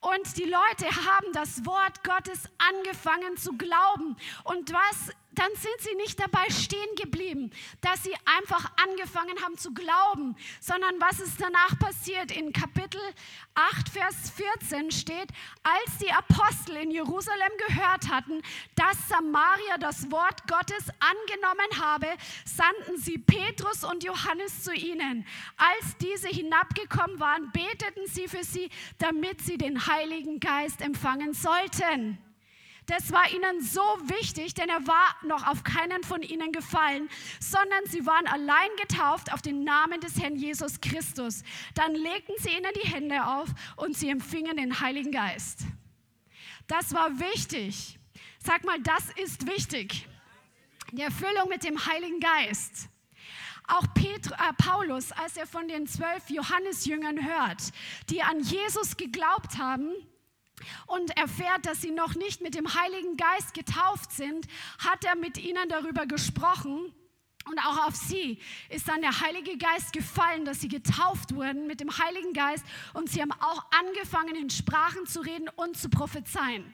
Und 0.00 0.36
die 0.36 0.44
Leute 0.44 0.86
haben 0.86 1.32
das 1.32 1.64
Wort 1.64 2.02
Gottes 2.02 2.48
angefangen 2.58 3.36
zu 3.36 3.52
glauben. 3.52 4.16
Und 4.44 4.72
was 4.72 5.14
dann 5.34 5.50
sind 5.54 5.80
sie 5.80 5.94
nicht 5.96 6.20
dabei 6.20 6.48
stehen 6.50 6.94
geblieben, 6.96 7.50
dass 7.80 8.02
sie 8.02 8.14
einfach 8.24 8.70
angefangen 8.76 9.42
haben 9.42 9.56
zu 9.56 9.72
glauben, 9.72 10.36
sondern 10.60 11.00
was 11.00 11.20
ist 11.20 11.40
danach 11.40 11.78
passiert? 11.78 12.30
In 12.30 12.52
Kapitel 12.52 13.00
8, 13.54 13.88
Vers 13.88 14.30
14 14.30 14.90
steht, 14.90 15.28
als 15.62 15.98
die 15.98 16.12
Apostel 16.12 16.76
in 16.76 16.90
Jerusalem 16.90 17.52
gehört 17.68 18.08
hatten, 18.10 18.42
dass 18.74 19.08
Samaria 19.08 19.78
das 19.78 20.10
Wort 20.10 20.46
Gottes 20.46 20.88
angenommen 21.00 21.80
habe, 21.80 22.08
sandten 22.44 22.98
sie 22.98 23.18
Petrus 23.18 23.84
und 23.84 24.04
Johannes 24.04 24.64
zu 24.64 24.72
ihnen. 24.74 25.26
Als 25.56 25.96
diese 25.98 26.28
hinabgekommen 26.28 27.20
waren, 27.20 27.50
beteten 27.52 28.06
sie 28.06 28.28
für 28.28 28.44
sie, 28.44 28.70
damit 28.98 29.40
sie 29.40 29.58
den 29.58 29.86
Heiligen 29.86 30.40
Geist 30.40 30.80
empfangen 30.80 31.32
sollten. 31.32 32.18
Das 32.86 33.12
war 33.12 33.30
ihnen 33.32 33.62
so 33.62 33.80
wichtig, 34.04 34.54
denn 34.54 34.68
er 34.68 34.86
war 34.86 35.16
noch 35.24 35.46
auf 35.46 35.62
keinen 35.62 36.02
von 36.02 36.22
ihnen 36.22 36.50
gefallen, 36.50 37.08
sondern 37.38 37.86
sie 37.86 38.04
waren 38.06 38.26
allein 38.26 38.70
getauft 38.80 39.32
auf 39.32 39.40
den 39.40 39.62
Namen 39.62 40.00
des 40.00 40.20
Herrn 40.20 40.36
Jesus 40.36 40.80
Christus. 40.80 41.42
Dann 41.74 41.94
legten 41.94 42.34
sie 42.38 42.50
ihnen 42.50 42.72
die 42.82 42.88
Hände 42.88 43.24
auf 43.24 43.48
und 43.76 43.96
sie 43.96 44.08
empfingen 44.08 44.56
den 44.56 44.80
Heiligen 44.80 45.12
Geist. 45.12 45.60
Das 46.66 46.92
war 46.92 47.18
wichtig. 47.20 47.98
Sag 48.38 48.64
mal, 48.64 48.80
das 48.80 49.10
ist 49.22 49.46
wichtig. 49.46 50.08
Die 50.90 51.02
Erfüllung 51.02 51.48
mit 51.48 51.64
dem 51.64 51.86
Heiligen 51.86 52.18
Geist. 52.18 52.88
Auch 53.68 53.86
Petru, 53.94 54.34
äh, 54.34 54.52
Paulus, 54.58 55.12
als 55.12 55.36
er 55.36 55.46
von 55.46 55.68
den 55.68 55.86
zwölf 55.86 56.28
Johannesjüngern 56.28 57.24
hört, 57.24 57.72
die 58.10 58.22
an 58.22 58.40
Jesus 58.40 58.96
geglaubt 58.96 59.56
haben, 59.56 59.92
und 60.86 61.16
erfährt, 61.16 61.66
dass 61.66 61.80
sie 61.80 61.90
noch 61.90 62.14
nicht 62.14 62.40
mit 62.40 62.54
dem 62.54 62.74
Heiligen 62.74 63.16
Geist 63.16 63.54
getauft 63.54 64.12
sind, 64.12 64.46
hat 64.78 65.04
er 65.04 65.16
mit 65.16 65.38
ihnen 65.38 65.68
darüber 65.68 66.06
gesprochen. 66.06 66.92
Und 67.44 67.58
auch 67.58 67.88
auf 67.88 67.96
sie 67.96 68.38
ist 68.68 68.88
dann 68.88 69.00
der 69.00 69.20
Heilige 69.20 69.56
Geist 69.58 69.92
gefallen, 69.92 70.44
dass 70.44 70.60
sie 70.60 70.68
getauft 70.68 71.34
wurden 71.34 71.66
mit 71.66 71.80
dem 71.80 71.90
Heiligen 71.98 72.32
Geist. 72.32 72.64
Und 72.94 73.10
sie 73.10 73.20
haben 73.20 73.32
auch 73.32 73.64
angefangen, 73.80 74.36
in 74.36 74.50
Sprachen 74.50 75.06
zu 75.06 75.20
reden 75.20 75.48
und 75.56 75.76
zu 75.76 75.88
prophezeien. 75.88 76.72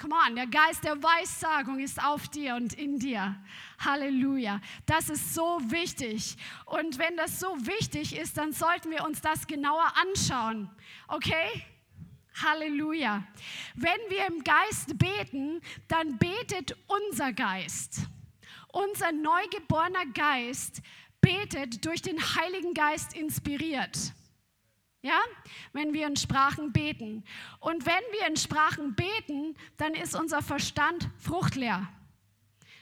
Come 0.00 0.14
on, 0.14 0.36
der 0.36 0.46
Geist 0.46 0.84
der 0.84 1.02
Weissagung 1.02 1.80
ist 1.80 2.00
auf 2.00 2.28
dir 2.28 2.54
und 2.54 2.74
in 2.74 3.00
dir. 3.00 3.34
Halleluja. 3.80 4.60
Das 4.86 5.10
ist 5.10 5.34
so 5.34 5.58
wichtig. 5.64 6.36
Und 6.66 6.98
wenn 6.98 7.16
das 7.16 7.40
so 7.40 7.48
wichtig 7.66 8.16
ist, 8.16 8.38
dann 8.38 8.52
sollten 8.52 8.92
wir 8.92 9.04
uns 9.04 9.20
das 9.20 9.48
genauer 9.48 9.92
anschauen. 10.00 10.70
Okay? 11.08 11.64
Halleluja. 12.42 13.24
Wenn 13.74 13.98
wir 14.08 14.26
im 14.26 14.42
Geist 14.44 14.98
beten, 14.98 15.60
dann 15.88 16.18
betet 16.18 16.76
unser 16.86 17.32
Geist. 17.32 18.06
Unser 18.72 19.12
neugeborener 19.12 20.06
Geist 20.14 20.82
betet 21.20 21.84
durch 21.84 22.02
den 22.02 22.18
Heiligen 22.18 22.74
Geist 22.74 23.14
inspiriert. 23.14 24.12
Ja, 25.00 25.20
wenn 25.72 25.92
wir 25.92 26.06
in 26.06 26.16
Sprachen 26.16 26.72
beten. 26.72 27.24
Und 27.60 27.86
wenn 27.86 28.02
wir 28.12 28.26
in 28.26 28.36
Sprachen 28.36 28.94
beten, 28.94 29.56
dann 29.76 29.94
ist 29.94 30.16
unser 30.16 30.42
Verstand 30.42 31.08
fruchtleer. 31.18 31.88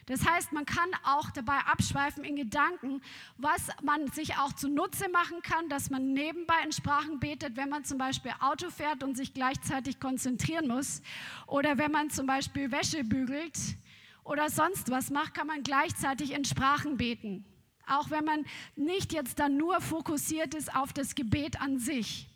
Das 0.07 0.25
heißt, 0.25 0.53
man 0.53 0.65
kann 0.65 0.89
auch 1.05 1.31
dabei 1.31 1.59
abschweifen 1.59 2.23
in 2.23 2.37
Gedanken, 2.37 3.03
was 3.39 3.69
man 3.83 4.07
sich 4.13 4.37
auch 4.37 4.53
zunutze 4.53 5.09
machen 5.09 5.43
kann, 5.43 5.69
dass 5.69 5.91
man 5.91 6.13
nebenbei 6.13 6.55
in 6.65 6.71
Sprachen 6.71 7.19
betet, 7.19 7.57
wenn 7.57 7.69
man 7.69 7.85
zum 7.85 7.99
Beispiel 7.99 8.33
Auto 8.39 8.71
fährt 8.71 9.03
und 9.03 9.17
sich 9.17 9.35
gleichzeitig 9.35 9.99
konzentrieren 9.99 10.69
muss. 10.69 11.03
Oder 11.49 11.77
wenn 11.77 11.91
man 11.91 12.11
zum 12.11 12.27
Beispiel 12.27 12.71
Wäsche 12.71 13.03
bügelt 13.03 13.59
oder 14.23 14.49
sonst 14.49 14.91
was 14.93 15.11
macht, 15.11 15.35
kann 15.35 15.49
man 15.49 15.65
gleichzeitig 15.65 16.33
in 16.33 16.45
Sprachen 16.45 16.97
beten. 16.97 17.45
Auch 17.89 18.11
wenn 18.11 18.25
man 18.25 18.45
nicht 18.77 19.13
jetzt 19.13 19.41
dann 19.41 19.57
nur 19.57 19.81
fokussiert 19.81 20.55
ist 20.55 20.75
auf 20.75 20.93
das 20.93 21.17
Gebet 21.17 21.61
an 21.61 21.81
sich. 21.81 22.29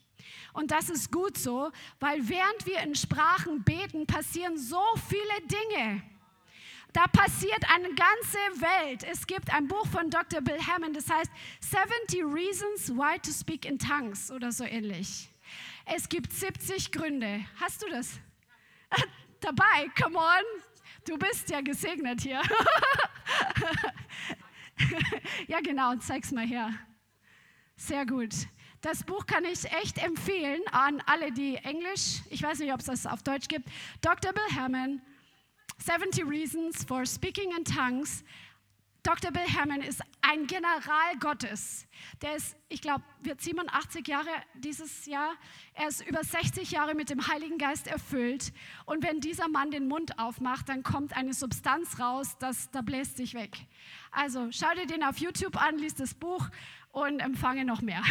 Und 0.52 0.72
das 0.72 0.90
ist 0.90 1.12
gut 1.12 1.38
so, 1.38 1.70
weil 2.00 2.28
während 2.28 2.66
wir 2.66 2.80
in 2.80 2.96
Sprachen 2.96 3.62
beten, 3.62 4.06
passieren 4.06 4.58
so 4.58 4.82
viele 5.08 5.46
Dinge. 5.46 6.02
Da 6.92 7.06
passiert 7.06 7.64
eine 7.72 7.88
ganze 7.88 8.38
Welt. 8.60 9.04
Es 9.04 9.26
gibt 9.26 9.52
ein 9.54 9.68
Buch 9.68 9.86
von 9.86 10.10
Dr. 10.10 10.40
Bill 10.40 10.58
Hammond, 10.66 10.96
das 10.96 11.08
heißt 11.08 11.30
70 11.60 12.24
Reasons 12.24 12.90
Why 12.90 13.18
to 13.20 13.30
Speak 13.30 13.64
in 13.64 13.78
Tongues 13.78 14.30
oder 14.30 14.50
so 14.50 14.64
ähnlich. 14.64 15.28
Es 15.86 16.08
gibt 16.08 16.32
70 16.32 16.90
Gründe. 16.90 17.44
Hast 17.60 17.82
du 17.82 17.88
das? 17.88 18.18
Dabei, 19.40 19.88
come 20.00 20.18
on. 20.18 20.42
Du 21.06 21.16
bist 21.16 21.48
ja 21.50 21.60
gesegnet 21.60 22.20
hier. 22.22 22.42
ja, 25.46 25.60
genau, 25.60 25.94
zeig's 25.96 26.32
mal 26.32 26.46
her. 26.46 26.74
Sehr 27.76 28.04
gut. 28.04 28.34
Das 28.80 29.04
Buch 29.04 29.26
kann 29.26 29.44
ich 29.44 29.64
echt 29.72 29.98
empfehlen 30.02 30.60
an 30.72 31.02
alle, 31.06 31.32
die 31.32 31.56
Englisch, 31.56 32.22
ich 32.30 32.42
weiß 32.42 32.58
nicht, 32.60 32.72
ob 32.72 32.80
es 32.80 32.86
das 32.86 33.06
auf 33.06 33.22
Deutsch 33.22 33.46
gibt. 33.48 33.68
Dr. 34.00 34.32
Bill 34.32 34.56
Hammond, 34.56 35.02
70 35.80 36.28
Reasons 36.28 36.84
for 36.84 37.06
Speaking 37.06 37.52
in 37.56 37.64
Tongues. 37.64 38.22
Dr. 39.02 39.30
Bill 39.30 39.46
Hammond 39.46 39.86
ist 39.86 40.02
ein 40.20 40.46
General 40.46 41.16
Gottes. 41.20 41.86
Der 42.20 42.36
ist, 42.36 42.54
ich 42.68 42.82
glaube, 42.82 43.02
wird 43.22 43.40
87 43.40 44.06
Jahre 44.06 44.28
dieses 44.54 45.06
Jahr. 45.06 45.32
Er 45.72 45.88
ist 45.88 46.06
über 46.06 46.22
60 46.22 46.70
Jahre 46.70 46.94
mit 46.94 47.08
dem 47.08 47.26
Heiligen 47.26 47.56
Geist 47.56 47.86
erfüllt. 47.86 48.52
Und 48.84 49.02
wenn 49.02 49.20
dieser 49.20 49.48
Mann 49.48 49.70
den 49.70 49.88
Mund 49.88 50.18
aufmacht, 50.18 50.68
dann 50.68 50.82
kommt 50.82 51.16
eine 51.16 51.32
Substanz 51.32 51.98
raus, 51.98 52.36
das, 52.38 52.70
da 52.72 52.82
bläst 52.82 53.16
sich 53.16 53.32
weg. 53.32 53.56
Also 54.10 54.48
schau 54.50 54.72
dir 54.74 54.86
den 54.86 55.02
auf 55.02 55.16
YouTube 55.16 55.56
an, 55.56 55.78
liest 55.78 55.98
das 55.98 56.12
Buch 56.12 56.50
und 56.92 57.20
empfange 57.20 57.64
noch 57.64 57.80
mehr. 57.80 58.02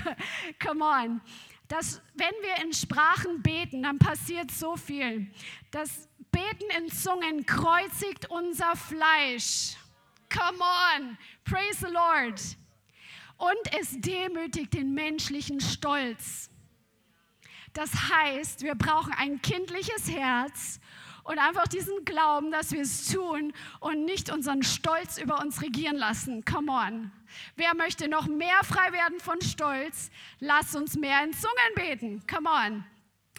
Come 0.60 0.84
on. 0.84 1.20
Das, 1.68 2.02
wenn 2.14 2.34
wir 2.42 2.64
in 2.64 2.72
Sprachen 2.72 3.42
beten, 3.42 3.84
dann 3.84 3.98
passiert 3.98 4.50
so 4.50 4.76
viel. 4.76 5.30
Das 5.70 6.08
Beten 6.32 6.70
in 6.76 6.90
Zungen 6.90 7.46
kreuzigt 7.46 8.28
unser 8.30 8.74
Fleisch. 8.74 9.76
Come 10.28 10.58
on, 10.58 11.18
praise 11.44 11.86
the 11.86 11.92
Lord. 11.92 12.40
Und 13.36 13.80
es 13.80 14.00
demütigt 14.00 14.74
den 14.74 14.94
menschlichen 14.94 15.60
Stolz. 15.60 16.50
Das 17.72 17.90
heißt, 18.10 18.62
wir 18.62 18.74
brauchen 18.74 19.12
ein 19.12 19.40
kindliches 19.40 20.10
Herz 20.10 20.80
und 21.24 21.38
einfach 21.38 21.68
diesen 21.68 22.04
Glauben, 22.04 22.50
dass 22.50 22.72
wir 22.72 22.82
es 22.82 23.08
tun 23.10 23.52
und 23.80 24.04
nicht 24.04 24.30
unseren 24.30 24.62
Stolz 24.62 25.18
über 25.18 25.40
uns 25.40 25.62
regieren 25.62 25.96
lassen. 25.96 26.44
Come 26.44 26.72
on. 26.72 27.12
Wer 27.56 27.74
möchte 27.74 28.08
noch 28.08 28.26
mehr 28.26 28.62
frei 28.64 28.92
werden 28.92 29.20
von 29.20 29.40
Stolz? 29.40 30.10
Lass 30.40 30.74
uns 30.74 30.96
mehr 30.96 31.22
in 31.24 31.32
Zungen 31.32 31.74
beten. 31.74 32.22
Come 32.26 32.48
on. 32.48 32.84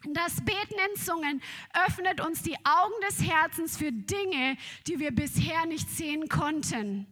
Das 0.05 0.43
Beten 0.43 0.75
in 0.89 0.99
Zungen 0.99 1.41
öffnet 1.87 2.19
uns 2.19 2.41
die 2.41 2.57
Augen 2.65 2.93
des 3.07 3.21
Herzens 3.23 3.77
für 3.77 3.91
Dinge, 3.91 4.57
die 4.85 4.99
wir 4.99 5.11
bisher 5.11 5.65
nicht 5.65 5.89
sehen 5.89 6.27
konnten. 6.27 7.07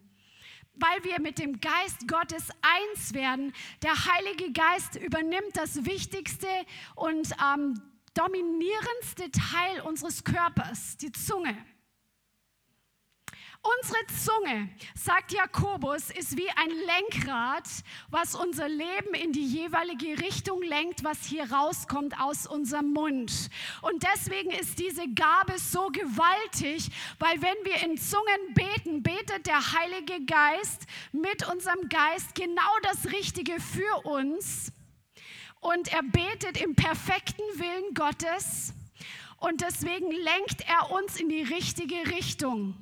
Weil 0.73 1.03
wir 1.03 1.21
mit 1.21 1.39
dem 1.39 1.61
Geist 1.61 2.07
Gottes 2.07 2.49
eins 2.61 3.13
werden. 3.13 3.53
Der 3.81 3.93
Heilige 3.93 4.51
Geist 4.51 4.95
übernimmt 4.95 5.55
das 5.55 5.85
wichtigste 5.85 6.47
und 6.95 7.31
ähm, 7.53 7.81
dominierendste 8.13 9.31
Teil 9.31 9.81
unseres 9.81 10.23
Körpers, 10.23 10.97
die 10.97 11.11
Zunge. 11.11 11.55
Unsere 13.63 13.99
Zunge, 14.07 14.69
sagt 14.95 15.33
Jakobus, 15.33 16.09
ist 16.09 16.35
wie 16.35 16.49
ein 16.49 16.71
Lenkrad, 16.71 17.67
was 18.09 18.33
unser 18.33 18.67
Leben 18.67 19.13
in 19.13 19.33
die 19.33 19.45
jeweilige 19.45 20.19
Richtung 20.19 20.63
lenkt, 20.63 21.03
was 21.03 21.25
hier 21.25 21.51
rauskommt 21.51 22.19
aus 22.19 22.47
unserem 22.47 22.91
Mund. 22.91 23.51
Und 23.83 24.01
deswegen 24.01 24.49
ist 24.49 24.79
diese 24.79 25.07
Gabe 25.13 25.59
so 25.59 25.89
gewaltig, 25.89 26.89
weil 27.19 27.39
wenn 27.43 27.55
wir 27.63 27.83
in 27.83 27.99
Zungen 27.99 28.53
beten, 28.55 29.03
betet 29.03 29.45
der 29.45 29.73
Heilige 29.73 30.25
Geist 30.25 30.87
mit 31.11 31.47
unserem 31.47 31.87
Geist 31.87 32.33
genau 32.33 32.79
das 32.81 33.11
Richtige 33.11 33.59
für 33.59 34.07
uns. 34.07 34.71
Und 35.59 35.93
er 35.93 36.01
betet 36.01 36.59
im 36.59 36.73
perfekten 36.73 37.43
Willen 37.59 37.93
Gottes. 37.93 38.73
Und 39.37 39.61
deswegen 39.61 40.09
lenkt 40.09 40.67
er 40.67 40.89
uns 40.89 41.19
in 41.19 41.29
die 41.29 41.43
richtige 41.43 42.07
Richtung. 42.07 42.75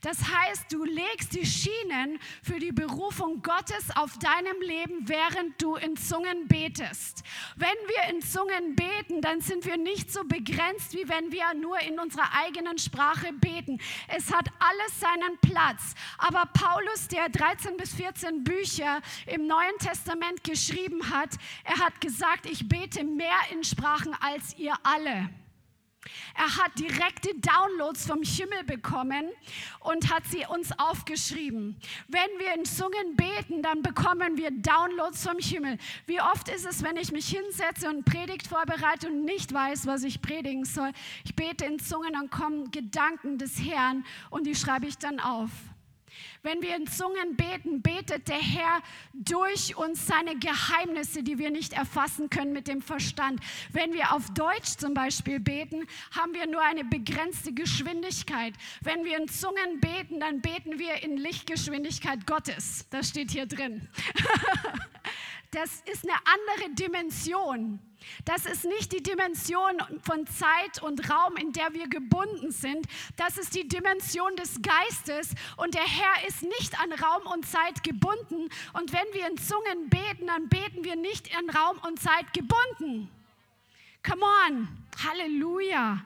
Das 0.00 0.18
heißt, 0.18 0.72
du 0.72 0.84
legst 0.84 1.34
die 1.34 1.46
Schienen 1.46 2.18
für 2.42 2.58
die 2.58 2.72
Berufung 2.72 3.42
Gottes 3.42 3.94
auf 3.96 4.18
deinem 4.18 4.60
Leben, 4.60 5.08
während 5.08 5.60
du 5.60 5.76
in 5.76 5.96
Zungen 5.96 6.48
betest. 6.48 7.22
Wenn 7.56 7.68
wir 7.68 8.14
in 8.14 8.22
Zungen 8.22 8.74
beten, 8.74 9.20
dann 9.20 9.40
sind 9.40 9.64
wir 9.64 9.76
nicht 9.76 10.12
so 10.12 10.24
begrenzt, 10.24 10.94
wie 10.94 11.08
wenn 11.08 11.30
wir 11.32 11.54
nur 11.54 11.78
in 11.80 11.98
unserer 11.98 12.30
eigenen 12.34 12.78
Sprache 12.78 13.32
beten. 13.32 13.78
Es 14.08 14.32
hat 14.32 14.48
alles 14.58 15.00
seinen 15.00 15.38
Platz. 15.38 15.94
Aber 16.18 16.46
Paulus, 16.52 17.08
der 17.08 17.28
13 17.28 17.76
bis 17.76 17.94
14 17.94 18.44
Bücher 18.44 19.00
im 19.26 19.46
Neuen 19.46 19.78
Testament 19.78 20.44
geschrieben 20.44 21.10
hat, 21.10 21.30
er 21.64 21.78
hat 21.78 22.00
gesagt, 22.00 22.46
ich 22.46 22.68
bete 22.68 23.04
mehr 23.04 23.38
in 23.50 23.64
Sprachen 23.64 24.14
als 24.20 24.56
ihr 24.58 24.74
alle. 24.82 25.30
Er 26.34 26.56
hat 26.56 26.78
direkte 26.78 27.30
Downloads 27.36 28.06
vom 28.06 28.22
Himmel 28.22 28.64
bekommen 28.64 29.30
und 29.80 30.12
hat 30.12 30.24
sie 30.26 30.44
uns 30.46 30.72
aufgeschrieben. 30.78 31.76
Wenn 32.08 32.38
wir 32.38 32.54
in 32.54 32.64
Zungen 32.64 33.16
beten, 33.16 33.62
dann 33.62 33.82
bekommen 33.82 34.36
wir 34.36 34.50
Downloads 34.50 35.26
vom 35.26 35.38
Himmel. 35.38 35.78
Wie 36.06 36.20
oft 36.20 36.48
ist 36.48 36.66
es, 36.66 36.82
wenn 36.82 36.96
ich 36.96 37.12
mich 37.12 37.28
hinsetze 37.28 37.88
und 37.88 38.04
Predigt 38.04 38.46
vorbereite 38.46 39.08
und 39.08 39.24
nicht 39.24 39.52
weiß, 39.52 39.86
was 39.86 40.02
ich 40.04 40.20
predigen 40.20 40.64
soll? 40.64 40.90
Ich 41.24 41.36
bete 41.36 41.64
in 41.64 41.78
Zungen, 41.78 42.14
dann 42.14 42.30
kommen 42.30 42.70
Gedanken 42.70 43.38
des 43.38 43.60
Herrn 43.60 44.04
und 44.30 44.46
die 44.46 44.54
schreibe 44.54 44.86
ich 44.86 44.98
dann 44.98 45.20
auf. 45.20 45.50
Wenn 46.42 46.62
wir 46.62 46.76
in 46.76 46.86
Zungen 46.86 47.36
beten, 47.36 47.82
betet 47.82 48.28
der 48.28 48.40
Herr 48.40 48.82
durch 49.14 49.76
uns 49.76 50.06
seine 50.06 50.36
Geheimnisse, 50.36 51.22
die 51.22 51.38
wir 51.38 51.50
nicht 51.50 51.72
erfassen 51.72 52.30
können 52.30 52.52
mit 52.52 52.68
dem 52.68 52.82
Verstand. 52.82 53.40
Wenn 53.72 53.92
wir 53.92 54.12
auf 54.12 54.30
Deutsch 54.30 54.76
zum 54.76 54.94
Beispiel 54.94 55.40
beten, 55.40 55.86
haben 56.16 56.34
wir 56.34 56.46
nur 56.46 56.62
eine 56.62 56.84
begrenzte 56.84 57.52
Geschwindigkeit. 57.52 58.54
Wenn 58.82 59.04
wir 59.04 59.18
in 59.18 59.28
Zungen 59.28 59.80
beten, 59.80 60.20
dann 60.20 60.40
beten 60.40 60.78
wir 60.78 61.02
in 61.02 61.16
Lichtgeschwindigkeit 61.16 62.26
Gottes. 62.26 62.86
Das 62.90 63.08
steht 63.10 63.30
hier 63.30 63.46
drin. 63.46 63.88
Das 65.52 65.82
ist 65.84 66.08
eine 66.08 66.18
andere 66.24 66.70
Dimension. 66.70 67.78
Das 68.24 68.46
ist 68.46 68.64
nicht 68.64 68.90
die 68.90 69.02
Dimension 69.02 69.76
von 70.02 70.26
Zeit 70.26 70.82
und 70.82 71.10
Raum, 71.10 71.36
in 71.36 71.52
der 71.52 71.74
wir 71.74 71.88
gebunden 71.88 72.50
sind. 72.50 72.86
Das 73.18 73.36
ist 73.36 73.54
die 73.54 73.68
Dimension 73.68 74.34
des 74.36 74.60
Geistes. 74.62 75.34
Und 75.58 75.74
der 75.74 75.84
Herr 75.84 76.26
ist 76.26 76.42
nicht 76.42 76.80
an 76.80 76.90
Raum 76.92 77.26
und 77.30 77.46
Zeit 77.46 77.84
gebunden. 77.84 78.48
Und 78.72 78.94
wenn 78.94 79.04
wir 79.12 79.28
in 79.28 79.36
Zungen 79.36 79.90
beten, 79.90 80.26
dann 80.26 80.48
beten 80.48 80.84
wir 80.84 80.96
nicht 80.96 81.36
an 81.36 81.50
Raum 81.50 81.78
und 81.86 82.00
Zeit 82.00 82.32
gebunden. 82.32 83.10
Come 84.02 84.24
on. 84.48 84.68
Halleluja. 85.06 86.02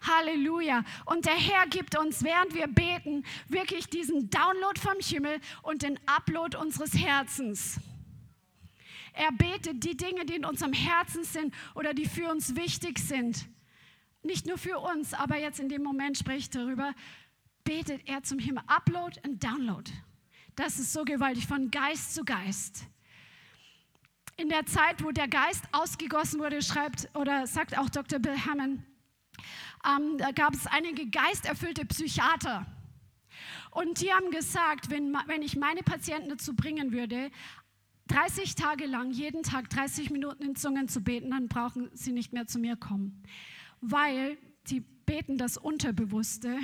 Halleluja. 0.00 0.82
Und 1.04 1.26
der 1.26 1.36
Herr 1.36 1.66
gibt 1.66 1.98
uns, 1.98 2.24
während 2.24 2.54
wir 2.54 2.66
beten, 2.66 3.26
wirklich 3.48 3.88
diesen 3.90 4.30
Download 4.30 4.80
vom 4.80 4.98
Himmel 4.98 5.40
und 5.60 5.82
den 5.82 6.00
Upload 6.06 6.56
unseres 6.56 6.94
Herzens. 6.94 7.78
Er 9.12 9.32
betet 9.32 9.84
die 9.84 9.96
Dinge, 9.96 10.24
die 10.24 10.34
in 10.36 10.44
unserem 10.44 10.72
Herzen 10.72 11.24
sind 11.24 11.54
oder 11.74 11.94
die 11.94 12.06
für 12.06 12.30
uns 12.30 12.56
wichtig 12.56 12.98
sind. 12.98 13.48
Nicht 14.22 14.46
nur 14.46 14.58
für 14.58 14.78
uns, 14.78 15.14
aber 15.14 15.38
jetzt 15.38 15.60
in 15.60 15.68
dem 15.68 15.82
Moment 15.82 16.18
spricht 16.18 16.54
darüber, 16.54 16.94
betet 17.64 18.08
er 18.08 18.22
zum 18.22 18.38
Himmel. 18.38 18.62
Upload 18.66 19.20
und 19.24 19.42
Download. 19.42 19.90
Das 20.56 20.78
ist 20.78 20.92
so 20.92 21.04
gewaltig, 21.04 21.46
von 21.46 21.70
Geist 21.70 22.14
zu 22.14 22.24
Geist. 22.24 22.86
in 24.38 24.48
der 24.48 24.64
Zeit, 24.66 25.02
wo 25.02 25.10
der 25.10 25.26
Geist 25.26 25.64
ausgegossen 25.72 26.38
wurde, 26.38 26.62
schreibt 26.62 27.08
oder 27.14 27.46
sagt 27.46 27.76
auch 27.76 27.90
Dr. 27.90 28.20
Bill 28.20 28.36
Hammond, 28.46 28.84
ähm, 29.84 30.16
da 30.16 30.30
gab 30.30 30.54
es 30.54 30.66
einige 30.66 31.08
geisterfüllte 31.10 31.84
Psychiater. 31.84 32.64
Und 33.70 34.00
die 34.00 34.12
haben 34.12 34.30
gesagt, 34.30 34.90
wenn, 34.90 35.16
wenn 35.26 35.42
ich 35.42 35.56
meine 35.56 35.82
Patienten 35.82 36.28
dazu 36.30 36.54
bringen 36.54 36.92
würde, 36.92 37.30
30 38.08 38.54
Tage 38.54 38.86
lang, 38.86 39.10
jeden 39.10 39.42
Tag 39.42 39.70
30 39.70 40.10
Minuten 40.10 40.42
in 40.42 40.56
Zungen 40.56 40.88
zu 40.88 41.00
beten, 41.02 41.30
dann 41.30 41.48
brauchen 41.48 41.90
sie 41.92 42.12
nicht 42.12 42.32
mehr 42.32 42.46
zu 42.46 42.58
mir 42.58 42.76
kommen. 42.76 43.22
Weil 43.80 44.38
die 44.66 44.80
beten 44.80 45.38
das 45.38 45.56
Unterbewusste 45.56 46.58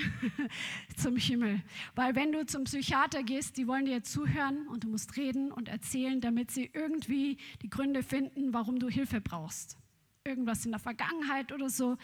zum 0.96 1.16
Himmel. 1.16 1.62
Weil 1.94 2.14
wenn 2.14 2.32
du 2.32 2.44
zum 2.44 2.64
Psychiater 2.64 3.22
gehst, 3.22 3.56
die 3.56 3.66
wollen 3.66 3.86
dir 3.86 4.02
zuhören 4.02 4.68
und 4.68 4.84
du 4.84 4.88
musst 4.88 5.16
reden 5.16 5.50
und 5.50 5.68
erzählen, 5.68 6.20
damit 6.20 6.50
sie 6.50 6.70
irgendwie 6.72 7.38
die 7.62 7.70
Gründe 7.70 8.02
finden, 8.02 8.52
warum 8.52 8.78
du 8.78 8.88
Hilfe 8.88 9.20
brauchst. 9.22 9.78
Irgendwas 10.26 10.64
in 10.64 10.72
der 10.72 10.80
Vergangenheit 10.80 11.52
oder 11.52 11.70
so. 11.70 11.96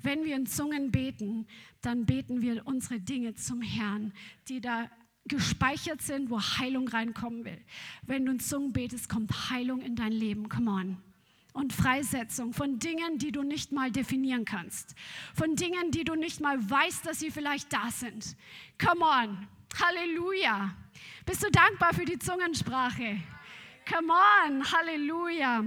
Wenn 0.00 0.24
wir 0.24 0.36
in 0.36 0.46
Zungen 0.46 0.90
beten, 0.90 1.46
dann 1.82 2.06
beten 2.06 2.40
wir 2.40 2.66
unsere 2.66 3.00
Dinge 3.00 3.34
zum 3.34 3.60
Herrn, 3.60 4.12
die 4.48 4.60
da 4.60 4.90
gespeichert 5.26 6.02
sind, 6.02 6.30
wo 6.30 6.40
Heilung 6.40 6.88
reinkommen 6.88 7.44
will. 7.44 7.60
Wenn 8.02 8.26
du 8.26 8.32
in 8.32 8.40
Zungen 8.40 8.72
betest, 8.72 9.08
kommt 9.08 9.50
Heilung 9.50 9.80
in 9.80 9.96
dein 9.96 10.12
Leben. 10.12 10.48
Come 10.48 10.70
on 10.70 10.96
und 11.52 11.72
Freisetzung 11.72 12.52
von 12.52 12.78
Dingen, 12.78 13.18
die 13.18 13.30
du 13.30 13.42
nicht 13.42 13.72
mal 13.72 13.90
definieren 13.90 14.44
kannst, 14.44 14.94
von 15.34 15.54
Dingen, 15.54 15.90
die 15.90 16.04
du 16.04 16.14
nicht 16.14 16.40
mal 16.40 16.58
weißt, 16.58 17.06
dass 17.06 17.20
sie 17.20 17.30
vielleicht 17.30 17.72
da 17.72 17.90
sind. 17.90 18.36
Come 18.82 19.04
on, 19.04 19.46
Halleluja. 19.78 20.74
Bist 21.26 21.42
du 21.42 21.50
dankbar 21.50 21.92
für 21.92 22.04
die 22.04 22.18
Zungensprache? 22.18 23.18
Come 23.86 24.12
on, 24.46 24.72
Halleluja 24.72 25.66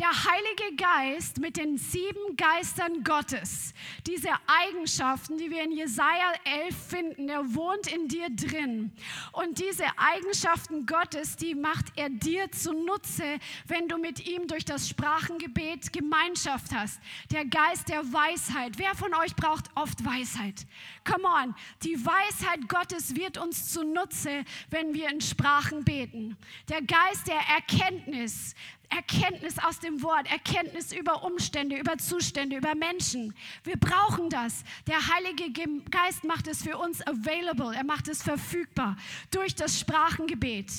der 0.00 0.08
Heilige 0.08 0.76
Geist 0.76 1.40
mit 1.40 1.58
den 1.58 1.76
sieben 1.76 2.34
Geistern 2.34 3.04
Gottes, 3.04 3.74
diese 4.06 4.30
Eigenschaften, 4.46 5.36
die 5.36 5.50
wir 5.50 5.62
in 5.62 5.72
Jesaja 5.72 6.32
11 6.44 6.74
finden, 6.88 7.26
der 7.26 7.54
wohnt 7.54 7.86
in 7.92 8.08
dir 8.08 8.28
drin. 8.30 8.92
Und 9.32 9.58
diese 9.58 9.84
Eigenschaften 9.98 10.86
Gottes, 10.86 11.36
die 11.36 11.54
macht 11.54 11.86
er 11.96 12.08
dir 12.08 12.50
zunutze, 12.50 13.38
wenn 13.66 13.88
du 13.88 13.98
mit 13.98 14.26
ihm 14.26 14.46
durch 14.46 14.64
das 14.64 14.88
Sprachengebet 14.88 15.92
Gemeinschaft 15.92 16.72
hast. 16.74 16.98
Der 17.30 17.44
Geist 17.44 17.90
der 17.90 18.02
Weisheit. 18.10 18.78
Wer 18.78 18.94
von 18.94 19.12
euch 19.14 19.36
braucht 19.36 19.66
oft 19.74 20.02
Weisheit? 20.02 20.66
Come 21.04 21.24
on, 21.24 21.54
die 21.82 21.96
Weisheit 22.06 22.68
Gottes 22.68 23.16
wird 23.16 23.36
uns 23.36 23.70
zunutze, 23.70 24.44
wenn 24.70 24.94
wir 24.94 25.10
in 25.10 25.20
Sprachen 25.20 25.84
beten. 25.84 26.38
Der 26.70 26.80
Geist 26.80 27.26
der 27.26 27.40
Erkenntnis, 27.54 28.54
Erkenntnis 28.90 29.58
aus 29.58 29.78
dem 29.78 30.02
Wort, 30.02 30.30
Erkenntnis 30.30 30.92
über 30.92 31.22
Umstände, 31.22 31.78
über 31.78 31.96
Zustände, 31.98 32.56
über 32.56 32.74
Menschen. 32.74 33.34
Wir 33.62 33.76
brauchen 33.76 34.28
das. 34.30 34.64
Der 34.86 34.98
Heilige 35.14 35.52
Geist 35.90 36.24
macht 36.24 36.48
es 36.48 36.62
für 36.62 36.76
uns 36.76 37.00
available, 37.06 37.74
er 37.74 37.84
macht 37.84 38.08
es 38.08 38.22
verfügbar 38.22 38.96
durch 39.30 39.54
das 39.54 39.78
Sprachengebet. 39.78 40.70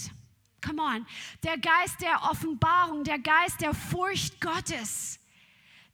Come 0.64 0.82
on. 0.82 1.05
Der 1.43 1.57
Geist 1.57 2.01
der 2.01 2.22
Offenbarung, 2.30 3.03
der 3.03 3.18
Geist 3.18 3.62
der 3.62 3.74
Furcht 3.74 4.39
Gottes, 4.39 5.20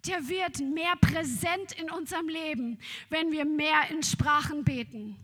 der 0.06 0.28
wird 0.28 0.60
mehr 0.60 0.96
präsent 1.00 1.74
in 1.80 1.90
unserem 1.90 2.28
Leben, 2.28 2.80
wenn 3.10 3.32
wir 3.32 3.46
mehr 3.46 3.90
in 3.90 4.04
Sprachen 4.04 4.64
beten. 4.64 5.16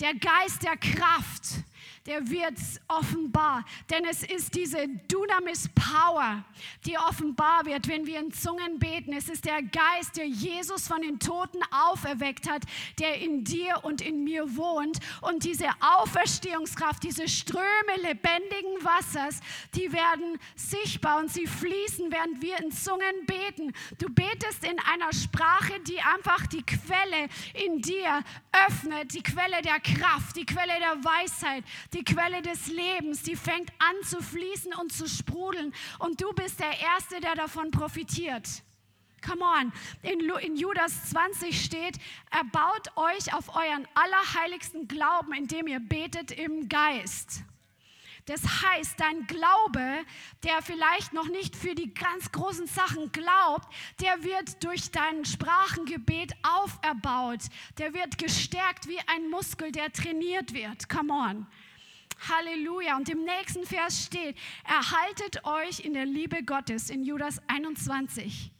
Der 0.00 0.14
Geist 0.14 0.62
der 0.62 0.76
Kraft, 0.76 1.64
der 2.06 2.28
wird 2.30 2.58
offenbar. 2.88 3.64
Denn 3.90 4.04
es 4.04 4.22
ist 4.22 4.54
diese 4.54 4.88
Dunamis 5.08 5.68
Power, 5.74 6.44
die 6.84 6.96
offenbar 6.98 7.64
wird, 7.66 7.88
wenn 7.88 8.06
wir 8.06 8.20
in 8.20 8.32
Zungen 8.32 8.78
beten. 8.78 9.12
Es 9.12 9.28
ist 9.28 9.44
der 9.44 9.62
Geist, 9.62 10.16
der 10.16 10.26
Jesus 10.26 10.88
von 10.88 11.02
den 11.02 11.18
Toten 11.18 11.58
auferweckt 11.90 12.48
hat, 12.48 12.62
der 12.98 13.20
in 13.20 13.44
dir 13.44 13.84
und 13.84 14.00
in 14.00 14.24
mir 14.24 14.56
wohnt. 14.56 14.98
Und 15.20 15.44
diese 15.44 15.68
Auferstehungskraft, 15.80 17.02
diese 17.02 17.28
Ströme 17.28 17.66
lebendigen 18.02 18.82
Wassers, 18.82 19.40
die 19.74 19.92
werden 19.92 20.38
sichtbar 20.54 21.18
und 21.18 21.30
sie 21.30 21.46
fließen, 21.46 22.10
während 22.10 22.40
wir 22.40 22.58
in 22.58 22.70
Zungen 22.70 23.26
beten. 23.26 23.72
Du 23.98 24.08
betest 24.08 24.64
in 24.64 24.78
einer 24.92 25.12
Sprache, 25.12 25.80
die 25.80 26.00
einfach 26.00 26.46
die 26.46 26.62
Quelle 26.62 27.28
in 27.54 27.80
dir 27.80 28.22
öffnet, 28.68 29.12
die 29.14 29.22
Quelle 29.22 29.62
der 29.62 29.80
Kraft, 29.80 30.36
die 30.36 30.46
Quelle 30.46 30.78
der 30.78 31.04
Weisheit, 31.04 31.64
die 31.92 31.95
Quelle 32.04 32.42
des 32.42 32.66
Lebens, 32.68 33.22
die 33.22 33.36
fängt 33.36 33.70
an 33.78 33.96
zu 34.04 34.22
fließen 34.22 34.74
und 34.74 34.92
zu 34.92 35.08
sprudeln. 35.08 35.74
Und 35.98 36.20
du 36.20 36.32
bist 36.32 36.60
der 36.60 36.78
Erste, 36.80 37.20
der 37.20 37.34
davon 37.34 37.70
profitiert. 37.70 38.48
Come 39.26 39.42
on. 39.42 39.72
In, 40.02 40.20
in, 40.40 40.56
Judas 40.56 41.10
20 41.10 41.64
steht, 41.64 41.98
erbaut 42.30 42.88
euch 42.96 43.34
auf 43.34 43.54
euren 43.56 43.86
allerheiligsten 43.94 44.86
Glauben, 44.86 45.32
indem 45.34 45.66
ihr 45.66 45.80
betet 45.80 46.30
im 46.30 46.68
Geist. 46.68 47.42
Das 48.26 48.42
heißt, 48.42 48.98
dein 48.98 49.26
Glaube, 49.28 50.04
der 50.42 50.60
vielleicht 50.60 51.12
noch 51.12 51.28
nicht 51.28 51.54
für 51.54 51.76
die 51.76 51.94
ganz 51.94 52.32
großen 52.32 52.66
Sachen 52.66 53.12
glaubt, 53.12 53.72
der 54.00 54.24
wird 54.24 54.64
durch 54.64 54.90
dein 54.90 55.24
Sprachengebet 55.24 56.32
auferbaut. 56.42 57.40
Der 57.78 57.94
wird 57.94 58.18
gestärkt 58.18 58.88
wie 58.88 58.98
ein 59.06 59.30
Muskel, 59.30 59.70
der 59.70 59.92
trainiert 59.92 60.52
wird. 60.54 60.88
Come 60.88 61.12
on. 61.12 61.46
Halleluja. 62.28 62.96
Und 62.96 63.08
im 63.08 63.24
nächsten 63.24 63.64
Vers 63.64 64.04
steht, 64.04 64.36
erhaltet 64.64 65.44
euch 65.44 65.80
in 65.80 65.94
der 65.94 66.06
Liebe 66.06 66.42
Gottes 66.42 66.90
in 66.90 67.04
Judas 67.04 67.40
21. 67.48 68.52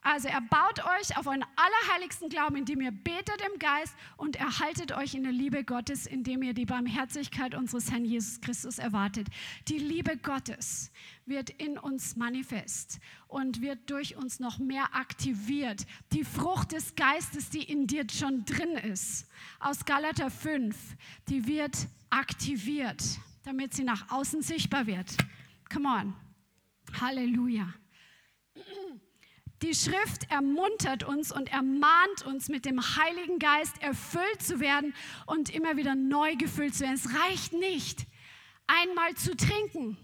Also 0.00 0.28
erbaut 0.28 0.80
euch 0.84 1.16
auf 1.18 1.26
euren 1.26 1.44
allerheiligsten 1.56 2.28
Glauben, 2.28 2.56
indem 2.56 2.80
ihr 2.80 2.92
betet 2.92 3.42
im 3.52 3.58
Geist 3.58 3.94
und 4.16 4.36
erhaltet 4.36 4.92
euch 4.92 5.14
in 5.14 5.24
der 5.24 5.32
Liebe 5.32 5.64
Gottes, 5.64 6.06
indem 6.06 6.42
ihr 6.42 6.54
die 6.54 6.64
Barmherzigkeit 6.64 7.54
unseres 7.54 7.90
Herrn 7.90 8.04
Jesus 8.04 8.40
Christus 8.40 8.78
erwartet. 8.78 9.26
Die 9.66 9.78
Liebe 9.78 10.16
Gottes 10.16 10.92
wird 11.26 11.50
in 11.50 11.76
uns 11.78 12.16
manifest 12.16 13.00
und 13.26 13.60
wird 13.60 13.90
durch 13.90 14.16
uns 14.16 14.38
noch 14.40 14.58
mehr 14.58 14.94
aktiviert. 14.94 15.84
Die 16.12 16.24
Frucht 16.24 16.72
des 16.72 16.94
Geistes, 16.94 17.50
die 17.50 17.64
in 17.64 17.86
dir 17.86 18.06
schon 18.10 18.44
drin 18.44 18.76
ist, 18.76 19.26
aus 19.58 19.84
Galater 19.84 20.30
5, 20.30 20.74
die 21.28 21.46
wird 21.46 21.88
aktiviert, 22.10 23.02
damit 23.44 23.74
sie 23.74 23.84
nach 23.84 24.10
außen 24.10 24.42
sichtbar 24.42 24.86
wird. 24.86 25.16
Come 25.72 25.88
on. 25.88 26.14
Halleluja. 27.00 27.72
Die 29.62 29.74
Schrift 29.74 30.30
ermuntert 30.30 31.02
uns 31.02 31.32
und 31.32 31.52
ermahnt 31.52 32.22
uns, 32.26 32.48
mit 32.48 32.64
dem 32.64 32.80
Heiligen 32.80 33.40
Geist 33.40 33.82
erfüllt 33.82 34.40
zu 34.40 34.60
werden 34.60 34.94
und 35.26 35.50
immer 35.50 35.76
wieder 35.76 35.96
neu 35.96 36.36
gefüllt 36.36 36.74
zu 36.74 36.84
werden. 36.84 36.94
Es 36.94 37.12
reicht 37.12 37.52
nicht, 37.52 38.06
einmal 38.68 39.14
zu 39.14 39.36
trinken. 39.36 39.96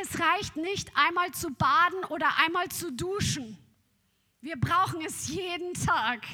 Es 0.00 0.20
reicht 0.20 0.56
nicht, 0.56 0.92
einmal 0.96 1.32
zu 1.32 1.50
baden 1.50 2.04
oder 2.10 2.38
einmal 2.38 2.68
zu 2.68 2.92
duschen. 2.92 3.58
Wir 4.40 4.58
brauchen 4.58 5.00
es 5.04 5.28
jeden 5.28 5.74
Tag. 5.74 6.24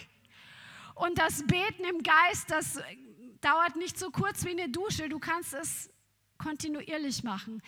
Und 0.95 1.19
das 1.19 1.45
Beten 1.47 1.85
im 1.85 2.03
Geist, 2.03 2.51
das 2.51 2.79
dauert 3.45 3.77
nicht 3.77 3.99
so 3.99 4.11
kurz 4.11 4.45
wie 4.45 4.51
eine 4.51 4.69
Dusche. 4.69 5.09
Du 5.09 5.19
kannst 5.19 5.55
es 5.55 5.91
kontinuierlich 6.39 7.23
machen. 7.23 7.63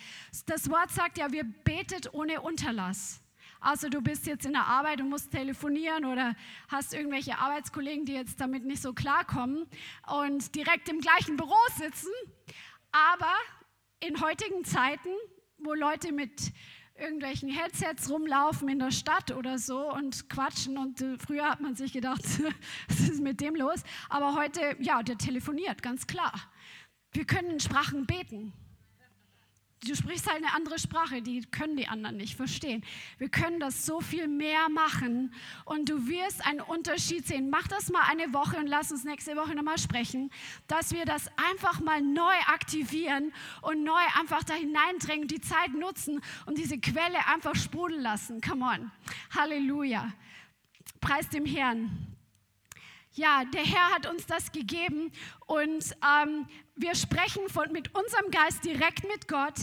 Das 0.45 0.69
Wort 0.69 0.91
sagt 0.91 1.17
ja, 1.17 1.31
wir 1.31 1.43
betet 1.43 2.13
ohne 2.13 2.41
Unterlass. 2.41 3.21
Also 3.59 3.89
du 3.89 4.01
bist 4.01 4.27
jetzt 4.27 4.45
in 4.45 4.53
der 4.53 4.65
Arbeit 4.65 5.01
und 5.01 5.09
musst 5.09 5.31
telefonieren 5.31 6.05
oder 6.05 6.35
hast 6.67 6.93
irgendwelche 6.93 7.37
Arbeitskollegen, 7.39 8.05
die 8.05 8.13
jetzt 8.13 8.39
damit 8.39 8.65
nicht 8.65 8.81
so 8.81 8.93
klarkommen 8.93 9.65
und 10.21 10.53
direkt 10.55 10.89
im 10.89 10.99
gleichen 10.99 11.37
Büro 11.37 11.57
sitzen. 11.75 12.11
Aber 12.91 13.33
in 13.99 14.21
heutigen 14.21 14.63
Zeiten, 14.63 15.09
wo 15.57 15.73
Leute 15.73 16.11
mit 16.11 16.53
irgendwelchen 16.99 17.49
Headsets 17.49 18.09
rumlaufen 18.09 18.69
in 18.69 18.79
der 18.79 18.91
Stadt 18.91 19.31
oder 19.31 19.59
so 19.59 19.91
und 19.93 20.29
quatschen. 20.29 20.77
Und 20.77 21.01
äh, 21.01 21.17
früher 21.17 21.49
hat 21.49 21.61
man 21.61 21.75
sich 21.75 21.93
gedacht, 21.93 22.23
was 22.87 22.99
ist 22.99 23.21
mit 23.21 23.41
dem 23.41 23.55
los? 23.55 23.83
Aber 24.09 24.35
heute, 24.35 24.75
ja, 24.79 25.03
der 25.03 25.17
telefoniert, 25.17 25.81
ganz 25.81 26.07
klar. 26.07 26.33
Wir 27.11 27.25
können 27.25 27.51
in 27.51 27.59
Sprachen 27.59 28.05
beten. 28.05 28.53
Du 29.85 29.95
sprichst 29.95 30.27
halt 30.27 30.43
eine 30.43 30.53
andere 30.55 30.79
Sprache, 30.79 31.21
die 31.21 31.41
können 31.41 31.77
die 31.77 31.87
anderen 31.87 32.17
nicht 32.17 32.35
verstehen. 32.35 32.83
Wir 33.19 33.29
können 33.29 33.59
das 33.59 33.85
so 33.85 34.01
viel 34.01 34.27
mehr 34.27 34.69
machen 34.69 35.31
und 35.65 35.87
du 35.87 36.07
wirst 36.07 36.43
einen 36.45 36.61
Unterschied 36.61 37.27
sehen. 37.27 37.51
Mach 37.51 37.67
das 37.67 37.89
mal 37.89 38.01
eine 38.09 38.33
Woche 38.33 38.57
und 38.57 38.65
lass 38.65 38.91
uns 38.91 39.03
nächste 39.03 39.35
Woche 39.35 39.53
nochmal 39.53 39.77
sprechen, 39.77 40.31
dass 40.67 40.93
wir 40.93 41.05
das 41.05 41.29
einfach 41.51 41.79
mal 41.79 42.01
neu 42.01 42.35
aktivieren 42.47 43.31
und 43.61 43.83
neu 43.83 44.01
einfach 44.19 44.43
da 44.43 44.55
hineindrängen, 44.55 45.27
die 45.27 45.41
Zeit 45.41 45.73
nutzen 45.73 46.21
und 46.47 46.57
diese 46.57 46.79
Quelle 46.79 47.27
einfach 47.27 47.55
sprudeln 47.55 48.01
lassen. 48.01 48.41
Come 48.41 48.65
on. 48.65 48.91
Halleluja. 49.29 50.11
Preis 50.99 51.29
dem 51.29 51.45
Herrn. 51.45 52.16
Ja, 53.17 53.43
der 53.45 53.65
Herr 53.65 53.95
hat 53.95 54.05
uns 54.05 54.27
das 54.27 54.51
gegeben 54.51 55.11
und 55.47 55.95
ähm, 56.05 56.45
wir 56.75 56.93
sprechen 56.93 57.49
von, 57.49 57.71
mit 57.71 57.95
unserem 57.95 58.29
Geist 58.29 58.63
direkt 58.63 59.07
mit 59.07 59.27
Gott. 59.27 59.55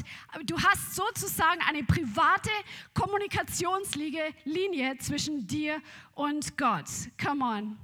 Du 0.45 0.61
hast 0.61 0.97
sozusagen 0.97 1.61
eine 1.69 1.85
private 1.85 2.51
Kommunikationslinie 2.95 4.99
zwischen 4.99 5.47
dir 5.47 5.81
und 6.15 6.59
Gott. 6.59 6.89
Come 7.25 7.45
on. 7.45 7.79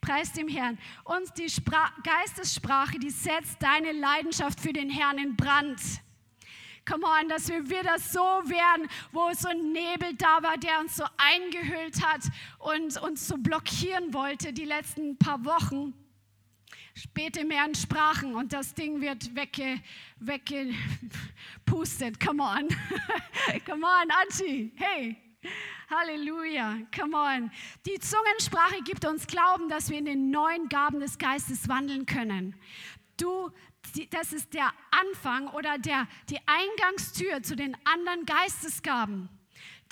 Preis 0.00 0.32
dem 0.32 0.48
Herrn. 0.48 0.78
Und 1.04 1.36
die 1.36 1.50
Spra 1.50 1.92
Geistessprache, 2.02 2.98
die 2.98 3.10
setzt 3.10 3.62
deine 3.62 3.92
Leidenschaft 3.92 4.58
für 4.58 4.72
den 4.72 4.88
Herrn 4.88 5.18
in 5.18 5.36
Brand. 5.36 5.80
Come 6.86 7.06
on, 7.06 7.28
dass 7.28 7.48
wir 7.48 7.68
wieder 7.68 7.98
so 7.98 8.20
werden, 8.20 8.88
wo 9.10 9.32
so 9.32 9.48
ein 9.48 9.72
Nebel 9.72 10.14
da 10.14 10.42
war, 10.42 10.58
der 10.58 10.80
uns 10.80 10.96
so 10.96 11.04
eingehüllt 11.16 12.04
hat 12.04 12.20
und 12.58 13.00
uns 13.00 13.26
so 13.26 13.38
blockieren 13.38 14.12
wollte 14.12 14.52
die 14.52 14.66
letzten 14.66 15.16
paar 15.16 15.42
Wochen. 15.44 15.94
Späte 16.94 17.44
mehr 17.44 17.64
in 17.64 17.74
Sprachen 17.74 18.36
und 18.36 18.52
das 18.52 18.74
Ding 18.74 19.00
wird 19.00 19.34
wegge, 19.34 19.80
weggepustet. 20.20 22.20
Come 22.20 22.42
on. 22.42 22.68
Come 23.66 23.84
on, 23.84 24.10
Anchi. 24.10 24.72
Hey. 24.76 25.16
Halleluja, 25.90 26.78
come 26.90 27.14
on. 27.14 27.50
Die 27.86 27.98
Zungensprache 27.98 28.82
gibt 28.82 29.04
uns 29.04 29.26
Glauben, 29.26 29.68
dass 29.68 29.90
wir 29.90 29.98
in 29.98 30.06
den 30.06 30.30
neuen 30.30 30.70
Gaben 30.70 31.00
des 31.00 31.18
Geistes 31.18 31.68
wandeln 31.68 32.06
können. 32.06 32.56
Du, 33.18 33.50
das 34.10 34.32
ist 34.32 34.52
der 34.54 34.70
Anfang 34.90 35.48
oder 35.48 35.78
der, 35.78 36.06
die 36.28 36.38
Eingangstür 36.46 37.42
zu 37.42 37.56
den 37.56 37.76
anderen 37.84 38.26
Geistesgaben. 38.26 39.28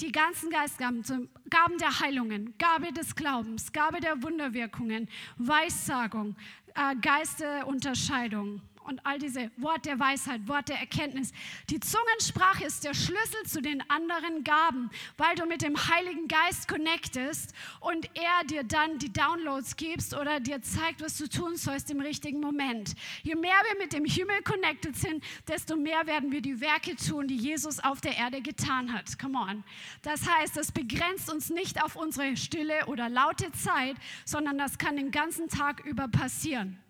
Die 0.00 0.10
ganzen 0.10 0.50
Geistgaben, 0.50 1.02
Gaben 1.48 1.78
der 1.78 2.00
Heilungen, 2.00 2.54
Gabe 2.58 2.92
des 2.92 3.14
Glaubens, 3.14 3.72
Gabe 3.72 4.00
der 4.00 4.22
Wunderwirkungen, 4.22 5.08
Weissagung, 5.36 6.34
äh, 6.74 6.96
Geisterunterscheidung 6.96 8.62
und 8.84 9.04
all 9.04 9.18
diese 9.18 9.50
Wort 9.56 9.86
der 9.86 9.98
Weisheit, 9.98 10.46
Wort 10.48 10.68
der 10.68 10.78
Erkenntnis. 10.78 11.32
Die 11.70 11.80
Zungensprache 11.80 12.64
ist 12.64 12.84
der 12.84 12.94
Schlüssel 12.94 13.42
zu 13.46 13.62
den 13.62 13.82
anderen 13.90 14.44
Gaben, 14.44 14.90
weil 15.16 15.34
du 15.34 15.46
mit 15.46 15.62
dem 15.62 15.76
Heiligen 15.76 16.28
Geist 16.28 16.68
connectest 16.68 17.54
und 17.80 18.10
er 18.14 18.44
dir 18.46 18.64
dann 18.64 18.98
die 18.98 19.12
Downloads 19.12 19.76
gibst 19.76 20.14
oder 20.14 20.40
dir 20.40 20.62
zeigt, 20.62 21.02
was 21.02 21.18
du 21.18 21.28
tun 21.28 21.56
sollst 21.56 21.90
im 21.90 22.00
richtigen 22.00 22.40
Moment. 22.40 22.94
Je 23.22 23.34
mehr 23.34 23.54
wir 23.70 23.78
mit 23.78 23.92
dem 23.92 24.04
Himmel 24.04 24.42
connected 24.42 24.96
sind, 24.96 25.24
desto 25.48 25.76
mehr 25.76 26.06
werden 26.06 26.32
wir 26.32 26.42
die 26.42 26.60
Werke 26.60 26.96
tun, 26.96 27.28
die 27.28 27.36
Jesus 27.36 27.80
auf 27.80 28.00
der 28.00 28.16
Erde 28.16 28.40
getan 28.42 28.92
hat. 28.92 29.18
Come 29.18 29.38
on. 29.38 29.64
Das 30.02 30.28
heißt, 30.28 30.56
das 30.56 30.72
begrenzt 30.72 31.30
uns 31.30 31.50
nicht 31.50 31.82
auf 31.82 31.96
unsere 31.96 32.36
stille 32.36 32.86
oder 32.86 33.08
laute 33.08 33.50
Zeit, 33.52 33.96
sondern 34.24 34.58
das 34.58 34.78
kann 34.78 34.96
den 34.96 35.10
ganzen 35.10 35.48
Tag 35.48 35.84
über 35.84 36.08
passieren. 36.08 36.81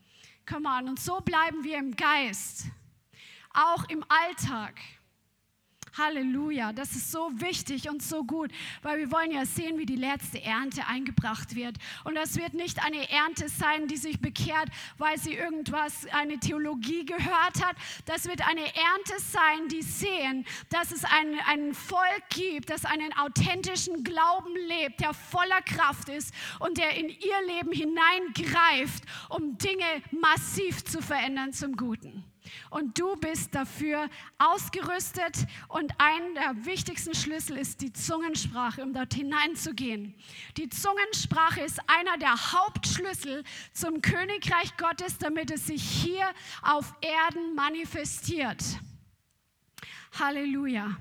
Come 0.46 0.68
on. 0.68 0.88
Und 0.88 1.00
so 1.00 1.20
bleiben 1.20 1.64
wir 1.64 1.78
im 1.78 1.94
Geist, 1.94 2.66
auch 3.52 3.88
im 3.88 4.04
Alltag. 4.08 4.74
Halleluja, 5.96 6.72
das 6.72 6.92
ist 6.92 7.12
so 7.12 7.30
wichtig 7.34 7.90
und 7.90 8.02
so 8.02 8.24
gut, 8.24 8.50
weil 8.80 8.98
wir 8.98 9.12
wollen 9.12 9.30
ja 9.30 9.44
sehen, 9.44 9.78
wie 9.78 9.84
die 9.84 9.96
letzte 9.96 10.42
Ernte 10.42 10.86
eingebracht 10.86 11.54
wird. 11.54 11.76
Und 12.04 12.14
das 12.14 12.36
wird 12.36 12.54
nicht 12.54 12.82
eine 12.82 13.10
Ernte 13.10 13.48
sein, 13.48 13.88
die 13.88 13.98
sich 13.98 14.18
bekehrt, 14.20 14.68
weil 14.96 15.18
sie 15.18 15.34
irgendwas, 15.34 16.06
eine 16.12 16.38
Theologie 16.38 17.04
gehört 17.04 17.62
hat. 17.62 17.76
Das 18.06 18.26
wird 18.26 18.40
eine 18.46 18.64
Ernte 18.64 19.18
sein, 19.18 19.68
die 19.68 19.82
sehen, 19.82 20.46
dass 20.70 20.92
es 20.92 21.04
ein, 21.04 21.38
ein 21.46 21.74
Volk 21.74 22.22
gibt, 22.30 22.70
das 22.70 22.86
einen 22.86 23.12
authentischen 23.18 24.02
Glauben 24.02 24.54
lebt, 24.68 25.00
der 25.00 25.12
voller 25.12 25.60
Kraft 25.62 26.08
ist 26.08 26.32
und 26.58 26.78
der 26.78 26.96
in 26.96 27.08
ihr 27.08 27.46
Leben 27.46 27.72
hineingreift, 27.72 29.04
um 29.28 29.58
Dinge 29.58 29.84
massiv 30.10 30.84
zu 30.84 31.02
verändern 31.02 31.52
zum 31.52 31.76
Guten. 31.76 32.31
Und 32.70 32.98
du 32.98 33.16
bist 33.16 33.54
dafür 33.54 34.08
ausgerüstet 34.38 35.46
und 35.68 35.92
ein 35.98 36.34
der 36.34 36.64
wichtigsten 36.64 37.14
Schlüssel 37.14 37.56
ist 37.56 37.80
die 37.80 37.92
Zungensprache, 37.92 38.82
um 38.82 38.92
dort 38.92 39.14
hineinzugehen. 39.14 40.14
Die 40.56 40.68
Zungensprache 40.68 41.60
ist 41.60 41.80
einer 41.86 42.18
der 42.18 42.34
Hauptschlüssel 42.52 43.44
zum 43.72 44.02
Königreich 44.02 44.76
Gottes, 44.76 45.18
damit 45.18 45.50
es 45.50 45.66
sich 45.66 45.82
hier 45.82 46.26
auf 46.62 46.94
Erden 47.00 47.54
manifestiert. 47.54 48.62
Halleluja. 50.18 50.96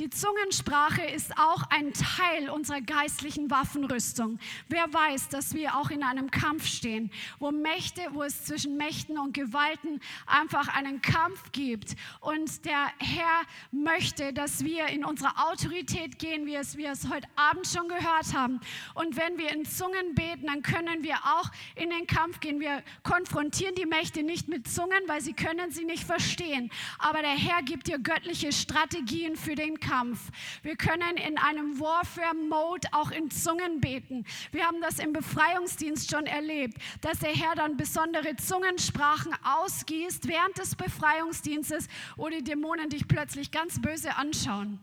Die 0.00 0.10
Zungensprache 0.10 1.02
ist 1.02 1.38
auch 1.38 1.62
ein 1.70 1.92
Teil 1.92 2.50
unserer 2.50 2.80
geistlichen 2.80 3.48
Waffenrüstung. 3.48 4.40
Wer 4.68 4.92
weiß, 4.92 5.28
dass 5.28 5.54
wir 5.54 5.76
auch 5.76 5.88
in 5.88 6.02
einem 6.02 6.32
Kampf 6.32 6.66
stehen, 6.66 7.12
wo 7.38 7.52
Mächte, 7.52 8.02
wo 8.10 8.24
es 8.24 8.44
zwischen 8.44 8.76
Mächten 8.76 9.16
und 9.18 9.34
Gewalten 9.34 10.00
einfach 10.26 10.66
einen 10.66 11.00
Kampf 11.00 11.52
gibt. 11.52 11.94
Und 12.18 12.64
der 12.64 12.90
Herr 12.98 13.42
möchte, 13.70 14.32
dass 14.32 14.64
wir 14.64 14.88
in 14.88 15.04
unsere 15.04 15.30
Autorität 15.48 16.18
gehen, 16.18 16.44
wie 16.44 16.56
es 16.56 16.76
wir 16.76 16.90
es 16.90 17.08
heute 17.08 17.28
Abend 17.36 17.64
schon 17.68 17.86
gehört 17.86 18.34
haben. 18.34 18.58
Und 18.94 19.16
wenn 19.16 19.38
wir 19.38 19.52
in 19.52 19.64
Zungen 19.64 20.16
beten, 20.16 20.48
dann 20.48 20.62
können 20.62 21.04
wir 21.04 21.18
auch 21.18 21.52
in 21.76 21.90
den 21.90 22.08
Kampf 22.08 22.40
gehen. 22.40 22.58
Wir 22.58 22.82
konfrontieren 23.04 23.76
die 23.76 23.86
Mächte 23.86 24.24
nicht 24.24 24.48
mit 24.48 24.66
Zungen, 24.66 25.04
weil 25.06 25.20
sie 25.20 25.34
können 25.34 25.70
sie 25.70 25.84
nicht 25.84 26.02
verstehen. 26.02 26.72
Aber 26.98 27.20
der 27.20 27.36
Herr 27.36 27.62
gibt 27.62 27.86
dir 27.86 28.00
göttliche 28.00 28.50
Strategien 28.50 29.36
für 29.36 29.54
den 29.54 29.78
Kampf. 29.86 30.30
Wir 30.62 30.76
können 30.76 31.16
in 31.16 31.38
einem 31.38 31.78
Warfare-Mode 31.78 32.88
auch 32.92 33.10
in 33.10 33.30
Zungen 33.30 33.80
beten. 33.80 34.24
Wir 34.52 34.66
haben 34.66 34.80
das 34.80 34.98
im 34.98 35.12
Befreiungsdienst 35.12 36.10
schon 36.10 36.26
erlebt, 36.26 36.78
dass 37.00 37.18
der 37.18 37.34
Herr 37.34 37.54
dann 37.54 37.76
besondere 37.76 38.36
Zungensprachen 38.36 39.32
ausgießt 39.42 40.26
während 40.28 40.58
des 40.58 40.74
Befreiungsdienstes, 40.74 41.88
wo 42.16 42.28
die 42.28 42.42
Dämonen 42.42 42.88
dich 42.88 43.06
plötzlich 43.06 43.50
ganz 43.50 43.80
böse 43.80 44.16
anschauen 44.16 44.80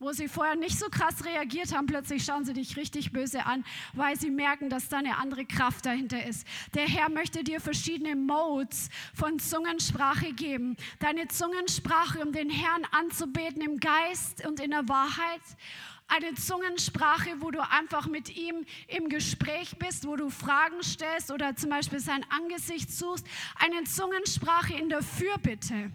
wo 0.00 0.12
sie 0.12 0.28
vorher 0.28 0.54
nicht 0.54 0.78
so 0.78 0.88
krass 0.88 1.24
reagiert 1.24 1.74
haben, 1.74 1.86
plötzlich 1.86 2.24
schauen 2.24 2.44
sie 2.44 2.52
dich 2.52 2.76
richtig 2.76 3.12
böse 3.12 3.44
an, 3.46 3.64
weil 3.94 4.18
sie 4.18 4.30
merken, 4.30 4.70
dass 4.70 4.88
da 4.88 4.98
eine 4.98 5.16
andere 5.16 5.44
Kraft 5.44 5.86
dahinter 5.86 6.24
ist. 6.24 6.46
Der 6.74 6.86
Herr 6.86 7.08
möchte 7.08 7.42
dir 7.42 7.60
verschiedene 7.60 8.14
Modes 8.14 8.90
von 9.12 9.38
Zungensprache 9.38 10.32
geben. 10.32 10.76
Deine 11.00 11.26
Zungensprache, 11.28 12.20
um 12.20 12.32
den 12.32 12.50
Herrn 12.50 12.84
anzubeten 12.92 13.60
im 13.62 13.80
Geist 13.80 14.46
und 14.46 14.60
in 14.60 14.70
der 14.70 14.88
Wahrheit. 14.88 15.42
Eine 16.06 16.34
Zungensprache, 16.34 17.40
wo 17.40 17.50
du 17.50 17.60
einfach 17.60 18.06
mit 18.06 18.34
ihm 18.34 18.64
im 18.86 19.08
Gespräch 19.10 19.76
bist, 19.78 20.06
wo 20.06 20.16
du 20.16 20.30
Fragen 20.30 20.82
stellst 20.82 21.30
oder 21.30 21.54
zum 21.54 21.70
Beispiel 21.70 22.00
sein 22.00 22.24
Angesicht 22.30 22.90
suchst. 22.90 23.26
Eine 23.56 23.84
Zungensprache 23.84 24.74
in 24.74 24.88
der 24.88 25.02
Fürbitte 25.02 25.90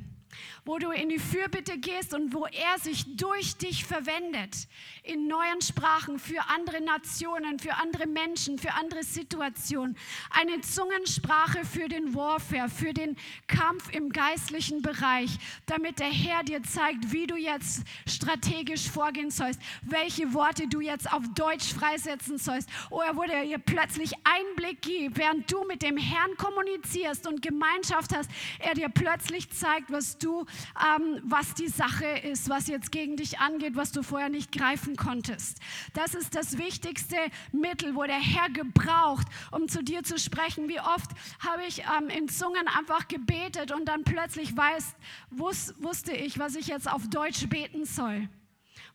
wo 0.65 0.77
du 0.77 0.91
in 0.91 1.09
die 1.09 1.19
Fürbitte 1.19 1.77
gehst 1.77 2.13
und 2.13 2.33
wo 2.33 2.45
er 2.45 2.79
sich 2.79 3.17
durch 3.17 3.57
dich 3.57 3.85
verwendet 3.85 4.67
in 5.03 5.27
neuen 5.27 5.61
Sprachen 5.61 6.17
für 6.19 6.39
andere 6.47 6.79
Nationen, 6.81 7.59
für 7.59 7.75
andere 7.75 8.07
Menschen, 8.07 8.57
für 8.57 8.73
andere 8.73 9.03
Situationen. 9.03 9.97
Eine 10.29 10.61
Zungensprache 10.61 11.65
für 11.65 11.89
den 11.89 12.15
Warfare, 12.15 12.69
für 12.69 12.93
den 12.93 13.17
Kampf 13.47 13.89
im 13.91 14.09
geistlichen 14.09 14.81
Bereich, 14.81 15.37
damit 15.65 15.99
der 15.99 16.11
Herr 16.11 16.43
dir 16.43 16.63
zeigt, 16.63 17.11
wie 17.11 17.27
du 17.27 17.35
jetzt 17.35 17.83
strategisch 18.07 18.89
vorgehen 18.89 19.31
sollst, 19.31 19.59
welche 19.81 20.33
Worte 20.33 20.67
du 20.69 20.79
jetzt 20.79 21.11
auf 21.11 21.23
Deutsch 21.35 21.73
freisetzen 21.73 22.37
sollst. 22.37 22.69
Oder 22.89 23.17
wo 23.17 23.23
er 23.23 23.43
dir 23.43 23.59
plötzlich 23.59 24.13
Einblick 24.23 24.81
gibt, 24.81 25.17
während 25.17 25.51
du 25.51 25.65
mit 25.65 25.81
dem 25.81 25.97
Herrn 25.97 26.37
kommunizierst 26.37 27.27
und 27.27 27.41
Gemeinschaft 27.41 28.15
hast, 28.15 28.29
er 28.59 28.73
dir 28.73 28.87
plötzlich 28.87 29.49
zeigt, 29.49 29.91
was 29.91 30.17
du 30.17 30.45
ähm, 30.79 31.21
was 31.23 31.53
die 31.53 31.67
Sache 31.67 32.05
ist, 32.05 32.49
was 32.49 32.67
jetzt 32.67 32.91
gegen 32.91 33.17
dich 33.17 33.39
angeht, 33.39 33.75
was 33.75 33.91
du 33.91 34.03
vorher 34.03 34.29
nicht 34.29 34.51
greifen 34.51 34.95
konntest. 34.95 35.59
Das 35.93 36.13
ist 36.13 36.35
das 36.35 36.57
wichtigste 36.57 37.17
Mittel, 37.51 37.95
wo 37.95 38.03
der 38.03 38.19
Herr 38.19 38.49
gebraucht, 38.49 39.27
um 39.51 39.67
zu 39.67 39.83
dir 39.83 40.03
zu 40.03 40.17
sprechen. 40.17 40.69
Wie 40.69 40.79
oft 40.79 41.11
habe 41.39 41.63
ich 41.67 41.83
ähm, 41.97 42.09
in 42.09 42.27
Zungen 42.29 42.67
einfach 42.67 43.07
gebetet 43.07 43.71
und 43.71 43.85
dann 43.85 44.03
plötzlich 44.03 44.55
weiß, 44.55 44.95
wus, 45.31 45.73
wusste 45.79 46.13
ich, 46.13 46.39
was 46.39 46.55
ich 46.55 46.67
jetzt 46.67 46.89
auf 46.89 47.07
Deutsch 47.09 47.47
beten 47.49 47.85
soll. 47.85 48.29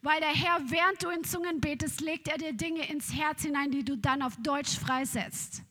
Weil 0.02 0.20
der 0.20 0.28
Herr, 0.28 0.58
während 0.70 1.02
du 1.02 1.08
in 1.08 1.24
Zungen 1.24 1.60
betest, 1.60 2.00
legt 2.00 2.28
er 2.28 2.38
dir 2.38 2.52
Dinge 2.52 2.88
ins 2.88 3.12
Herz 3.12 3.42
hinein, 3.42 3.70
die 3.70 3.84
du 3.84 3.96
dann 3.96 4.22
auf 4.22 4.36
Deutsch 4.42 4.78
freisetzt. 4.78 5.62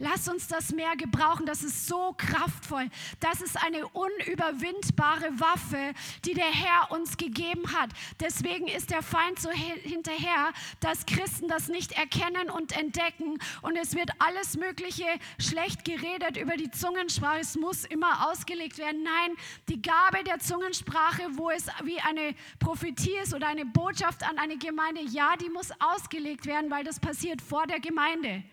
Lass 0.00 0.28
uns 0.28 0.46
das 0.46 0.72
mehr 0.72 0.94
gebrauchen. 0.96 1.44
Das 1.44 1.64
ist 1.64 1.88
so 1.88 2.14
kraftvoll. 2.16 2.88
Das 3.18 3.40
ist 3.40 3.60
eine 3.60 3.84
unüberwindbare 3.88 5.40
Waffe, 5.40 5.92
die 6.24 6.34
der 6.34 6.46
Herr 6.46 6.92
uns 6.92 7.16
gegeben 7.16 7.72
hat. 7.72 7.90
Deswegen 8.20 8.68
ist 8.68 8.90
der 8.90 9.02
Feind 9.02 9.40
so 9.40 9.50
hinterher, 9.50 10.52
dass 10.78 11.04
Christen 11.04 11.48
das 11.48 11.66
nicht 11.66 11.92
erkennen 11.92 12.48
und 12.48 12.78
entdecken. 12.78 13.38
Und 13.62 13.76
es 13.76 13.96
wird 13.96 14.10
alles 14.20 14.56
Mögliche 14.56 15.06
schlecht 15.40 15.84
geredet 15.84 16.36
über 16.36 16.56
die 16.56 16.70
Zungensprache. 16.70 17.40
Es 17.40 17.56
muss 17.56 17.84
immer 17.84 18.30
ausgelegt 18.30 18.78
werden. 18.78 19.02
Nein, 19.02 19.36
die 19.68 19.82
Gabe 19.82 20.22
der 20.22 20.38
Zungensprache, 20.38 21.24
wo 21.32 21.50
es 21.50 21.66
wie 21.82 22.00
eine 22.00 22.36
Prophetie 22.60 23.16
ist 23.22 23.34
oder 23.34 23.48
eine 23.48 23.66
Botschaft 23.66 24.22
an 24.22 24.38
eine 24.38 24.58
Gemeinde, 24.58 25.00
ja, 25.00 25.34
die 25.36 25.50
muss 25.50 25.72
ausgelegt 25.80 26.46
werden, 26.46 26.70
weil 26.70 26.84
das 26.84 27.00
passiert 27.00 27.42
vor 27.42 27.66
der 27.66 27.80
Gemeinde. 27.80 28.44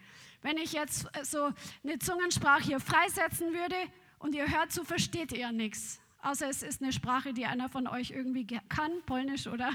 Wenn 0.45 0.57
ich 0.57 0.73
jetzt 0.73 1.07
äh, 1.17 1.25
so 1.25 1.51
eine 1.83 1.97
Zungensprache 1.97 2.63
hier 2.63 2.79
freisetzen 2.79 3.51
würde 3.51 3.75
und 4.19 4.35
ihr 4.35 4.47
hört 4.47 4.71
so, 4.71 4.83
versteht 4.83 5.31
ihr 5.31 5.51
nichts. 5.51 5.99
Außer 6.21 6.47
es 6.47 6.61
ist 6.61 6.83
eine 6.83 6.93
Sprache, 6.93 7.33
die 7.33 7.47
einer 7.47 7.67
von 7.67 7.87
euch 7.87 8.11
irgendwie 8.11 8.45
kann, 8.69 8.91
Polnisch 9.07 9.47
oder, 9.47 9.71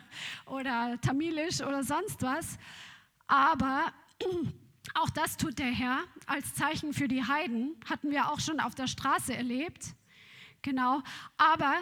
oder 0.47 0.97
Tamilisch 1.01 1.61
oder 1.61 1.83
sonst 1.83 2.23
was. 2.23 2.57
Aber 3.27 3.93
auch 4.95 5.11
das 5.11 5.37
tut 5.37 5.59
der 5.59 5.73
Herr 5.73 6.05
als 6.27 6.55
Zeichen 6.55 6.93
für 6.93 7.09
die 7.09 7.25
Heiden, 7.25 7.75
hatten 7.89 8.13
wir 8.13 8.31
auch 8.31 8.39
schon 8.39 8.61
auf 8.61 8.77
der 8.77 8.87
Straße 8.87 9.35
erlebt. 9.35 9.95
Genau, 10.63 11.03
aber 11.37 11.75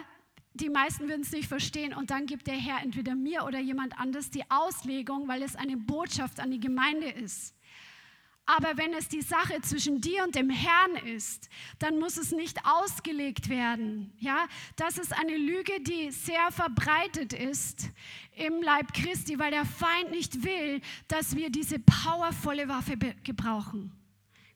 die 0.55 0.69
meisten 0.69 1.07
würden 1.07 1.21
es 1.21 1.31
nicht 1.31 1.47
verstehen 1.47 1.93
und 1.93 2.09
dann 2.09 2.25
gibt 2.25 2.47
der 2.47 2.55
Herr 2.55 2.81
entweder 2.81 3.13
mir 3.13 3.45
oder 3.45 3.59
jemand 3.59 3.99
anders 3.99 4.31
die 4.31 4.49
Auslegung, 4.49 5.27
weil 5.27 5.43
es 5.43 5.55
eine 5.55 5.77
Botschaft 5.77 6.39
an 6.39 6.49
die 6.49 6.59
Gemeinde 6.59 7.07
ist. 7.09 7.55
Aber 8.49 8.77
wenn 8.77 8.95
es 8.95 9.07
die 9.07 9.21
Sache 9.21 9.61
zwischen 9.61 10.01
dir 10.01 10.23
und 10.23 10.33
dem 10.33 10.49
Herrn 10.49 10.95
ist, 11.05 11.49
dann 11.77 11.99
muss 11.99 12.17
es 12.17 12.31
nicht 12.31 12.57
ausgelegt 12.65 13.47
werden. 13.47 14.11
Ja, 14.17 14.47
das 14.75 14.97
ist 14.97 15.13
eine 15.13 15.37
Lüge, 15.37 15.79
die 15.81 16.09
sehr 16.09 16.49
verbreitet 16.49 17.33
ist 17.33 17.91
im 18.35 18.63
Leib 18.63 18.91
Christi, 18.95 19.37
weil 19.37 19.51
der 19.51 19.65
Feind 19.65 20.09
nicht 20.09 20.43
will, 20.43 20.81
dass 21.07 21.35
wir 21.35 21.51
diese 21.51 21.77
powervolle 21.77 22.67
Waffe 22.67 22.97
gebrauchen. 23.23 23.91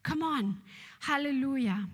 Come 0.01 0.25
on. 0.25 0.61
Halleluja. 1.07 1.87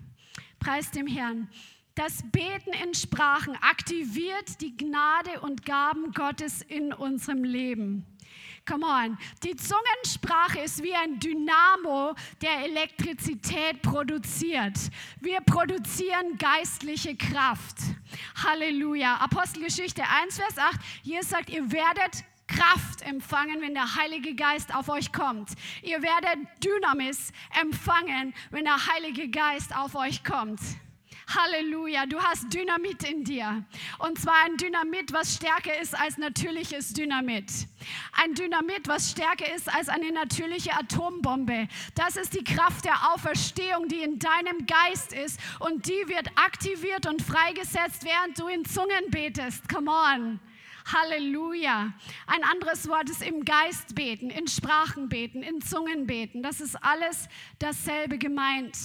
Preis 0.58 0.90
dem 0.92 1.06
Herrn. 1.06 1.50
Das 1.96 2.22
Beten 2.32 2.72
in 2.82 2.94
Sprachen 2.94 3.56
aktiviert 3.56 4.62
die 4.62 4.74
Gnade 4.74 5.40
und 5.42 5.66
Gaben 5.66 6.12
Gottes 6.12 6.62
in 6.62 6.94
unserem 6.94 7.44
Leben. 7.44 8.06
Come 8.66 8.86
on. 8.86 9.18
Die 9.42 9.56
Zungensprache 9.56 10.60
ist 10.60 10.82
wie 10.82 10.94
ein 10.94 11.18
Dynamo, 11.18 12.14
der 12.40 12.64
Elektrizität 12.64 13.82
produziert. 13.82 14.78
Wir 15.20 15.40
produzieren 15.40 16.36
geistliche 16.38 17.16
Kraft. 17.16 17.76
Halleluja. 18.44 19.16
Apostelgeschichte 19.16 20.02
1, 20.22 20.36
Vers 20.36 20.58
8. 20.58 20.80
Hier 21.02 21.22
sagt, 21.22 21.50
ihr 21.50 21.72
werdet 21.72 22.24
Kraft 22.46 23.02
empfangen, 23.02 23.60
wenn 23.60 23.74
der 23.74 23.94
Heilige 23.96 24.34
Geist 24.34 24.74
auf 24.74 24.88
euch 24.88 25.12
kommt. 25.12 25.50
Ihr 25.82 26.02
werdet 26.02 26.38
Dynamis 26.62 27.32
empfangen, 27.60 28.34
wenn 28.50 28.64
der 28.64 28.86
Heilige 28.86 29.28
Geist 29.30 29.74
auf 29.76 29.94
euch 29.94 30.24
kommt. 30.24 30.60
Halleluja, 31.34 32.06
du 32.06 32.20
hast 32.20 32.52
Dynamit 32.52 33.08
in 33.08 33.22
dir. 33.22 33.64
Und 33.98 34.18
zwar 34.18 34.34
ein 34.44 34.56
Dynamit, 34.56 35.12
was 35.12 35.36
stärker 35.36 35.80
ist 35.80 35.94
als 35.94 36.18
natürliches 36.18 36.92
Dynamit. 36.92 37.68
Ein 38.12 38.34
Dynamit, 38.34 38.88
was 38.88 39.12
stärker 39.12 39.54
ist 39.54 39.72
als 39.72 39.88
eine 39.88 40.10
natürliche 40.10 40.72
Atombombe. 40.72 41.68
Das 41.94 42.16
ist 42.16 42.34
die 42.34 42.42
Kraft 42.42 42.84
der 42.84 43.12
Auferstehung, 43.12 43.86
die 43.86 44.02
in 44.02 44.18
deinem 44.18 44.66
Geist 44.66 45.12
ist. 45.12 45.38
Und 45.60 45.86
die 45.86 46.08
wird 46.08 46.28
aktiviert 46.34 47.06
und 47.06 47.22
freigesetzt, 47.22 48.04
während 48.04 48.36
du 48.38 48.48
in 48.48 48.64
Zungen 48.64 49.10
betest. 49.10 49.68
Come 49.68 49.90
on. 49.90 50.40
Halleluja. 50.92 51.92
Ein 52.26 52.42
anderes 52.42 52.88
Wort 52.88 53.08
ist 53.08 53.22
im 53.22 53.44
Geist 53.44 53.94
beten, 53.94 54.30
in 54.30 54.48
Sprachen 54.48 55.08
beten, 55.08 55.44
in 55.44 55.60
Zungen 55.60 56.08
beten. 56.08 56.42
Das 56.42 56.60
ist 56.60 56.74
alles 56.82 57.28
dasselbe 57.60 58.18
gemeint. 58.18 58.76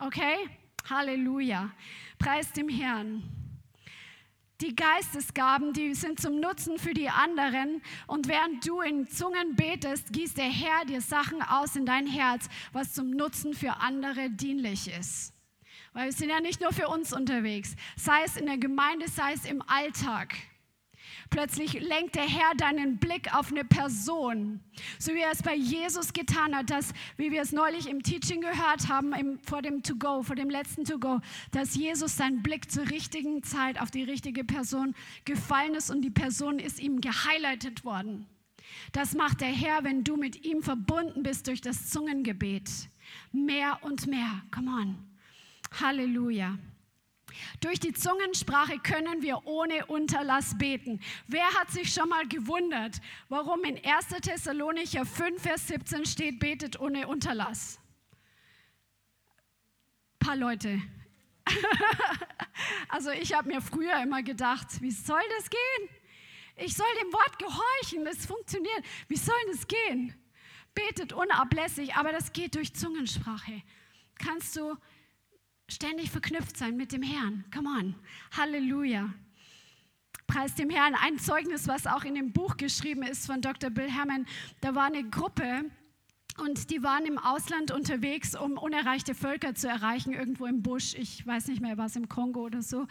Okay? 0.00 0.48
Halleluja. 0.88 1.70
Preis 2.18 2.52
dem 2.52 2.68
Herrn. 2.68 3.22
Die 4.60 4.76
Geistesgaben, 4.76 5.72
die 5.72 5.92
sind 5.94 6.20
zum 6.20 6.38
Nutzen 6.38 6.78
für 6.78 6.94
die 6.94 7.08
anderen. 7.08 7.82
Und 8.06 8.28
während 8.28 8.66
du 8.66 8.80
in 8.80 9.08
Zungen 9.08 9.56
betest, 9.56 10.12
gießt 10.12 10.38
der 10.38 10.50
Herr 10.50 10.84
dir 10.84 11.00
Sachen 11.00 11.42
aus 11.42 11.74
in 11.74 11.84
dein 11.84 12.06
Herz, 12.06 12.48
was 12.72 12.92
zum 12.92 13.10
Nutzen 13.10 13.54
für 13.54 13.80
andere 13.80 14.30
dienlich 14.30 14.88
ist. 14.88 15.34
Weil 15.92 16.06
wir 16.06 16.12
sind 16.12 16.30
ja 16.30 16.40
nicht 16.40 16.60
nur 16.60 16.72
für 16.72 16.88
uns 16.88 17.12
unterwegs, 17.12 17.74
sei 17.96 18.22
es 18.24 18.36
in 18.36 18.46
der 18.46 18.56
Gemeinde, 18.56 19.08
sei 19.08 19.32
es 19.32 19.44
im 19.44 19.62
Alltag. 19.62 20.36
Plötzlich 21.32 21.80
lenkt 21.80 22.14
der 22.14 22.28
Herr 22.28 22.54
deinen 22.58 22.98
Blick 22.98 23.34
auf 23.34 23.50
eine 23.50 23.64
Person, 23.64 24.60
so 24.98 25.14
wie 25.14 25.20
er 25.20 25.32
es 25.32 25.42
bei 25.42 25.54
Jesus 25.54 26.12
getan 26.12 26.54
hat, 26.54 26.68
dass, 26.68 26.92
wie 27.16 27.30
wir 27.30 27.40
es 27.40 27.52
neulich 27.52 27.88
im 27.88 28.02
Teaching 28.02 28.42
gehört 28.42 28.90
haben, 28.90 29.14
im, 29.14 29.38
vor 29.38 29.62
dem 29.62 29.82
To-Go, 29.82 30.22
vor 30.22 30.36
dem 30.36 30.50
letzten 30.50 30.84
To-Go, 30.84 31.20
dass 31.50 31.74
Jesus 31.74 32.18
seinen 32.18 32.42
Blick 32.42 32.70
zur 32.70 32.90
richtigen 32.90 33.42
Zeit 33.42 33.80
auf 33.80 33.90
die 33.90 34.02
richtige 34.02 34.44
Person 34.44 34.94
gefallen 35.24 35.74
ist 35.74 35.90
und 35.90 36.02
die 36.02 36.10
Person 36.10 36.58
ist 36.58 36.78
ihm 36.78 37.00
gehighlightet 37.00 37.82
worden. 37.82 38.26
Das 38.92 39.14
macht 39.14 39.40
der 39.40 39.48
Herr, 39.48 39.84
wenn 39.84 40.04
du 40.04 40.18
mit 40.18 40.44
ihm 40.44 40.62
verbunden 40.62 41.22
bist 41.22 41.48
durch 41.48 41.62
das 41.62 41.88
Zungengebet. 41.88 42.68
Mehr 43.32 43.78
und 43.80 44.06
mehr. 44.06 44.42
Come 44.54 44.70
on. 44.70 44.96
Halleluja. 45.80 46.58
Durch 47.60 47.80
die 47.80 47.92
Zungensprache 47.92 48.78
können 48.78 49.22
wir 49.22 49.46
ohne 49.46 49.86
Unterlass 49.86 50.56
beten. 50.58 51.00
Wer 51.26 51.46
hat 51.54 51.70
sich 51.70 51.92
schon 51.92 52.08
mal 52.08 52.26
gewundert, 52.26 53.00
warum 53.28 53.64
in 53.64 53.76
1. 53.84 54.08
Thessalonicher 54.22 55.04
5, 55.04 55.42
Vers 55.42 55.68
17 55.68 56.06
steht, 56.06 56.38
betet 56.38 56.80
ohne 56.80 57.08
Unterlass? 57.08 57.78
Ein 60.14 60.26
paar 60.26 60.36
Leute. 60.36 60.80
also 62.88 63.10
ich 63.10 63.34
habe 63.34 63.48
mir 63.48 63.60
früher 63.60 64.00
immer 64.02 64.22
gedacht, 64.22 64.80
wie 64.80 64.90
soll 64.90 65.22
das 65.36 65.50
gehen? 65.50 65.88
Ich 66.56 66.76
soll 66.76 66.86
dem 67.02 67.12
Wort 67.12 67.38
gehorchen, 67.38 68.04
das 68.04 68.26
funktioniert. 68.26 68.84
Wie 69.08 69.16
soll 69.16 69.34
das 69.50 69.66
gehen? 69.66 70.14
Betet 70.74 71.12
unablässig, 71.12 71.94
aber 71.94 72.12
das 72.12 72.32
geht 72.32 72.54
durch 72.54 72.74
Zungensprache. 72.74 73.62
Kannst 74.18 74.56
du 74.56 74.76
ständig 75.72 76.10
verknüpft 76.10 76.56
sein 76.56 76.76
mit 76.76 76.92
dem 76.92 77.02
Herrn. 77.02 77.44
Come 77.52 77.68
on. 77.68 77.94
Halleluja. 78.36 79.12
Preis 80.26 80.54
dem 80.54 80.70
Herrn. 80.70 80.94
Ein 80.94 81.18
Zeugnis, 81.18 81.66
was 81.68 81.86
auch 81.86 82.04
in 82.04 82.14
dem 82.14 82.32
Buch 82.32 82.56
geschrieben 82.56 83.02
ist 83.02 83.26
von 83.26 83.40
Dr. 83.40 83.70
Bill 83.70 83.90
Herman. 83.90 84.26
Da 84.60 84.74
war 84.74 84.86
eine 84.86 85.08
Gruppe 85.08 85.64
und 86.38 86.70
die 86.70 86.82
waren 86.82 87.04
im 87.04 87.18
Ausland 87.18 87.70
unterwegs, 87.70 88.34
um 88.34 88.56
unerreichte 88.56 89.14
Völker 89.14 89.54
zu 89.54 89.68
erreichen, 89.68 90.12
irgendwo 90.12 90.46
im 90.46 90.62
Busch. 90.62 90.94
Ich 90.94 91.26
weiß 91.26 91.48
nicht 91.48 91.60
mehr, 91.60 91.76
was 91.76 91.96
im 91.96 92.08
Kongo 92.08 92.40
oder 92.40 92.62
so. 92.62 92.86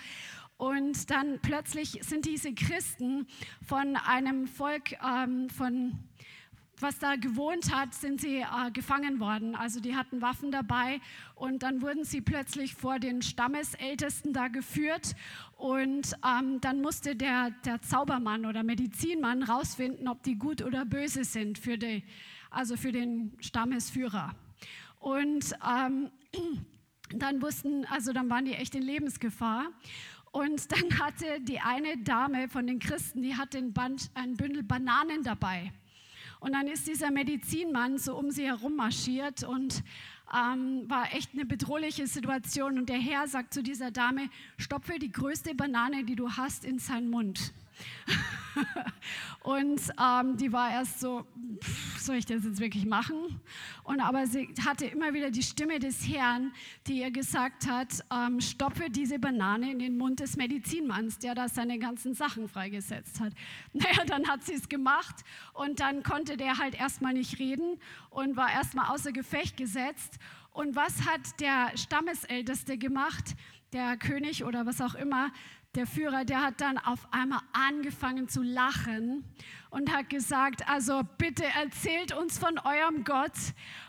Und 0.58 1.10
dann 1.10 1.40
plötzlich 1.42 2.00
sind 2.04 2.26
diese 2.26 2.54
Christen 2.54 3.26
von 3.66 3.96
einem 3.96 4.46
Volk 4.46 4.92
ähm, 5.04 5.50
von 5.50 5.98
was 6.82 7.00
da 7.00 7.16
gewohnt 7.16 7.74
hat, 7.74 7.94
sind 7.94 8.22
sie 8.22 8.38
äh, 8.38 8.72
gefangen 8.72 9.20
worden. 9.20 9.56
Also 9.56 9.80
die 9.80 9.96
hatten 9.96 10.22
Waffen 10.22 10.52
dabei 10.52 11.00
und 11.36 11.64
dann 11.64 11.82
wurden 11.82 12.04
sie 12.04 12.22
plötzlich 12.22 12.76
vor 12.76 13.00
den 13.00 13.22
Stammesältesten 13.22 14.34
da 14.34 14.48
geführt 14.48 15.16
und 15.58 16.16
ähm, 16.26 16.60
dann 16.62 16.82
musste 16.82 17.16
der, 17.16 17.52
der 17.66 17.82
Zaubermann 17.82 18.46
oder 18.46 18.64
Medizinmann 18.64 19.44
rausfinden, 19.44 20.08
ob 20.08 20.24
die 20.24 20.36
gut 20.36 20.62
oder 20.62 20.86
böse 20.86 21.24
sind 21.24 21.60
für, 21.60 21.78
die, 21.78 22.04
also 22.50 22.78
für 22.78 22.92
den 22.92 23.38
Stammesführer. 23.40 24.36
Und 25.00 25.54
ähm, 25.68 26.10
dann 27.16 27.42
wussten, 27.42 27.86
also 27.86 28.14
dann 28.14 28.30
waren 28.30 28.46
die 28.46 28.54
echt 28.54 28.76
in 28.76 28.84
Lebensgefahr. 28.84 29.68
Und 30.32 30.72
dann 30.72 31.00
hatte 31.00 31.42
die 31.42 31.60
eine 31.60 31.98
Dame 31.98 32.48
von 32.48 32.66
den 32.66 32.80
Christen, 32.80 33.22
die 33.22 33.36
hatte 33.36 33.58
ein, 33.58 33.74
Band, 33.74 34.10
ein 34.14 34.38
Bündel 34.38 34.64
Bananen 34.64 35.24
dabei. 35.24 35.74
Und 36.42 36.54
dann 36.54 36.66
ist 36.66 36.88
dieser 36.88 37.12
Medizinmann 37.12 38.00
so 38.00 38.18
um 38.18 38.32
sie 38.32 38.46
herum 38.46 38.76
marschiert 38.76 39.44
und 39.44 39.84
ähm, 40.34 40.90
war 40.90 41.14
echt 41.14 41.34
eine 41.34 41.46
bedrohliche 41.46 42.08
Situation. 42.08 42.80
Und 42.80 42.90
der 42.90 42.98
Herr 42.98 43.28
sagt 43.28 43.54
zu 43.54 43.62
dieser 43.62 43.92
Dame, 43.92 44.28
stopfe 44.58 44.98
die 44.98 45.12
größte 45.12 45.54
Banane, 45.54 46.04
die 46.04 46.16
du 46.16 46.32
hast, 46.32 46.66
in 46.66 46.80
seinen 46.80 47.12
Mund. 47.12 47.54
und 49.44 49.82
ähm, 50.00 50.38
die 50.38 50.52
war 50.52 50.72
erst 50.72 51.00
so, 51.00 51.26
pff, 51.62 52.00
soll 52.00 52.16
ich 52.16 52.26
das 52.26 52.44
jetzt 52.44 52.60
wirklich 52.60 52.86
machen? 52.86 53.40
Und 53.84 54.02
aber 54.02 54.28
sie 54.28 54.54
hatte 54.66 54.86
immer 54.86 55.14
wieder 55.14 55.32
die 55.32 55.44
Stimme 55.44 55.80
des 55.80 56.08
Herrn, 56.08 56.52
die 56.88 57.00
ihr 57.00 57.12
gesagt 57.12 57.68
hat, 57.68 58.04
ähm, 58.12 58.42
stoppe 58.42 58.90
diese 58.90 59.20
Banane 59.20 59.72
in 59.72 59.80
den 59.80 59.98
Mund 59.98 60.20
des 60.20 60.38
Medizinmanns, 60.38 61.20
der 61.20 61.36
da 61.36 61.48
seine 61.48 61.80
ganzen 61.80 62.14
Sachen 62.14 62.48
freigesetzt 62.48 63.20
hat. 63.20 63.34
Naja, 63.74 64.04
dann 64.06 64.28
hat 64.28 64.44
sie 64.44 64.54
es 64.54 64.70
gemacht 64.70 65.16
und 65.54 65.80
dann 65.80 66.04
konnte 66.04 66.38
der 66.38 66.58
halt 66.58 66.76
erstmal 66.76 67.14
nicht 67.14 67.40
reden 67.40 67.80
und 68.10 68.36
war 68.36 68.52
erstmal 68.52 68.90
außer 68.94 69.12
Gefecht 69.12 69.58
gesetzt. 69.58 70.20
Und 70.52 70.76
was 70.76 71.06
hat 71.08 71.40
der 71.40 71.72
Stammesälteste 71.78 72.78
gemacht? 72.78 73.36
Der 73.72 73.96
König 73.96 74.44
oder 74.44 74.66
was 74.66 74.82
auch 74.82 74.96
immer, 74.96 75.32
der 75.76 75.88
Führer, 75.88 76.26
der 76.26 76.42
hat 76.42 76.60
dann 76.60 76.78
auf 76.78 77.08
einmal 77.12 77.40
angefangen 77.54 78.28
zu 78.28 78.42
lachen 78.42 79.24
und 79.70 79.92
hat 79.92 80.10
gesagt, 80.10 80.68
also 80.68 81.02
bitte 81.18 81.46
erzählt 81.46 82.14
uns 82.14 82.38
von 82.38 82.60
eurem 82.60 83.06
Gott, 83.06 83.32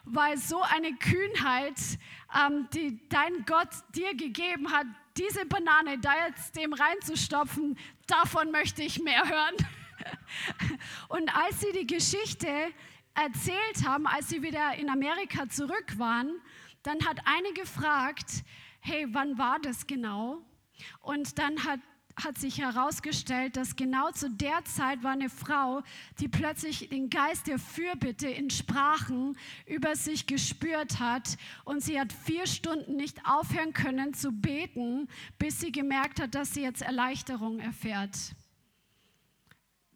weil 0.05 0.39
so 0.39 0.63
eine 0.63 0.95
Kühnheit, 0.95 1.75
ähm, 2.35 2.69
die 2.73 3.01
dein 3.09 3.45
Gott 3.47 3.71
dir 3.97 4.15
gegeben 4.15 4.71
hat, 4.71 4.87
diese 5.17 5.45
Banane 5.45 5.99
da 5.99 6.13
jetzt 6.29 6.57
dem 6.57 6.73
reinzustopfen, 6.73 7.77
davon 8.07 8.53
möchte 8.53 8.83
ich 8.83 9.03
mehr 9.03 9.29
hören. 9.29 9.57
Und 11.09 11.37
als 11.37 11.61
sie 11.61 11.73
die 11.73 11.87
Geschichte 11.87 12.49
erzählt 13.15 13.87
haben, 13.87 14.07
als 14.07 14.29
sie 14.29 14.43
wieder 14.43 14.75
in 14.77 14.89
Amerika 14.89 15.49
zurück 15.49 15.99
waren, 15.99 16.41
dann 16.85 17.05
hat 17.07 17.19
eine 17.25 17.53
gefragt, 17.55 18.45
hey, 18.81 19.07
wann 19.11 19.37
war 19.37 19.59
das 19.59 19.87
genau? 19.87 20.43
Und 21.01 21.39
dann 21.39 21.65
hat 21.65 21.81
hat 22.17 22.39
sich 22.39 22.59
herausgestellt, 22.59 23.57
dass 23.57 23.77
genau 23.77 24.11
zu 24.11 24.31
der 24.31 24.65
Zeit 24.65 25.03
war 25.03 25.13
eine 25.13 25.31
Frau, 25.31 25.83
die 26.21 26.29
plötzlich 26.29 26.89
den 26.89 27.11
Geist 27.11 27.47
der 27.47 27.59
Fürbitte 27.59 28.29
in 28.29 28.51
Sprachen 28.51 29.37
über 29.67 29.97
sich 29.97 30.27
gespürt 30.27 31.01
hat 31.01 31.37
und 31.65 31.83
sie 31.83 31.99
hat 31.99 32.13
vier 32.13 32.47
Stunden 32.47 32.97
nicht 32.97 33.21
aufhören 33.25 33.73
können 33.73 34.15
zu 34.15 34.33
beten, 34.33 35.09
bis 35.39 35.61
sie 35.61 35.73
gemerkt 35.73 36.21
hat, 36.21 36.35
dass 36.35 36.55
sie 36.55 36.63
jetzt 36.63 36.83
Erleichterung 36.83 37.61
erfährt. 37.61 38.17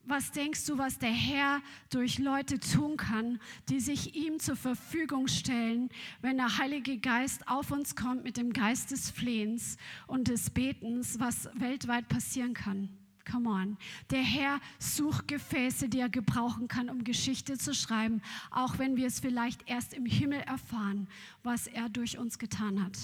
Was 0.08 0.30
denkst 0.30 0.64
du, 0.66 0.78
was 0.78 0.98
der 0.98 1.10
Herr 1.10 1.60
durch 1.90 2.20
Leute 2.20 2.60
tun 2.60 2.96
kann, 2.96 3.40
die 3.68 3.80
sich 3.80 4.14
ihm 4.14 4.38
zur 4.38 4.54
Verfügung 4.54 5.26
stellen, 5.26 5.88
wenn 6.20 6.36
der 6.36 6.58
Heilige 6.58 6.98
Geist 6.98 7.48
auf 7.48 7.72
uns 7.72 7.96
kommt 7.96 8.22
mit 8.22 8.36
dem 8.36 8.52
Geist 8.52 8.92
des 8.92 9.10
Flehens 9.10 9.76
und 10.06 10.28
des 10.28 10.50
Betens, 10.50 11.18
was 11.18 11.50
weltweit 11.54 12.08
passieren 12.08 12.54
kann? 12.54 12.88
Come 13.28 13.50
on. 13.50 13.76
Der 14.10 14.22
Herr 14.22 14.60
sucht 14.78 15.26
Gefäße, 15.26 15.88
die 15.88 15.98
er 15.98 16.08
gebrauchen 16.08 16.68
kann, 16.68 16.88
um 16.88 17.02
Geschichte 17.02 17.58
zu 17.58 17.74
schreiben, 17.74 18.22
auch 18.52 18.78
wenn 18.78 18.96
wir 18.96 19.08
es 19.08 19.18
vielleicht 19.18 19.68
erst 19.68 19.92
im 19.92 20.06
Himmel 20.06 20.38
erfahren, 20.42 21.08
was 21.42 21.66
er 21.66 21.88
durch 21.88 22.16
uns 22.16 22.38
getan 22.38 22.84
hat. 22.84 22.96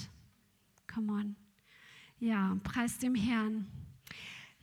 Come 0.92 1.12
on. 1.12 1.36
Ja, 2.20 2.56
preis 2.62 2.98
dem 2.98 3.16
Herrn. 3.16 3.66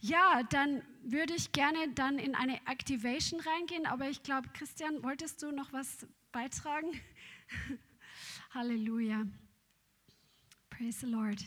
Ja, 0.01 0.43
dann 0.43 0.81
würde 1.03 1.33
ich 1.33 1.51
gerne 1.51 1.89
dann 1.93 2.19
in 2.19 2.35
eine 2.35 2.55
Activation 2.67 3.39
reingehen, 3.41 3.85
aber 3.85 4.09
ich 4.09 4.23
glaube, 4.23 4.49
Christian, 4.53 5.03
wolltest 5.03 5.41
du 5.41 5.51
noch 5.51 5.73
was 5.73 6.07
beitragen? 6.31 6.99
Halleluja. 8.51 9.25
Praise 10.69 10.99
the 11.01 11.07
Lord. 11.07 11.43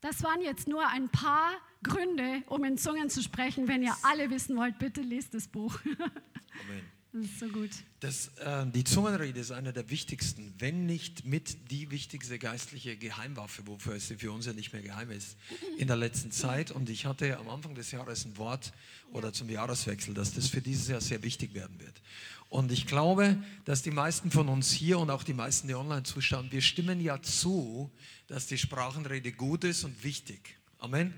Das 0.00 0.22
waren 0.22 0.40
jetzt 0.42 0.68
nur 0.68 0.86
ein 0.86 1.08
paar 1.08 1.52
Gründe, 1.82 2.42
um 2.46 2.64
in 2.64 2.78
Zungen 2.78 3.10
zu 3.10 3.22
sprechen. 3.22 3.68
Wenn 3.68 3.82
ihr 3.82 3.94
alle 4.02 4.30
wissen 4.30 4.56
wollt, 4.56 4.78
bitte 4.78 5.00
lest 5.00 5.34
das 5.34 5.48
Buch. 5.48 5.78
Amen. 5.84 6.93
Das 7.16 7.22
ist 7.26 7.38
so 7.38 7.46
gut. 7.46 7.70
Das, 8.00 8.26
äh, 8.38 8.66
die 8.66 8.82
Zungenrede 8.82 9.38
ist 9.38 9.52
einer 9.52 9.72
der 9.72 9.88
wichtigsten, 9.88 10.52
wenn 10.58 10.84
nicht 10.84 11.24
mit 11.24 11.70
die 11.70 11.92
wichtigste 11.92 12.40
geistliche 12.40 12.96
Geheimwaffe, 12.96 13.64
wofür 13.68 13.94
es 13.94 14.12
für 14.18 14.32
uns 14.32 14.46
ja 14.46 14.52
nicht 14.52 14.72
mehr 14.72 14.82
geheim 14.82 15.12
ist, 15.12 15.36
in 15.78 15.86
der 15.86 15.96
letzten 15.96 16.32
Zeit. 16.32 16.72
Und 16.72 16.90
ich 16.90 17.06
hatte 17.06 17.38
am 17.38 17.48
Anfang 17.48 17.76
des 17.76 17.92
Jahres 17.92 18.24
ein 18.24 18.36
Wort 18.36 18.72
oder 19.12 19.32
zum 19.32 19.48
Jahreswechsel, 19.48 20.12
dass 20.12 20.34
das 20.34 20.48
für 20.48 20.60
dieses 20.60 20.88
Jahr 20.88 21.00
sehr 21.00 21.22
wichtig 21.22 21.54
werden 21.54 21.78
wird. 21.78 22.02
Und 22.48 22.72
ich 22.72 22.84
glaube, 22.84 23.40
dass 23.64 23.82
die 23.82 23.92
meisten 23.92 24.32
von 24.32 24.48
uns 24.48 24.72
hier 24.72 24.98
und 24.98 25.08
auch 25.10 25.22
die 25.22 25.34
meisten, 25.34 25.68
die 25.68 25.76
online 25.76 26.02
zuschauen, 26.02 26.50
wir 26.50 26.62
stimmen 26.62 27.00
ja 27.00 27.22
zu, 27.22 27.92
dass 28.26 28.48
die 28.48 28.58
Sprachenrede 28.58 29.30
gut 29.30 29.62
ist 29.62 29.84
und 29.84 30.02
wichtig. 30.02 30.56
Amen. 30.78 31.14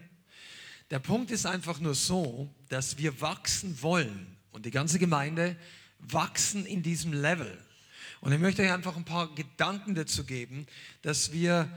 Der 0.90 0.98
Punkt 0.98 1.30
ist 1.30 1.46
einfach 1.46 1.80
nur 1.80 1.94
so, 1.94 2.54
dass 2.68 2.98
wir 2.98 3.18
wachsen 3.22 3.80
wollen 3.80 4.36
und 4.52 4.66
die 4.66 4.70
ganze 4.70 4.98
Gemeinde 4.98 5.56
wachsen 6.08 6.66
in 6.66 6.82
diesem 6.82 7.12
Level. 7.12 7.56
Und 8.20 8.32
ich 8.32 8.38
möchte 8.38 8.62
euch 8.62 8.72
einfach 8.72 8.96
ein 8.96 9.04
paar 9.04 9.34
Gedanken 9.34 9.94
dazu 9.94 10.24
geben, 10.24 10.66
dass 11.02 11.32
wir, 11.32 11.68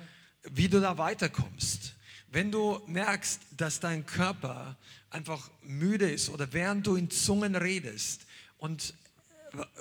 wie 0.44 0.68
du 0.68 0.80
da 0.80 0.98
weiterkommst. 0.98 1.96
Wenn 2.32 2.52
du 2.52 2.82
merkst, 2.88 3.42
dass 3.58 3.80
dein 3.80 4.06
Körper 4.06 4.78
einfach 5.10 5.50
müde 5.64 6.10
ist 6.10 6.30
oder 6.30 6.52
während 6.54 6.86
du 6.86 6.96
in 6.96 7.10
Zungen 7.10 7.56
redest 7.56 8.26
und, 8.58 8.94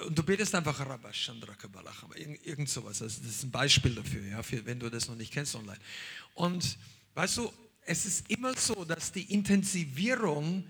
und 0.07 0.19
du 0.19 0.23
betest 0.23 0.55
einfach 0.55 0.81
irgend 2.45 2.69
sowas, 2.71 3.03
also 3.03 3.21
das 3.21 3.31
ist 3.31 3.45
ein 3.45 3.51
Beispiel 3.51 3.95
dafür, 3.95 4.25
ja, 4.25 4.43
für, 4.43 4.65
wenn 4.65 4.81
du 4.81 4.89
das 4.89 5.09
noch 5.09 5.17
nicht 5.17 5.33
kennst 5.33 5.55
online. 5.55 5.79
Und 6.35 6.79
weißt 7.15 7.37
du, 7.37 7.53
es 7.83 8.07
ist 8.07 8.31
immer 8.31 8.57
so, 8.57 8.85
dass 8.85 9.13
die 9.13 9.33
Intensivierung 9.33 10.65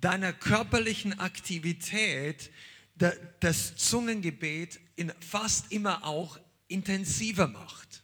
deiner 0.00 0.32
körperlichen 0.32 1.18
Aktivität 1.18 2.50
das 2.94 3.76
Zungengebet 3.76 4.78
in 4.96 5.12
fast 5.20 5.72
immer 5.72 6.04
auch 6.04 6.38
intensiver 6.68 7.48
macht. 7.48 8.02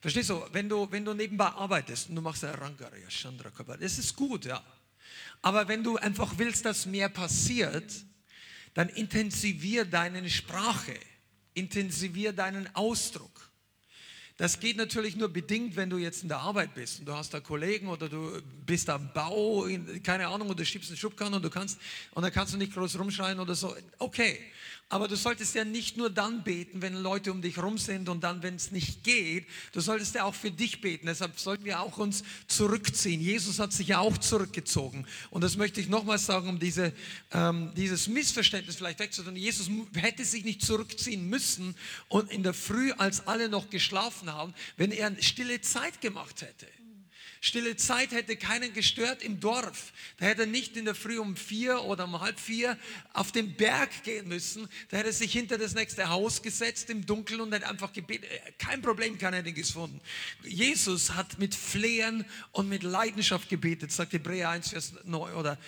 Verstehst 0.00 0.30
du, 0.30 0.44
wenn 0.52 0.68
du, 0.68 0.90
wenn 0.90 1.04
du 1.04 1.14
nebenbei 1.14 1.46
arbeitest 1.46 2.08
und 2.08 2.16
du 2.16 2.22
machst 2.22 2.44
Rangaria, 2.44 3.08
Chandra 3.08 3.50
das 3.80 3.98
ist 3.98 4.14
gut, 4.14 4.44
ja. 4.44 4.62
Aber 5.42 5.66
wenn 5.68 5.82
du 5.82 5.96
einfach 5.96 6.38
willst, 6.38 6.64
dass 6.64 6.86
mehr 6.86 7.08
passiert, 7.08 7.92
dann 8.74 8.88
intensivier 8.90 9.84
deine 9.84 10.28
Sprache, 10.30 10.98
intensivier 11.54 12.32
deinen 12.32 12.72
Ausdruck. 12.74 13.37
Das 14.38 14.60
geht 14.60 14.76
natürlich 14.76 15.16
nur 15.16 15.28
bedingt, 15.28 15.74
wenn 15.74 15.90
du 15.90 15.98
jetzt 15.98 16.22
in 16.22 16.28
der 16.28 16.38
Arbeit 16.38 16.72
bist 16.72 17.00
und 17.00 17.06
du 17.06 17.12
hast 17.12 17.34
da 17.34 17.40
Kollegen 17.40 17.88
oder 17.88 18.08
du 18.08 18.40
bist 18.64 18.88
am 18.88 19.12
Bau, 19.12 19.66
keine 20.04 20.28
Ahnung, 20.28 20.48
oder 20.48 20.58
du 20.58 20.64
schiebst 20.64 20.90
einen 20.90 20.96
Schubkarren 20.96 21.34
und 21.34 21.44
du 21.44 21.50
kannst, 21.50 21.80
und 22.12 22.22
dann 22.22 22.32
kannst 22.32 22.54
du 22.54 22.56
nicht 22.56 22.72
groß 22.72 23.00
rumschreien 23.00 23.40
oder 23.40 23.56
so. 23.56 23.74
Okay. 23.98 24.38
Aber 24.90 25.06
du 25.06 25.16
solltest 25.16 25.54
ja 25.54 25.66
nicht 25.66 25.98
nur 25.98 26.08
dann 26.08 26.44
beten, 26.44 26.80
wenn 26.80 26.94
Leute 26.94 27.30
um 27.30 27.42
dich 27.42 27.58
rum 27.58 27.76
sind 27.76 28.08
und 28.08 28.24
dann, 28.24 28.42
wenn 28.42 28.54
es 28.54 28.70
nicht 28.70 29.04
geht. 29.04 29.46
Du 29.72 29.80
solltest 29.80 30.14
ja 30.14 30.24
auch 30.24 30.34
für 30.34 30.50
dich 30.50 30.80
beten. 30.80 31.06
Deshalb 31.06 31.38
sollten 31.38 31.66
wir 31.66 31.80
auch 31.80 31.98
uns 31.98 32.24
zurückziehen. 32.46 33.20
Jesus 33.20 33.58
hat 33.58 33.74
sich 33.74 33.88
ja 33.88 33.98
auch 33.98 34.16
zurückgezogen. 34.16 35.06
Und 35.28 35.44
das 35.44 35.58
möchte 35.58 35.82
ich 35.82 35.90
nochmal 35.90 36.18
sagen, 36.18 36.48
um 36.48 36.58
diese, 36.58 36.94
ähm, 37.32 37.70
dieses 37.76 38.08
Missverständnis 38.08 38.76
vielleicht 38.76 38.98
wegzutun. 38.98 39.36
Jesus 39.36 39.68
hätte 39.94 40.24
sich 40.24 40.42
nicht 40.44 40.62
zurückziehen 40.64 41.28
müssen 41.28 41.74
und 42.08 42.30
in 42.30 42.42
der 42.42 42.54
Früh, 42.54 42.92
als 42.92 43.26
alle 43.26 43.50
noch 43.50 43.68
geschlafen 43.68 44.27
haben, 44.32 44.54
wenn 44.76 44.92
er 44.92 45.12
stille 45.22 45.60
Zeit 45.60 46.00
gemacht 46.00 46.42
hätte. 46.42 46.66
Stille 47.40 47.76
Zeit 47.76 48.10
hätte 48.10 48.36
keinen 48.36 48.72
gestört 48.72 49.22
im 49.22 49.38
Dorf. 49.38 49.92
Da 50.18 50.26
hätte 50.26 50.42
er 50.42 50.46
nicht 50.46 50.76
in 50.76 50.84
der 50.84 50.94
Früh 50.94 51.18
um 51.18 51.36
vier 51.36 51.82
oder 51.84 52.04
um 52.04 52.20
halb 52.20 52.38
vier 52.40 52.76
auf 53.12 53.30
den 53.30 53.54
Berg 53.54 54.02
gehen 54.02 54.26
müssen. 54.26 54.68
Da 54.90 54.96
hätte 54.96 55.10
er 55.10 55.12
sich 55.12 55.32
hinter 55.32 55.56
das 55.56 55.74
nächste 55.74 56.08
Haus 56.08 56.42
gesetzt 56.42 56.90
im 56.90 57.06
Dunkeln 57.06 57.40
und 57.40 57.52
hätte 57.52 57.68
einfach 57.68 57.92
gebetet. 57.92 58.28
Kein 58.58 58.82
Problem, 58.82 59.18
keiner 59.18 59.38
hätte 59.38 59.52
gefunden. 59.52 60.00
Jesus 60.42 61.14
hat 61.14 61.38
mit 61.38 61.54
Flehen 61.54 62.24
und 62.50 62.68
mit 62.68 62.82
Leidenschaft 62.82 63.48
gebetet, 63.48 63.92
sagt 63.92 64.12
Hebräer 64.14 64.50
1, 64.50 64.70
Vers 64.70 64.94
9, 65.04 65.34
oder 65.34 65.58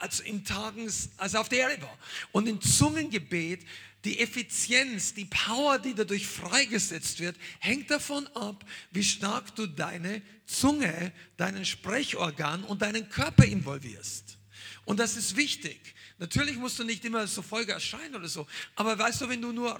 als 0.00 0.20
in 0.20 0.44
Tagen, 0.44 0.90
als 1.18 1.34
er 1.34 1.40
auf 1.40 1.48
der 1.50 1.70
Erde 1.70 1.82
war. 1.82 1.98
Und 2.32 2.46
in 2.46 2.60
Zungengebet 2.62 3.60
die 4.04 4.20
Effizienz, 4.20 5.14
die 5.14 5.24
Power, 5.24 5.78
die 5.78 5.94
dadurch 5.94 6.26
freigesetzt 6.26 7.20
wird, 7.20 7.36
hängt 7.58 7.90
davon 7.90 8.26
ab, 8.28 8.64
wie 8.90 9.02
stark 9.02 9.54
du 9.56 9.66
deine 9.66 10.22
Zunge, 10.46 11.12
deinen 11.36 11.64
Sprechorgan 11.64 12.64
und 12.64 12.82
deinen 12.82 13.08
Körper 13.08 13.44
involvierst. 13.44 14.36
Und 14.84 15.00
das 15.00 15.16
ist 15.16 15.36
wichtig. 15.36 15.94
Natürlich 16.18 16.56
musst 16.56 16.78
du 16.78 16.84
nicht 16.84 17.04
immer 17.04 17.26
so 17.26 17.42
Folge 17.42 17.72
erscheinen 17.72 18.14
oder 18.14 18.28
so, 18.28 18.46
aber 18.76 18.98
weißt 18.98 19.22
du, 19.22 19.28
wenn 19.28 19.42
du 19.42 19.52
nur 19.52 19.78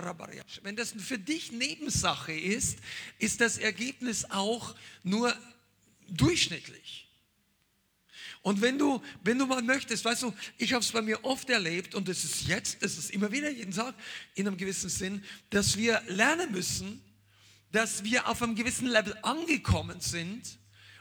wenn 0.62 0.76
das 0.76 0.94
für 0.98 1.18
dich 1.18 1.52
Nebensache 1.52 2.32
ist, 2.32 2.78
ist 3.18 3.40
das 3.40 3.58
Ergebnis 3.58 4.24
auch 4.30 4.74
nur 5.02 5.36
durchschnittlich. 6.08 7.03
Und 8.44 8.60
wenn 8.60 8.78
du, 8.78 9.00
wenn 9.22 9.38
du 9.38 9.46
mal 9.46 9.62
möchtest, 9.62 10.04
weißt 10.04 10.24
du, 10.24 10.34
ich 10.58 10.74
habe 10.74 10.84
es 10.84 10.92
bei 10.92 11.00
mir 11.00 11.24
oft 11.24 11.48
erlebt 11.48 11.94
und 11.94 12.10
es 12.10 12.24
ist 12.24 12.46
jetzt, 12.46 12.76
es 12.82 12.98
ist 12.98 13.10
immer 13.10 13.32
wieder 13.32 13.50
jeden 13.50 13.72
Tag 13.72 13.94
in 14.34 14.46
einem 14.46 14.58
gewissen 14.58 14.90
Sinn, 14.90 15.24
dass 15.48 15.78
wir 15.78 16.02
lernen 16.08 16.52
müssen, 16.52 17.02
dass 17.72 18.04
wir 18.04 18.28
auf 18.28 18.42
einem 18.42 18.54
gewissen 18.54 18.86
Level 18.86 19.16
angekommen 19.22 19.98
sind 20.02 20.58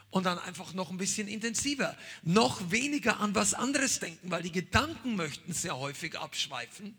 und 0.08 0.24
dann 0.24 0.38
einfach 0.38 0.72
noch 0.72 0.90
ein 0.90 0.96
bisschen 0.96 1.28
intensiver, 1.28 1.94
noch 2.22 2.70
weniger 2.70 3.20
an 3.20 3.34
was 3.34 3.52
anderes 3.52 4.00
denken, 4.00 4.30
weil 4.30 4.42
die 4.42 4.50
Gedanken 4.50 5.14
möchten 5.14 5.52
sehr 5.52 5.76
häufig 5.76 6.18
abschweifen. 6.18 6.96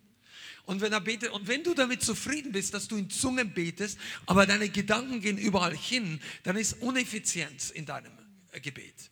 Und 0.65 0.79
wenn 0.79 0.93
er 0.93 1.01
betet, 1.01 1.31
und 1.31 1.47
wenn 1.47 1.63
du 1.63 1.73
damit 1.73 2.03
zufrieden 2.03 2.51
bist, 2.51 2.75
dass 2.75 2.87
du 2.87 2.97
in 2.97 3.09
Zungen 3.09 3.51
betest, 3.51 3.97
aber 4.27 4.45
deine 4.45 4.69
Gedanken 4.69 5.21
gehen 5.21 5.39
überall 5.39 5.75
hin, 5.75 6.21
dann 6.43 6.55
ist 6.55 6.73
Uneffizienz 6.83 7.71
in 7.71 7.87
deinem 7.87 8.11
Gebet. 8.61 9.09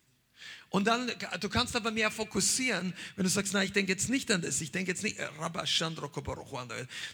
Und 0.75 0.85
dann, 0.85 1.11
du 1.39 1.49
kannst 1.49 1.75
aber 1.75 1.91
mehr 1.91 2.09
fokussieren, 2.09 2.95
wenn 3.15 3.23
du 3.23 3.29
sagst, 3.29 3.53
nein, 3.53 3.65
ich 3.65 3.73
denke 3.73 3.91
jetzt 3.91 4.09
nicht 4.09 4.31
an 4.31 4.41
das, 4.41 4.59
ich 4.59 4.71
denke 4.71 4.89
jetzt 4.89 5.03
nicht, 5.03 5.19
äh, 5.19 5.27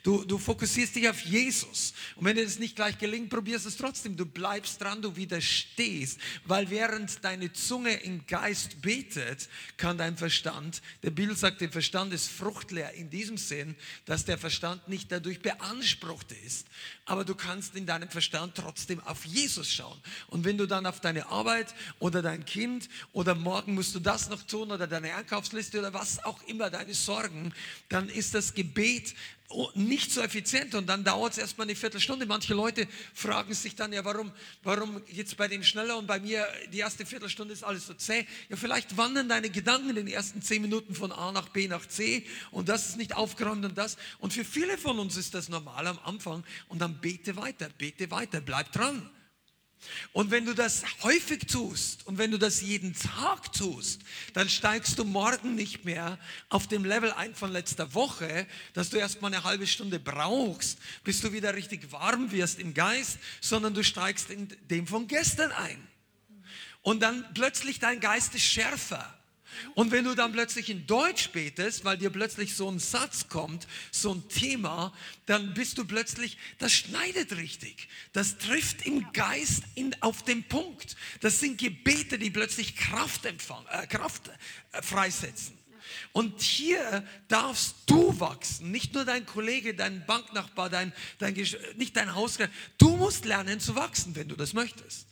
du, 0.01 0.23
du 0.23 0.37
fokussierst 0.37 0.95
dich 0.95 1.09
auf 1.09 1.19
Jesus. 1.19 1.93
Und 2.15 2.23
wenn 2.23 2.37
dir 2.37 2.45
das 2.45 2.57
nicht 2.57 2.77
gleich 2.77 2.97
gelingt, 2.97 3.29
probierst 3.29 3.65
es 3.65 3.75
trotzdem. 3.75 4.15
Du 4.15 4.25
bleibst 4.25 4.79
dran, 4.79 5.01
du 5.01 5.17
widerstehst, 5.17 6.21
weil 6.45 6.69
während 6.69 7.21
deine 7.25 7.51
Zunge 7.51 7.95
im 7.95 8.25
Geist 8.27 8.81
betet, 8.81 9.49
kann 9.75 9.97
dein 9.97 10.15
Verstand, 10.15 10.81
der 11.03 11.11
Bibel 11.11 11.35
sagt, 11.35 11.59
der 11.59 11.69
Verstand 11.69 12.13
ist 12.13 12.29
fruchtleer 12.29 12.93
in 12.93 13.09
diesem 13.09 13.35
Sinn, 13.35 13.75
dass 14.05 14.23
der 14.23 14.37
Verstand 14.37 14.87
nicht 14.87 15.11
dadurch 15.11 15.41
beansprucht 15.41 16.31
ist, 16.45 16.65
aber 17.03 17.25
du 17.25 17.35
kannst 17.35 17.75
in 17.75 17.85
deinem 17.85 18.07
Verstand 18.07 18.55
trotzdem 18.55 19.01
auf 19.01 19.25
Jesus 19.25 19.69
schauen. 19.69 19.99
Und 20.27 20.45
wenn 20.45 20.57
du 20.57 20.65
dann 20.65 20.85
auf 20.85 21.01
deine 21.01 21.27
Arbeit 21.27 21.75
oder 21.99 22.21
dein 22.21 22.45
Kind 22.45 22.87
oder 23.11 23.35
morgen 23.49 23.73
musst 23.73 23.95
du 23.95 23.99
das 23.99 24.29
noch 24.29 24.43
tun 24.43 24.71
oder 24.71 24.85
deine 24.85 25.15
Einkaufsliste 25.15 25.79
oder 25.79 25.91
was 25.91 26.23
auch 26.23 26.39
immer, 26.43 26.69
deine 26.69 26.93
Sorgen, 26.93 27.51
dann 27.89 28.07
ist 28.07 28.35
das 28.35 28.53
Gebet 28.53 29.15
oh, 29.47 29.71
nicht 29.73 30.11
so 30.11 30.21
effizient 30.21 30.75
und 30.75 30.85
dann 30.85 31.03
dauert 31.03 31.31
es 31.31 31.39
erstmal 31.39 31.65
eine 31.65 31.75
Viertelstunde. 31.75 32.27
Manche 32.27 32.53
Leute 32.53 32.87
fragen 33.15 33.55
sich 33.55 33.73
dann 33.75 33.91
ja, 33.91 34.05
warum, 34.05 34.31
warum 34.61 35.01
jetzt 35.07 35.35
bei 35.35 35.47
dem 35.47 35.63
schneller 35.63 35.97
und 35.97 36.05
bei 36.05 36.19
mir 36.19 36.47
die 36.71 36.77
erste 36.77 37.07
Viertelstunde 37.07 37.51
ist 37.51 37.63
alles 37.63 37.87
so 37.87 37.95
zäh. 37.95 38.27
Ja, 38.49 38.55
vielleicht 38.55 38.97
wandern 38.97 39.27
deine 39.27 39.49
Gedanken 39.49 39.89
in 39.89 39.95
den 39.95 40.07
ersten 40.07 40.43
zehn 40.43 40.61
Minuten 40.61 40.93
von 40.93 41.11
A 41.11 41.31
nach 41.31 41.49
B 41.49 41.67
nach 41.67 41.87
C 41.87 42.27
und 42.51 42.69
das 42.69 42.89
ist 42.89 42.97
nicht 42.97 43.15
aufgeräumt 43.15 43.65
und 43.65 43.79
das. 43.79 43.97
Und 44.19 44.31
für 44.31 44.45
viele 44.45 44.77
von 44.77 44.99
uns 44.99 45.17
ist 45.17 45.33
das 45.33 45.49
normal 45.49 45.87
am 45.87 45.97
Anfang 46.05 46.43
und 46.67 46.83
dann 46.83 47.01
bete 47.01 47.35
weiter, 47.35 47.67
bete 47.79 48.11
weiter, 48.11 48.41
bleib 48.41 48.71
dran. 48.73 49.09
Und 50.11 50.31
wenn 50.31 50.45
du 50.45 50.53
das 50.53 50.83
häufig 51.03 51.47
tust 51.47 52.05
und 52.05 52.17
wenn 52.17 52.31
du 52.31 52.37
das 52.37 52.61
jeden 52.61 52.93
Tag 52.93 53.51
tust, 53.53 54.01
dann 54.33 54.49
steigst 54.49 54.99
du 54.99 55.05
morgen 55.05 55.55
nicht 55.55 55.85
mehr 55.85 56.17
auf 56.49 56.67
dem 56.67 56.83
Level 56.83 57.11
ein 57.13 57.35
von 57.35 57.51
letzter 57.51 57.93
Woche, 57.93 58.47
dass 58.73 58.89
du 58.89 58.97
erstmal 58.97 59.33
eine 59.33 59.43
halbe 59.43 59.67
Stunde 59.67 59.99
brauchst, 59.99 60.79
bis 61.03 61.21
du 61.21 61.31
wieder 61.31 61.55
richtig 61.55 61.91
warm 61.91 62.31
wirst 62.31 62.59
im 62.59 62.73
Geist, 62.73 63.19
sondern 63.41 63.73
du 63.73 63.83
steigst 63.83 64.29
in 64.29 64.47
dem 64.69 64.87
von 64.87 65.07
gestern 65.07 65.51
ein. 65.51 65.87
Und 66.81 67.01
dann 67.01 67.25
plötzlich 67.33 67.79
dein 67.79 67.99
Geist 67.99 68.35
ist 68.35 68.43
schärfer. 68.43 69.18
Und 69.75 69.91
wenn 69.91 70.05
du 70.05 70.15
dann 70.15 70.31
plötzlich 70.31 70.69
in 70.69 70.85
Deutsch 70.87 71.29
betest, 71.29 71.85
weil 71.85 71.97
dir 71.97 72.09
plötzlich 72.09 72.55
so 72.55 72.69
ein 72.69 72.79
Satz 72.79 73.27
kommt, 73.29 73.67
so 73.91 74.13
ein 74.13 74.27
Thema, 74.29 74.93
dann 75.25 75.53
bist 75.53 75.77
du 75.77 75.85
plötzlich, 75.85 76.37
das 76.57 76.73
schneidet 76.73 77.35
richtig. 77.35 77.89
Das 78.13 78.37
trifft 78.37 78.85
im 78.85 79.11
Geist 79.13 79.63
in, 79.75 79.95
auf 80.01 80.23
den 80.23 80.43
Punkt. 80.43 80.95
Das 81.21 81.39
sind 81.39 81.57
Gebete, 81.57 82.17
die 82.17 82.29
plötzlich 82.29 82.75
Kraft, 82.75 83.25
empfangen, 83.25 83.67
äh, 83.71 83.87
Kraft 83.87 84.29
äh, 84.71 84.81
freisetzen. 84.81 85.57
Und 86.13 86.41
hier 86.41 87.03
darfst 87.27 87.75
du 87.87 88.19
wachsen, 88.19 88.71
nicht 88.71 88.93
nur 88.93 89.05
dein 89.05 89.25
Kollege, 89.25 89.73
dein 89.73 90.05
Banknachbar, 90.05 90.69
dein, 90.69 90.93
dein, 91.17 91.33
nicht 91.75 91.95
dein 91.95 92.13
Hausgleich. 92.13 92.49
Du 92.77 92.95
musst 92.95 93.25
lernen 93.25 93.59
zu 93.59 93.75
wachsen, 93.75 94.15
wenn 94.15 94.27
du 94.27 94.35
das 94.35 94.53
möchtest. 94.53 95.08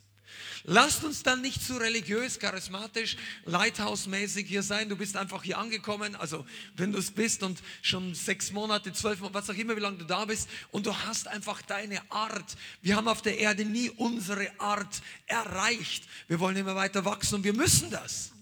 Lasst 0.70 1.06
uns 1.06 1.24
dann 1.24 1.42
nicht 1.42 1.64
zu 1.64 1.78
religiös, 1.78 2.40
charismatisch, 2.40 3.16
Lighthouse-mäßig 3.46 4.48
hier 4.48 4.62
sein. 4.62 4.90
Du 4.90 4.98
bist 4.98 5.16
einfach 5.16 5.42
hier 5.42 5.58
angekommen. 5.60 6.14
Also, 6.18 6.46
wenn 6.76 6.92
du 6.92 6.98
es 6.98 7.10
bist 7.10 7.42
und 7.42 7.64
schon 7.82 8.14
sechs 8.14 8.52
Monate, 8.52 8.92
zwölf 8.92 9.22
Monate, 9.22 9.34
was 9.34 9.50
auch 9.50 9.58
immer, 9.58 9.78
wie 9.78 9.80
lange 9.80 10.00
du 10.00 10.04
da 10.04 10.26
bist, 10.26 10.50
und 10.72 10.86
du 10.86 10.94
hast 10.94 11.30
einfach 11.30 11.62
deine 11.62 12.02
Art. 12.12 12.58
Wir 12.82 12.98
haben 12.98 13.08
auf 13.08 13.22
der 13.22 13.40
Erde 13.40 13.64
nie 13.64 13.90
unsere 13.92 14.60
Art 14.60 15.02
erreicht. 15.26 16.04
Wir 16.28 16.42
wollen 16.42 16.58
immer 16.58 16.76
weiter 16.76 17.06
wachsen 17.06 17.36
und 17.36 17.44
wir 17.46 17.54
müssen 17.54 17.90
das. 17.90 18.34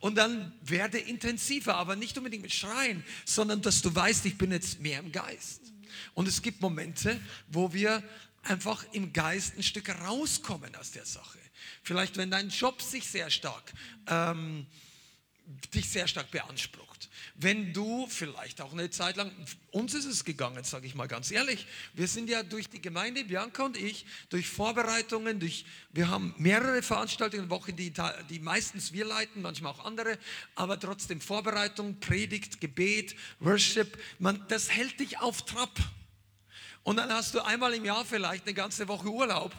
Und 0.00 0.16
dann 0.16 0.52
werde 0.60 0.98
intensiver, 0.98 1.76
aber 1.76 1.94
nicht 1.94 2.18
unbedingt 2.18 2.42
mit 2.42 2.52
Schreien, 2.52 3.04
sondern 3.24 3.62
dass 3.62 3.80
du 3.80 3.94
weißt, 3.94 4.26
ich 4.26 4.36
bin 4.36 4.50
jetzt 4.50 4.80
mehr 4.80 4.98
im 4.98 5.12
Geist. 5.12 5.60
Und 6.14 6.26
es 6.26 6.42
gibt 6.42 6.60
Momente, 6.60 7.20
wo 7.46 7.72
wir 7.72 8.02
einfach 8.42 8.84
im 8.90 9.12
Geist 9.12 9.56
ein 9.56 9.62
Stück 9.62 9.88
rauskommen 9.88 10.74
aus 10.74 10.90
der 10.90 11.06
Sache. 11.06 11.43
Vielleicht, 11.84 12.16
wenn 12.16 12.30
dein 12.30 12.48
Job 12.48 12.80
sich 12.80 13.06
sehr 13.06 13.28
stark, 13.28 13.72
ähm, 14.06 14.66
dich 15.74 15.90
sehr 15.90 16.08
stark 16.08 16.30
beansprucht. 16.30 17.10
Wenn 17.34 17.74
du 17.74 18.06
vielleicht 18.06 18.62
auch 18.62 18.72
eine 18.72 18.88
Zeit 18.88 19.16
lang, 19.16 19.30
uns 19.70 19.92
ist 19.92 20.06
es 20.06 20.24
gegangen, 20.24 20.64
sage 20.64 20.86
ich 20.86 20.94
mal 20.94 21.08
ganz 21.08 21.30
ehrlich, 21.30 21.66
wir 21.92 22.08
sind 22.08 22.30
ja 22.30 22.42
durch 22.42 22.70
die 22.70 22.80
Gemeinde, 22.80 23.24
Bianca 23.24 23.64
und 23.64 23.76
ich, 23.76 24.06
durch 24.30 24.48
Vorbereitungen, 24.48 25.40
durch, 25.40 25.66
wir 25.92 26.08
haben 26.08 26.34
mehrere 26.38 26.80
Veranstaltungen 26.80 27.44
in 27.44 27.48
der 27.50 27.58
Woche, 27.58 27.74
die, 27.74 27.92
die 28.30 28.38
meistens 28.38 28.94
wir 28.94 29.04
leiten, 29.04 29.42
manchmal 29.42 29.72
auch 29.72 29.84
andere, 29.84 30.18
aber 30.54 30.80
trotzdem 30.80 31.20
Vorbereitung, 31.20 32.00
Predigt, 32.00 32.62
Gebet, 32.62 33.14
Worship, 33.40 33.98
man, 34.18 34.42
das 34.48 34.70
hält 34.70 34.98
dich 35.00 35.18
auf 35.18 35.44
Trab. 35.44 35.78
Und 36.82 36.96
dann 36.96 37.12
hast 37.12 37.34
du 37.34 37.40
einmal 37.40 37.74
im 37.74 37.84
Jahr 37.84 38.06
vielleicht 38.06 38.46
eine 38.46 38.54
ganze 38.54 38.88
Woche 38.88 39.08
Urlaub 39.08 39.54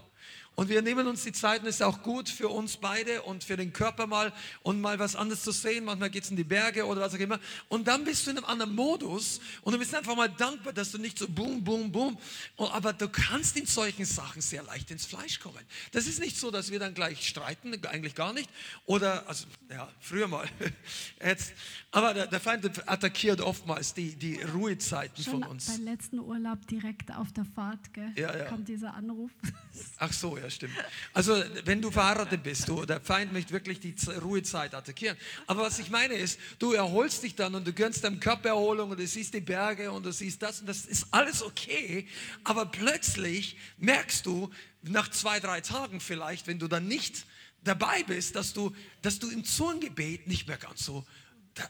und 0.56 0.70
wir 0.70 0.82
nehmen 0.82 1.08
uns 1.08 1.24
die 1.24 1.34
Zeit 1.34 1.62
und 1.62 1.68
es 1.68 1.76
ist 1.76 1.82
auch 1.82 2.02
gut 2.02 2.30
für 2.30 2.48
uns 2.48 2.78
beide 2.78 3.22
und 3.24 3.44
für 3.44 3.58
den 3.58 3.74
Körper 3.74 4.08
mal 4.08 4.32
und 4.64 4.80
mal 4.80 4.98
was 5.00 5.16
anderes 5.16 5.44
zu 5.44 5.52
sehen. 5.52 5.86
Manchmal 5.86 6.10
geht 6.10 6.24
es 6.24 6.30
in 6.30 6.38
die 6.38 6.44
Berge 6.44 6.86
oder 6.86 7.02
was 7.02 7.14
auch 7.14 7.20
immer. 7.20 7.40
Und 7.68 7.88
dann 7.88 8.06
bist 8.06 8.26
du 8.26 8.32
in 8.32 8.38
einem 8.38 8.46
anderen 8.46 8.74
Modus 8.74 9.42
und 9.62 9.74
du 9.74 9.80
bist 9.80 9.94
einfach 9.94 10.16
mal 10.16 10.30
dankbar, 10.30 10.72
dass 10.74 10.92
du 10.92 10.98
nicht 10.98 11.20
so 11.20 11.28
boom, 11.28 11.64
boom, 11.64 11.92
boom. 11.92 12.18
Aber 12.58 12.94
du 12.94 13.10
kannst 13.10 13.58
in 13.58 13.66
solchen 13.66 14.06
Sachen 14.06 14.42
sehr 14.42 14.64
leicht 14.64 14.92
ins 14.92 15.06
Fleisch 15.06 15.40
kommen. 15.40 15.60
Das 15.92 16.08
ist 16.08 16.20
nicht 16.20 16.38
so, 16.38 16.52
dass 16.52 16.72
wir 16.72 16.80
dann 16.80 16.94
gleich 16.94 17.28
streiten, 17.28 17.74
eigentlich 17.86 18.16
gar 18.16 18.34
nicht. 18.34 18.50
Oder, 18.86 19.28
also, 19.28 19.46
ja, 19.70 19.90
früher 20.00 20.28
mal. 20.28 20.48
Jetzt. 21.24 21.54
Aber 21.92 22.14
der, 22.14 22.28
der 22.28 22.40
Feind 22.40 22.66
attackiert 22.88 23.42
oftmals 23.42 23.94
die, 23.94 24.16
die 24.16 24.42
Ruhezeiten 24.42 25.24
Schon 25.24 25.42
von 25.42 25.44
uns. 25.44 25.68
Beim 25.68 25.86
letzten 25.86 26.20
Urlaub 26.20 26.66
direkt 26.68 27.12
auf 27.12 27.32
der 27.34 27.46
Fahrt, 27.46 27.94
gell? 27.94 28.12
Ja, 28.16 28.36
ja. 28.36 28.46
kommt 28.46 28.68
dieser 28.68 28.94
Anruf. 28.94 29.32
Ach 29.98 30.14
so, 30.14 30.38
ja, 30.38 30.45
stimmt. 30.54 30.74
Also, 31.14 31.44
wenn 31.64 31.82
du 31.82 31.92
verheiratet 31.92 32.44
bist, 32.44 32.68
du, 32.68 32.86
der 32.86 33.02
Feind 33.02 33.34
möchte 33.34 33.52
wirklich 33.52 33.80
die 33.80 33.96
Ruhezeit 34.22 34.74
attackieren. 34.74 35.18
Aber 35.48 35.64
was 35.64 35.80
ich 35.80 35.90
meine 35.90 36.14
ist, 36.14 36.40
du 36.60 36.74
erholst 36.74 37.24
dich 37.24 37.36
dann 37.36 37.56
und 37.56 37.66
du 37.66 37.74
gönnst 37.74 38.04
deinem 38.04 38.20
Körper 38.20 38.50
Erholung 38.50 38.92
und 38.92 39.00
du 39.00 39.08
siehst 39.08 39.34
die 39.34 39.42
Berge 39.42 39.92
und 39.92 40.06
du 40.06 40.12
siehst 40.12 40.42
das 40.42 40.62
und 40.62 40.68
das 40.68 40.86
ist 40.86 41.08
alles 41.12 41.42
okay. 41.42 42.08
Aber 42.44 42.66
plötzlich 42.66 43.58
merkst 43.78 44.26
du, 44.26 44.52
nach 44.84 45.10
zwei, 45.10 45.40
drei 45.40 45.62
Tagen 45.62 46.00
vielleicht, 46.00 46.48
wenn 46.48 46.60
du 46.60 46.68
dann 46.68 46.88
nicht 46.88 47.26
dabei 47.64 48.04
bist, 48.04 48.36
dass 48.36 48.54
du, 48.54 48.76
dass 49.02 49.20
du 49.20 49.30
im 49.30 49.44
Zungengebet 49.44 50.28
nicht 50.28 50.48
mehr 50.48 50.58
ganz 50.58 50.86
so, 50.86 51.06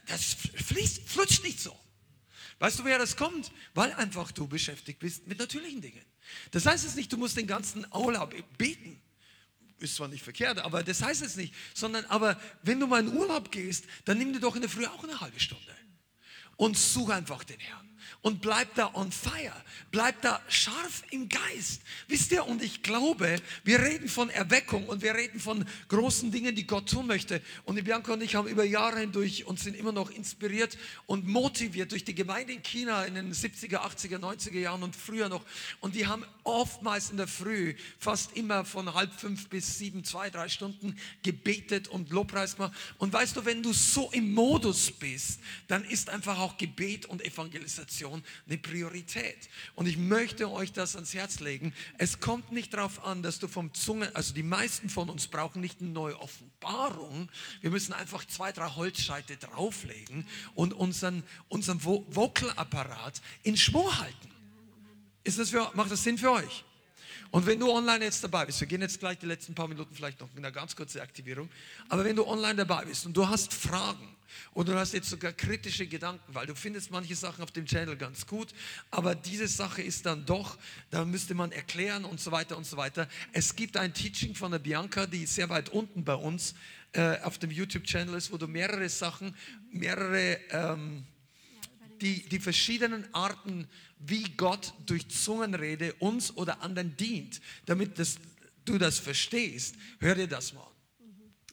das 0.08 0.36
fließt, 0.66 1.08
flutscht 1.08 1.44
nicht 1.44 1.60
so. 1.60 1.78
Weißt 2.60 2.80
du, 2.80 2.86
wer 2.86 2.98
das 2.98 3.16
kommt? 3.16 3.52
Weil 3.74 3.92
einfach 3.94 4.32
du 4.32 4.48
beschäftigt 4.48 5.00
bist 5.00 5.28
mit 5.28 5.40
natürlichen 5.40 5.82
Dingen. 5.82 6.04
Das 6.52 6.66
heißt 6.66 6.86
es 6.86 6.96
nicht, 6.96 7.12
du 7.12 7.18
musst 7.18 7.38
den 7.38 7.48
ganzen 7.48 7.86
Urlaub 7.94 8.34
beten. 8.58 9.02
Ist 9.80 9.96
zwar 9.96 10.08
nicht 10.08 10.24
verkehrt, 10.24 10.60
aber 10.60 10.84
das 10.84 11.02
heißt 11.02 11.22
es 11.22 11.36
nicht. 11.36 11.54
Sondern, 11.74 12.06
aber 12.06 12.40
wenn 12.64 12.80
du 12.80 12.88
mal 12.88 13.06
in 13.06 13.16
Urlaub 13.16 13.52
gehst, 13.52 13.86
dann 14.06 14.18
nimm 14.18 14.34
dir 14.34 14.40
doch 14.40 14.56
in 14.56 14.62
der 14.62 14.70
Früh 14.70 14.86
auch 14.86 15.04
eine 15.04 15.20
halbe 15.20 15.40
Stunde 15.40 15.76
und 16.56 16.78
such 16.78 17.10
einfach 17.10 17.44
den 17.44 17.60
Herrn 17.60 17.85
und 18.26 18.42
bleib 18.42 18.74
da 18.74 18.90
on 18.96 19.12
fire, 19.12 19.54
bleib 19.92 20.20
da 20.24 20.42
scharf 20.48 21.04
im 21.12 21.30
Geist. 21.30 21.84
Wisst 22.08 22.32
ihr, 22.32 22.44
und 22.44 22.64
ich 22.64 22.82
glaube, 22.82 23.36
wir 23.64 23.80
reden 23.80 24.10
von 24.10 24.32
Erweckung 24.32 24.88
und 24.88 25.04
wir 25.04 25.14
reden 25.14 25.40
von 25.40 25.64
großen 25.90 26.32
Dingen, 26.32 26.56
die 26.56 26.66
Gott 26.66 26.90
tun 26.90 27.06
möchte. 27.06 27.40
Und 27.66 27.76
die 27.76 27.84
Bianca 27.84 28.14
und 28.14 28.24
ich 28.24 28.34
haben 28.34 28.48
über 28.48 28.64
Jahre 28.64 29.02
hindurch 29.02 29.46
und 29.46 29.60
sind 29.60 29.76
immer 29.76 29.92
noch 29.92 30.10
inspiriert 30.10 30.76
und 31.06 31.28
motiviert 31.28 31.92
durch 31.92 32.04
die 32.04 32.16
Gemeinde 32.16 32.54
in 32.54 32.64
China 32.64 33.06
in 33.06 33.14
den 33.14 33.32
70er, 33.32 33.78
80er, 33.78 34.18
90er 34.18 34.58
Jahren 34.58 34.82
und 34.82 34.96
früher 34.96 35.30
noch. 35.30 35.46
Und 35.80 35.94
die 35.94 36.08
haben 36.08 36.26
oftmals 36.44 37.12
in 37.12 37.18
der 37.18 37.28
Früh, 37.28 37.76
fast 38.00 38.36
immer 38.36 38.66
von 38.66 38.92
halb 38.92 39.14
fünf 39.14 39.50
bis 39.50 39.78
sieben, 39.78 40.04
zwei, 40.04 40.32
drei 40.32 40.50
Stunden 40.50 40.98
gebetet 41.22 41.90
und 41.90 42.10
Lobpreis 42.10 42.56
gemacht. 42.56 42.74
Und 42.98 43.14
weißt 43.14 43.36
du, 43.38 43.46
wenn 43.46 43.62
du 43.62 43.72
so 43.72 44.10
im 44.14 44.34
Modus 44.34 44.90
bist, 44.90 45.42
dann 45.68 45.86
ist 45.86 46.10
einfach 46.10 46.40
auch 46.40 46.58
Gebet 46.58 47.06
und 47.06 47.24
Evangelisation 47.24 48.15
Situation 48.16 48.24
eine 48.48 48.58
Priorität. 48.58 49.50
Und 49.76 49.88
ich 49.88 49.98
möchte 49.98 50.52
euch 50.52 50.72
das 50.72 50.96
ans 50.96 51.14
Herz 51.14 51.40
legen. 51.40 51.74
Es 51.98 52.20
kommt 52.20 52.52
nicht 52.52 52.74
darauf 52.74 53.04
an, 53.04 53.24
dass 53.24 53.40
du 53.40 53.48
vom 53.48 53.74
Zunge, 53.74 54.14
also 54.16 54.34
die 54.34 54.44
meisten 54.44 54.90
von 54.90 55.10
uns 55.10 55.28
brauchen 55.28 55.62
nicht 55.62 55.82
eine 55.82 55.90
neue 55.90 56.20
Offenbarung. 56.20 57.30
Wir 57.62 57.72
müssen 57.72 57.94
einfach 57.94 58.26
zwei, 58.26 58.52
drei 58.52 58.70
Holzscheite 58.70 59.38
drauflegen 59.38 60.28
und 60.54 60.74
unseren, 60.74 61.24
unseren 61.50 61.84
Vocalapparat 61.84 63.22
in 63.44 63.58
Schwur 63.58 63.98
halten. 64.00 64.30
Ist 65.24 65.40
das 65.40 65.50
für, 65.50 65.72
macht 65.74 65.92
das 65.92 66.04
Sinn 66.04 66.18
für 66.18 66.32
euch? 66.32 66.64
Und 67.36 67.46
wenn 67.46 67.60
du 67.60 67.70
online 67.70 68.06
jetzt 68.06 68.24
dabei 68.24 68.46
bist, 68.46 68.62
wir 68.62 68.68
gehen 68.68 68.80
jetzt 68.80 68.98
gleich 68.98 69.18
die 69.18 69.26
letzten 69.26 69.54
paar 69.54 69.68
Minuten 69.68 69.94
vielleicht 69.94 70.22
noch 70.22 70.30
in 70.38 70.46
eine 70.46 70.54
ganz 70.54 70.74
kurze 70.74 71.02
Aktivierung, 71.02 71.50
aber 71.90 72.06
wenn 72.06 72.16
du 72.16 72.26
online 72.26 72.56
dabei 72.56 72.86
bist 72.86 73.06
und 73.06 73.12
du 73.18 73.28
hast 73.28 73.54
Fragen, 73.54 74.08
und 74.54 74.70
du 74.70 74.76
hast 74.76 74.94
jetzt 74.94 75.10
sogar 75.10 75.34
kritische 75.34 75.86
Gedanken, 75.86 76.24
weil 76.34 76.48
du 76.48 76.56
findest 76.56 76.92
manche 76.92 77.14
Sachen 77.14 77.44
auf 77.44 77.52
dem 77.52 77.66
Channel 77.66 77.98
ganz 77.98 78.26
gut, 78.26 78.54
aber 78.90 79.16
diese 79.16 79.50
Sache 79.50 79.82
ist 79.82 80.06
dann 80.06 80.26
doch, 80.26 80.58
da 80.92 81.04
müsste 81.04 81.36
man 81.36 81.52
erklären 81.52 82.06
und 82.06 82.22
so 82.22 82.32
weiter 82.32 82.56
und 82.56 82.66
so 82.66 82.78
weiter. 82.78 83.06
Es 83.34 83.54
gibt 83.54 83.76
ein 83.76 83.94
Teaching 83.94 84.34
von 84.34 84.52
der 84.52 84.60
Bianca, 84.60 85.06
die 85.06 85.26
sehr 85.26 85.50
weit 85.50 85.68
unten 85.70 86.06
bei 86.06 86.16
uns 86.16 86.56
äh, 86.94 87.20
auf 87.20 87.38
dem 87.38 87.52
YouTube-Channel 87.52 88.16
ist, 88.16 88.32
wo 88.32 88.38
du 88.38 88.48
mehrere 88.48 88.88
Sachen, 88.88 89.36
mehrere, 89.72 90.40
ähm, 90.52 91.06
die, 92.00 92.28
die 92.30 92.40
verschiedenen 92.40 93.14
Arten, 93.14 93.68
wie 94.08 94.24
Gott 94.36 94.74
durch 94.86 95.10
Zungenrede 95.10 95.94
uns 96.00 96.36
oder 96.36 96.62
anderen 96.62 96.96
dient, 96.98 97.42
damit 97.66 98.00
das, 98.00 98.18
du 98.66 98.78
das 98.78 99.00
verstehst. 99.00 99.76
Hör 100.00 100.16
dir 100.16 100.28
das 100.28 100.54
mal 100.54 100.76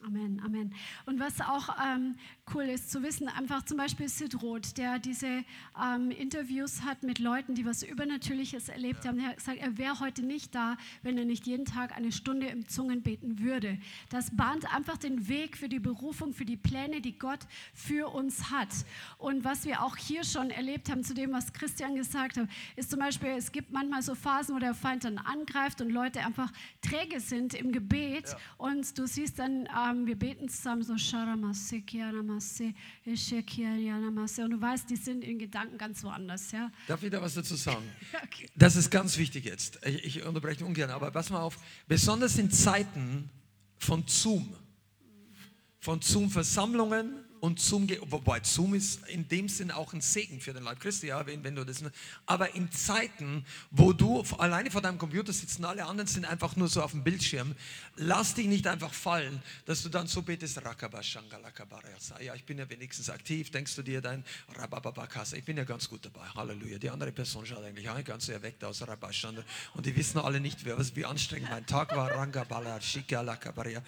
Amen, 0.05 0.41
Amen. 0.45 0.75
Und 1.07 1.21
was 1.21 1.41
auch 1.41 1.77
ähm, 1.81 2.17
cool 2.55 2.65
ist 2.65 2.91
zu 2.91 3.03
wissen, 3.03 3.29
einfach 3.29 3.65
zum 3.65 3.77
Beispiel 3.77 4.09
Sid 4.09 4.43
Roth, 4.43 4.77
der 4.77 4.99
diese 4.99 5.45
ähm, 5.81 6.11
Interviews 6.11 6.83
hat 6.83 7.03
mit 7.03 7.19
Leuten, 7.19 7.55
die 7.55 7.65
was 7.65 7.83
Übernatürliches 7.83 8.69
erlebt 8.69 9.07
haben. 9.07 9.21
Er 9.21 9.29
hat 9.29 9.37
gesagt, 9.37 9.59
er 9.59 9.79
wäre 9.79 10.01
heute 10.01 10.23
nicht 10.23 10.55
da, 10.55 10.77
wenn 11.03 11.17
er 11.17 11.25
nicht 11.25 11.47
jeden 11.47 11.65
Tag 11.65 11.97
eine 11.97 12.11
Stunde 12.11 12.49
im 12.49 12.69
Zungen 12.69 13.03
beten 13.03 13.39
würde. 13.39 13.79
Das 14.11 14.37
bahnt 14.37 14.73
einfach 14.75 14.99
den 14.99 15.29
Weg 15.29 15.57
für 15.57 15.69
die 15.69 15.79
Berufung, 15.79 16.33
für 16.33 16.45
die 16.45 16.57
Pläne, 16.57 17.01
die 17.01 17.17
Gott 17.17 17.41
für 17.73 18.13
uns 18.13 18.51
hat. 18.51 18.69
Und 19.19 19.45
was 19.45 19.65
wir 19.65 19.83
auch 19.83 19.97
hier 19.97 20.25
schon 20.25 20.51
erlebt 20.51 20.91
haben, 20.91 21.05
zu 21.05 21.15
dem, 21.15 21.33
was 21.33 21.53
Christian 21.53 21.95
gesagt 21.95 22.37
hat, 22.37 22.49
ist 22.77 22.91
zum 22.91 22.99
Beispiel, 22.99 23.31
es 23.31 23.53
gibt 23.53 23.71
manchmal 23.73 24.03
so 24.03 24.15
Phasen, 24.15 24.55
wo 24.55 24.59
der 24.59 24.75
Feind 24.75 25.05
dann 25.05 25.19
angreift 25.19 25.81
und 25.81 25.91
Leute 25.91 26.21
einfach 26.21 26.53
träge 26.83 27.21
sind 27.21 27.55
im 27.55 27.73
Gebet. 27.73 28.29
Ja. 28.29 28.37
Und 28.59 28.99
du 28.99 29.07
siehst 29.07 29.39
dann, 29.39 29.69
ähm, 29.89 30.07
wir 30.07 30.17
beten 30.17 30.49
zusammen 30.49 30.83
so, 30.83 30.99
Sharamasse, 30.99 31.81
Kianamasse, 31.81 32.32
Und 34.45 34.51
du 34.51 34.61
weißt, 34.61 34.89
die 34.91 34.97
sind 34.97 35.23
in 35.25 35.39
Gedanken 35.39 35.79
ganz 35.79 36.03
woanders. 36.03 36.51
Ja? 36.53 36.71
Darf 36.87 37.03
ich 37.03 37.11
da 37.11 37.21
was 37.21 37.35
dazu 37.35 37.57
sagen? 37.57 37.85
okay. 38.25 38.49
Das 38.57 38.77
ist 38.77 38.91
ganz 38.91 39.19
wichtig 39.19 39.45
jetzt. 39.45 39.79
Ich, 39.85 40.05
ich 40.05 40.23
unterbreche 40.25 40.65
ungern, 40.65 40.91
aber 40.91 41.11
pass 41.11 41.31
mal 41.31 41.41
auf. 41.41 41.59
Besonders 41.89 42.39
in 42.39 42.51
Zeiten 42.51 43.31
von 43.79 44.05
Zoom, 44.07 44.55
von 45.81 46.01
Zoom-Versammlungen, 46.01 47.22
und 47.43 47.59
Zoom, 47.59 47.89
wobei 48.03 48.41
Zoom 48.45 48.75
ist 48.75 49.05
in 49.09 49.27
dem 49.27 49.49
Sinn 49.49 49.73
auch 49.73 49.93
ein 49.93 50.01
Segen 50.01 50.41
für 50.41 50.53
den 50.53 50.63
Leib 50.63 50.79
Christi, 50.79 51.09
ja, 51.09 51.27
wenn, 51.27 51.43
wenn 51.43 51.57
du 51.57 51.65
das, 51.65 51.83
aber 52.25 52.55
in 52.55 52.71
Zeiten, 52.71 53.45
wo 53.73 53.93
du 53.93 54.23
alleine 54.39 54.71
vor 54.71 54.81
deinem 54.81 54.97
Computer 54.97 55.33
sitzt 55.33 55.59
und 55.59 55.65
alle 55.65 55.85
anderen 55.85 56.07
sind 56.07 56.25
einfach 56.25 56.55
nur 56.55 56.69
so 56.69 56.81
auf 56.81 56.93
dem 56.93 57.03
Bildschirm, 57.03 57.57
lass 57.97 58.35
dich 58.35 58.47
nicht 58.47 58.69
einfach 58.69 58.95
fallen, 58.95 59.43
dass 59.65 59.83
du 59.83 59.89
dann 59.89 60.07
so 60.07 60.23
betest, 60.23 60.61
ja, 62.21 62.35
ich 62.37 62.45
bin 62.45 62.59
ja 62.59 62.71
wenigstens 62.71 63.11
aktiv, 63.11 63.51
denkst 63.51 63.75
du 63.75 63.83
dir 63.83 64.01
dein 64.01 64.23
Rabababakasa, 64.55 65.37
ich 65.37 65.45
bin 65.45 65.57
ja 65.57 65.65
ganz 65.65 65.89
gut 65.89 66.05
dabei, 66.05 66.29
Halleluja, 66.37 66.79
die 66.79 66.91
andere 66.91 67.11
Person 67.11 67.45
schaut 67.45 67.65
eigentlich 67.65 67.91
auch 67.91 68.05
ganz 68.05 68.29
erweckt 68.29 68.63
aus 68.63 68.87
Rabashanda 68.87 69.43
und 69.75 69.85
die 69.85 69.97
wissen 69.97 70.21
alle 70.21 70.39
nicht, 70.39 70.65
wie 70.65 71.05
anstrengend 71.05 71.51
mein 71.51 71.67
Tag 71.67 71.97
war, 71.97 72.09
Rangabala, 72.09 72.81
Shikalakabaria. 72.81 73.83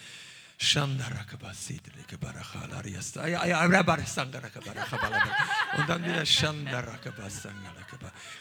Und 5.77 5.89
dann 5.89 6.05
wieder 6.05 6.25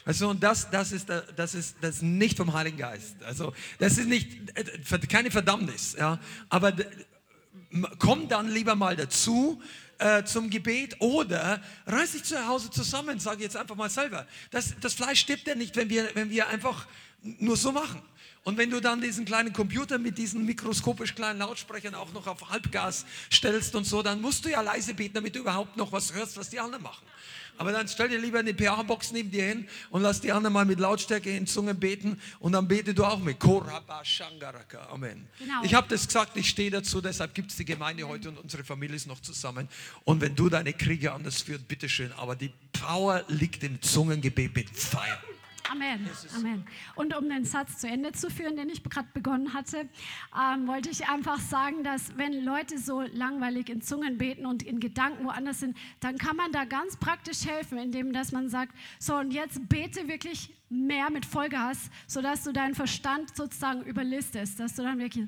also, 0.05 0.29
und 0.29 0.41
das, 0.43 0.69
das, 0.69 0.91
ist, 0.91 1.09
das, 1.09 1.55
ist, 1.55 1.77
das 1.81 1.95
ist 1.97 2.03
nicht 2.03 2.37
vom 2.37 2.53
Heiligen 2.53 2.77
Geist. 2.77 3.21
Also, 3.23 3.53
das 3.79 3.97
ist 3.97 4.07
nicht, 4.07 4.53
keine 5.09 5.31
Verdammnis. 5.31 5.95
Ja. 5.97 6.19
Aber 6.49 6.73
komm 7.97 8.27
dann 8.27 8.49
lieber 8.49 8.75
mal 8.75 8.95
dazu 8.95 9.61
äh, 9.97 10.23
zum 10.23 10.49
Gebet 10.49 10.95
oder 10.99 11.61
reiß 11.87 12.11
dich 12.11 12.23
zu 12.23 12.47
Hause 12.47 12.69
zusammen, 12.69 13.19
sage 13.19 13.43
jetzt 13.43 13.57
einfach 13.57 13.75
mal 13.75 13.89
selber. 13.89 14.27
Das, 14.51 14.73
das 14.79 14.93
Fleisch 14.93 15.21
stirbt 15.21 15.47
ja 15.47 15.55
nicht, 15.55 15.75
wenn 15.75 15.89
wir, 15.89 16.09
wenn 16.13 16.29
wir 16.29 16.47
einfach 16.49 16.87
nur 17.21 17.57
so 17.57 17.71
machen. 17.71 18.01
Und 18.43 18.57
wenn 18.57 18.69
du 18.69 18.81
dann 18.81 18.99
diesen 18.99 19.23
kleinen 19.23 19.53
Computer 19.53 19.97
mit 19.97 20.17
diesen 20.17 20.45
mikroskopisch 20.45 21.15
kleinen 21.15 21.39
Lautsprechern 21.39 21.95
auch 21.95 22.11
noch 22.11 22.27
auf 22.27 22.49
Halbgas 22.49 23.05
stellst 23.31 23.73
und 23.75 23.85
so, 23.85 24.03
dann 24.03 24.21
musst 24.21 24.43
du 24.43 24.49
ja 24.49 24.61
leise 24.61 24.93
beten, 24.93 25.13
damit 25.13 25.35
du 25.35 25.39
überhaupt 25.39 25.77
noch 25.77 25.91
was 25.93 26.13
hörst, 26.13 26.35
was 26.35 26.49
die 26.49 26.59
anderen 26.59 26.83
machen. 26.83 27.05
Aber 27.57 27.71
dann 27.71 27.87
stell 27.87 28.09
dir 28.09 28.19
lieber 28.19 28.39
eine 28.39 28.53
PA-Box 28.53 29.11
neben 29.11 29.31
dir 29.31 29.45
hin 29.45 29.67
und 29.91 30.01
lass 30.01 30.19
die 30.19 30.31
anderen 30.31 30.53
mal 30.53 30.65
mit 30.65 30.79
Lautstärke 30.79 31.35
in 31.35 31.45
Zungen 31.45 31.79
beten 31.79 32.19
und 32.39 32.51
dann 32.51 32.67
bete 32.67 32.93
du 32.93 33.05
auch 33.05 33.19
mit. 33.19 33.39
Amen. 34.89 35.27
Genau. 35.39 35.63
Ich 35.63 35.73
habe 35.73 35.87
das 35.87 36.07
gesagt, 36.07 36.35
ich 36.35 36.49
stehe 36.49 36.71
dazu, 36.71 36.99
deshalb 36.99 37.33
gibt 37.35 37.51
es 37.51 37.57
die 37.57 37.65
Gemeinde 37.65 38.07
heute 38.07 38.29
und 38.29 38.39
unsere 38.39 38.63
Familie 38.63 38.95
ist 38.95 39.07
noch 39.07 39.21
zusammen. 39.21 39.69
Und 40.03 40.19
wenn 40.19 40.35
du 40.35 40.49
deine 40.49 40.73
Kriege 40.73 41.13
anders 41.13 41.43
führst, 41.43 41.67
bitteschön. 41.67 42.11
Aber 42.13 42.35
die 42.35 42.51
Power 42.73 43.23
liegt 43.27 43.63
im 43.63 43.81
Zungengebet 43.81 44.55
mit 44.55 44.69
Feier. 44.71 45.21
Amen. 45.71 46.09
Amen. 46.35 46.65
Und 46.95 47.15
um 47.15 47.29
den 47.29 47.45
Satz 47.45 47.77
zu 47.79 47.87
Ende 47.87 48.11
zu 48.11 48.29
führen, 48.29 48.55
den 48.55 48.69
ich 48.69 48.83
gerade 48.83 49.07
begonnen 49.13 49.53
hatte, 49.53 49.87
ähm, 50.37 50.67
wollte 50.67 50.89
ich 50.89 51.07
einfach 51.07 51.39
sagen, 51.39 51.83
dass 51.83 52.17
wenn 52.17 52.43
Leute 52.43 52.77
so 52.77 53.01
langweilig 53.01 53.69
in 53.69 53.81
Zungen 53.81 54.17
beten 54.17 54.45
und 54.45 54.61
in 54.63 54.79
Gedanken 54.79 55.25
woanders 55.25 55.61
sind, 55.61 55.77
dann 56.01 56.17
kann 56.17 56.35
man 56.35 56.51
da 56.51 56.65
ganz 56.65 56.97
praktisch 56.97 57.45
helfen, 57.45 57.77
indem 57.77 58.11
dass 58.11 58.31
man 58.31 58.49
sagt, 58.49 58.75
so 58.99 59.15
und 59.15 59.31
jetzt 59.31 59.69
bete 59.69 60.07
wirklich 60.07 60.53
mehr 60.69 61.09
mit 61.09 61.25
Vollgas, 61.25 61.89
sodass 62.07 62.43
du 62.43 62.51
deinen 62.51 62.75
Verstand 62.75 63.35
sozusagen 63.35 63.83
überlistest, 63.83 64.59
dass 64.59 64.75
du 64.75 64.83
dann 64.83 64.99
wirklich, 64.99 65.27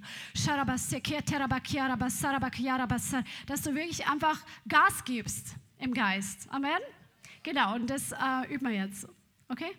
dass 3.48 3.62
du 3.62 3.76
wirklich 3.76 4.08
einfach 4.08 4.40
Gas 4.68 5.04
gibst 5.06 5.56
im 5.80 5.94
Geist. 5.94 6.48
Amen. 6.50 6.80
Genau, 7.44 7.76
und 7.76 7.90
das 7.90 8.12
äh, 8.12 8.54
üben 8.54 8.68
wir 8.68 8.76
jetzt. 8.76 9.08
Okay? 9.48 9.72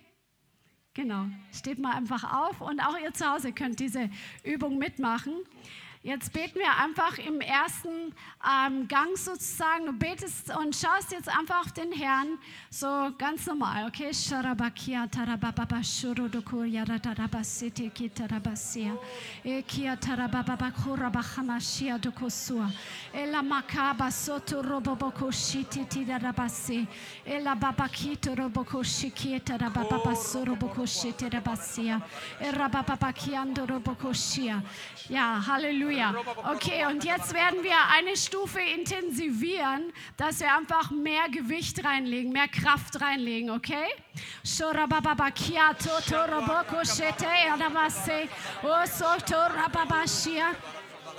Genau, 0.97 1.27
steht 1.52 1.78
mal 1.78 1.93
einfach 1.93 2.24
auf 2.24 2.62
und 2.62 2.81
auch 2.81 2.97
ihr 2.98 3.12
zu 3.12 3.31
Hause 3.31 3.52
könnt 3.52 3.81
diese 3.81 4.09
Übung 4.43 4.78
mitmachen. 4.78 5.35
Jetzt 6.07 6.33
beten 6.33 6.61
wir 6.61 6.73
einfach 6.77 7.19
im 7.19 7.41
ersten 7.41 8.15
ähm, 8.47 8.87
Gang 8.87 9.16
sozusagen. 9.16 9.87
Du 9.87 9.93
betest 9.93 10.57
und 10.57 10.77
schaust 10.77 11.11
jetzt 11.11 11.28
einfach 11.28 11.66
auf 11.66 11.73
den 11.73 11.91
Herrn 11.91 12.39
so 12.70 13.11
ganz 13.19 13.45
normal, 13.47 13.89
okay? 13.89 14.15
Sharabakia 14.15 15.09
tarababa 15.09 15.83
shurudukuria 15.83 16.85
radarabasite 16.85 17.91
kitarabasia. 17.91 18.97
Ekia 19.43 19.97
tarababa 19.97 20.70
kurabachamashia 20.70 21.99
dukosua. 21.99 22.70
Ela 23.12 23.43
makaba 23.43 24.09
soto 24.12 24.62
roboboko 24.62 25.33
shiti 25.33 25.85
tidarabasi. 25.87 26.87
Babakito 27.27 28.33
roboko 28.37 28.85
shikieta 28.85 29.59
rababa 29.59 30.15
soroboko 30.15 30.87
shitirabasia. 30.87 32.01
Era 32.41 32.69
babakiando 32.69 33.66
roboko 33.66 34.15
shia. 34.15 34.62
Ja, 35.09 35.41
Halleluja. 35.41 35.95
Halleluja. 36.05 36.14
Okay, 36.52 36.86
und 36.86 37.05
jetzt 37.05 37.35
werden 37.35 37.62
wir 37.62 37.77
eine 37.97 38.16
Stufe 38.16 38.60
intensivieren, 38.60 39.93
dass 40.16 40.40
wir 40.40 40.55
einfach 40.55 40.90
mehr 40.90 41.28
Gewicht 41.31 41.85
reinlegen, 41.85 42.32
mehr 42.32 42.48
Kraft 42.48 43.01
reinlegen, 43.01 43.51
okay? 43.51 43.86
Shorabababakia, 44.44 45.74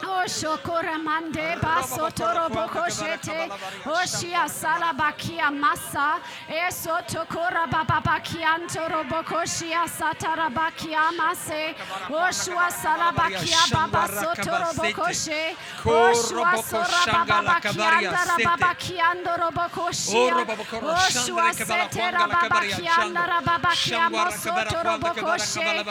Oshokora 0.03 0.97
mande 1.03 1.55
baso 1.61 2.09
torobo 2.11 2.67
koshete 2.69 3.49
oshia 3.85 4.47
sala 4.49 4.93
bakia 4.93 5.49
masa. 5.51 6.19
Eso 6.47 6.97
tokora 7.07 7.65
baba 7.69 8.01
bakia 8.01 8.59
torobo 8.67 9.23
koshia 9.23 9.87
satara 9.87 10.49
bakia 10.53 11.11
mase. 11.17 11.75
Oshua 12.09 12.69
sala 12.71 13.11
bakia 13.11 13.57
baba 13.71 14.07
sotorobo 14.07 14.93
koshe 14.93 15.55
oshua 15.83 16.63
sora 16.63 17.25
baba 17.25 17.41
bakia 17.43 18.01
ndara 18.01 18.37
baba 18.43 18.75
kia 18.75 19.13
ndorobo 19.13 19.69
koshia 19.73 20.35
oshua 20.81 21.53
setera 21.53 22.27
baba 22.27 22.61
kia 22.61 23.05
ndara 23.09 23.41
baba 23.41 23.69
kia 23.75 24.09
moso 24.09 24.51
torobo 24.69 25.07
koshe 25.07 25.85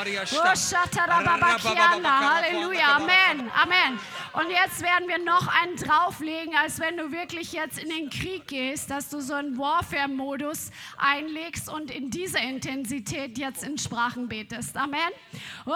oshatara 0.52 1.20
baba 1.24 1.58
kia 1.58 1.86
hallelujah. 2.06 2.96
Amen. 2.96 3.50
Amen. 3.56 3.95
Und 4.32 4.50
jetzt 4.50 4.82
werden 4.82 5.08
wir 5.08 5.18
noch 5.18 5.48
einen 5.48 5.76
drauflegen, 5.76 6.54
als 6.56 6.80
wenn 6.80 6.96
du 6.96 7.12
wirklich 7.12 7.52
jetzt 7.52 7.78
in 7.78 7.88
den 7.88 8.10
Krieg 8.10 8.46
gehst, 8.46 8.90
dass 8.90 9.08
du 9.08 9.20
so 9.20 9.34
einen 9.34 9.56
Warfare-Modus 9.58 10.70
einlegst 10.98 11.68
und 11.68 11.90
in 11.90 12.10
dieser 12.10 12.40
Intensität 12.40 13.38
jetzt 13.38 13.64
in 13.64 13.78
Sprachen 13.78 14.28
betest. 14.28 14.76
Amen. 14.76 14.98
Oh, 15.64 15.72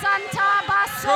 Santa 0.00 0.48
Basso, 0.68 1.08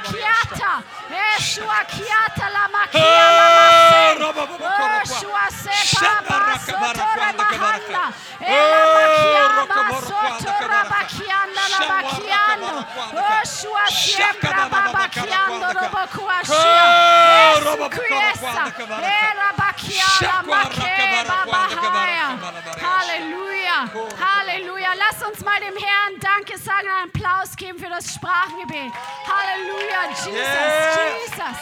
Kiata, 0.09 0.73
Yeshua 1.17 1.79
Kiata 1.93 2.47
Lamakia 2.55 3.27
Lamasa, 3.39 3.80
Shakwa 20.19 20.65
Lass 25.21 25.29
uns 25.29 25.45
mal 25.45 25.61
dem 25.61 25.77
Herrn 25.77 26.19
Danke 26.21 26.59
sagen, 26.59 26.87
einen 26.89 27.11
Applaus 27.11 27.55
geben 27.57 27.79
für 27.79 27.89
das 27.91 28.15
Sprachengebet. 28.15 28.93
Halleluja. 29.27 30.09
Jesus, 30.09 30.33
Jesus. 31.27 31.59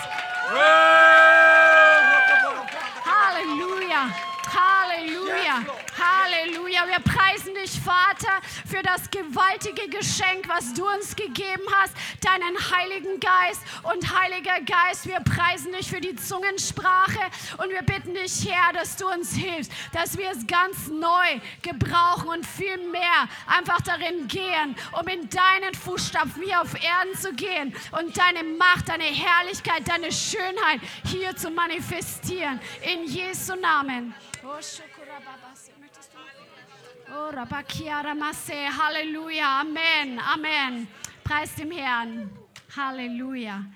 Halleluja. 3.04 4.10
Halleluja. 4.58 5.64
Halleluja. 5.98 6.86
Wir 6.88 7.00
preisen 7.00 7.54
dich, 7.54 7.78
Vater, 7.80 8.40
für 8.66 8.82
das 8.82 9.08
gewaltige 9.10 9.88
Geschenk, 9.88 10.48
was 10.48 10.74
du 10.74 10.86
uns 10.86 11.14
gegeben 11.14 11.62
hast, 11.76 11.94
deinen 12.20 12.56
Heiligen 12.70 13.20
Geist. 13.20 13.62
Und 13.84 14.18
Heiliger 14.18 14.60
Geist, 14.62 15.06
wir 15.06 15.20
preisen 15.20 15.72
dich 15.72 15.88
für 15.88 16.00
die 16.00 16.16
Zungensprache 16.16 17.20
und 17.58 17.70
wir 17.70 17.82
bitten 17.82 18.14
dich, 18.14 18.48
Herr, 18.50 18.72
dass 18.72 18.96
du 18.96 19.08
uns 19.08 19.34
hilfst, 19.34 19.70
dass 19.92 20.18
wir 20.18 20.30
es 20.30 20.46
ganz 20.46 20.88
neu 20.88 21.40
gebrauchen 21.62 22.28
und 22.28 22.46
viel 22.46 22.78
mehr 22.90 23.28
einfach 23.46 23.80
darin 23.82 24.26
gehen, 24.26 24.76
um 24.98 25.06
in 25.06 25.28
deinen 25.30 25.74
Fußstapfen 25.74 26.42
hier 26.42 26.60
auf 26.60 26.74
Erden 26.74 27.16
zu 27.16 27.32
gehen 27.32 27.74
und 27.92 28.16
deine 28.16 28.42
Macht, 28.42 28.88
deine 28.88 29.04
Herrlichkeit, 29.04 29.86
deine 29.86 30.10
Schönheit 30.10 30.80
hier 31.04 31.36
zu 31.36 31.50
manifestieren. 31.50 32.60
In 32.82 33.04
Jesu 33.04 33.54
Namen. 33.54 34.14
Oh. 34.48 35.80
Möchtest 35.80 36.12
du? 36.14 37.12
Oh, 37.12 37.30
Rabakiara 37.30 38.14
Masse. 38.14 38.54
Halleluja. 38.54 39.60
Amen. 39.60 40.18
Amen. 40.18 40.88
Preis 41.22 41.54
dem 41.54 41.70
Herrn. 41.70 42.30
Halleluja. 42.74 43.66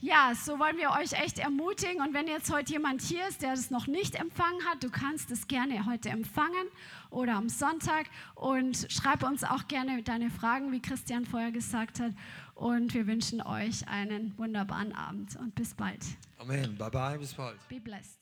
Ja, 0.00 0.32
so 0.34 0.58
wollen 0.58 0.78
wir 0.78 0.90
euch 0.90 1.12
echt 1.12 1.38
ermutigen. 1.38 2.00
Und 2.00 2.14
wenn 2.14 2.26
jetzt 2.26 2.50
heute 2.50 2.72
jemand 2.72 3.02
hier 3.02 3.28
ist, 3.28 3.42
der 3.42 3.52
es 3.52 3.70
noch 3.70 3.86
nicht 3.86 4.14
empfangen 4.14 4.64
hat, 4.64 4.82
du 4.82 4.90
kannst 4.90 5.30
es 5.30 5.46
gerne 5.46 5.84
heute 5.86 6.08
empfangen 6.08 6.66
oder 7.10 7.34
am 7.34 7.48
Sonntag. 7.48 8.06
Und 8.34 8.86
schreib 8.88 9.22
uns 9.22 9.44
auch 9.44 9.68
gerne 9.68 10.02
deine 10.02 10.30
Fragen, 10.30 10.72
wie 10.72 10.80
Christian 10.80 11.26
vorher 11.26 11.52
gesagt 11.52 12.00
hat. 12.00 12.12
Und 12.54 12.94
wir 12.94 13.06
wünschen 13.06 13.42
euch 13.42 13.86
einen 13.86 14.36
wunderbaren 14.38 14.92
Abend 14.94 15.36
und 15.36 15.54
bis 15.54 15.74
bald. 15.74 16.00
Amen. 16.38 16.76
Bye 16.76 16.90
bye, 16.90 17.18
bis 17.18 17.34
bald. 17.34 17.58
Be 17.68 17.78
blessed. 17.78 18.21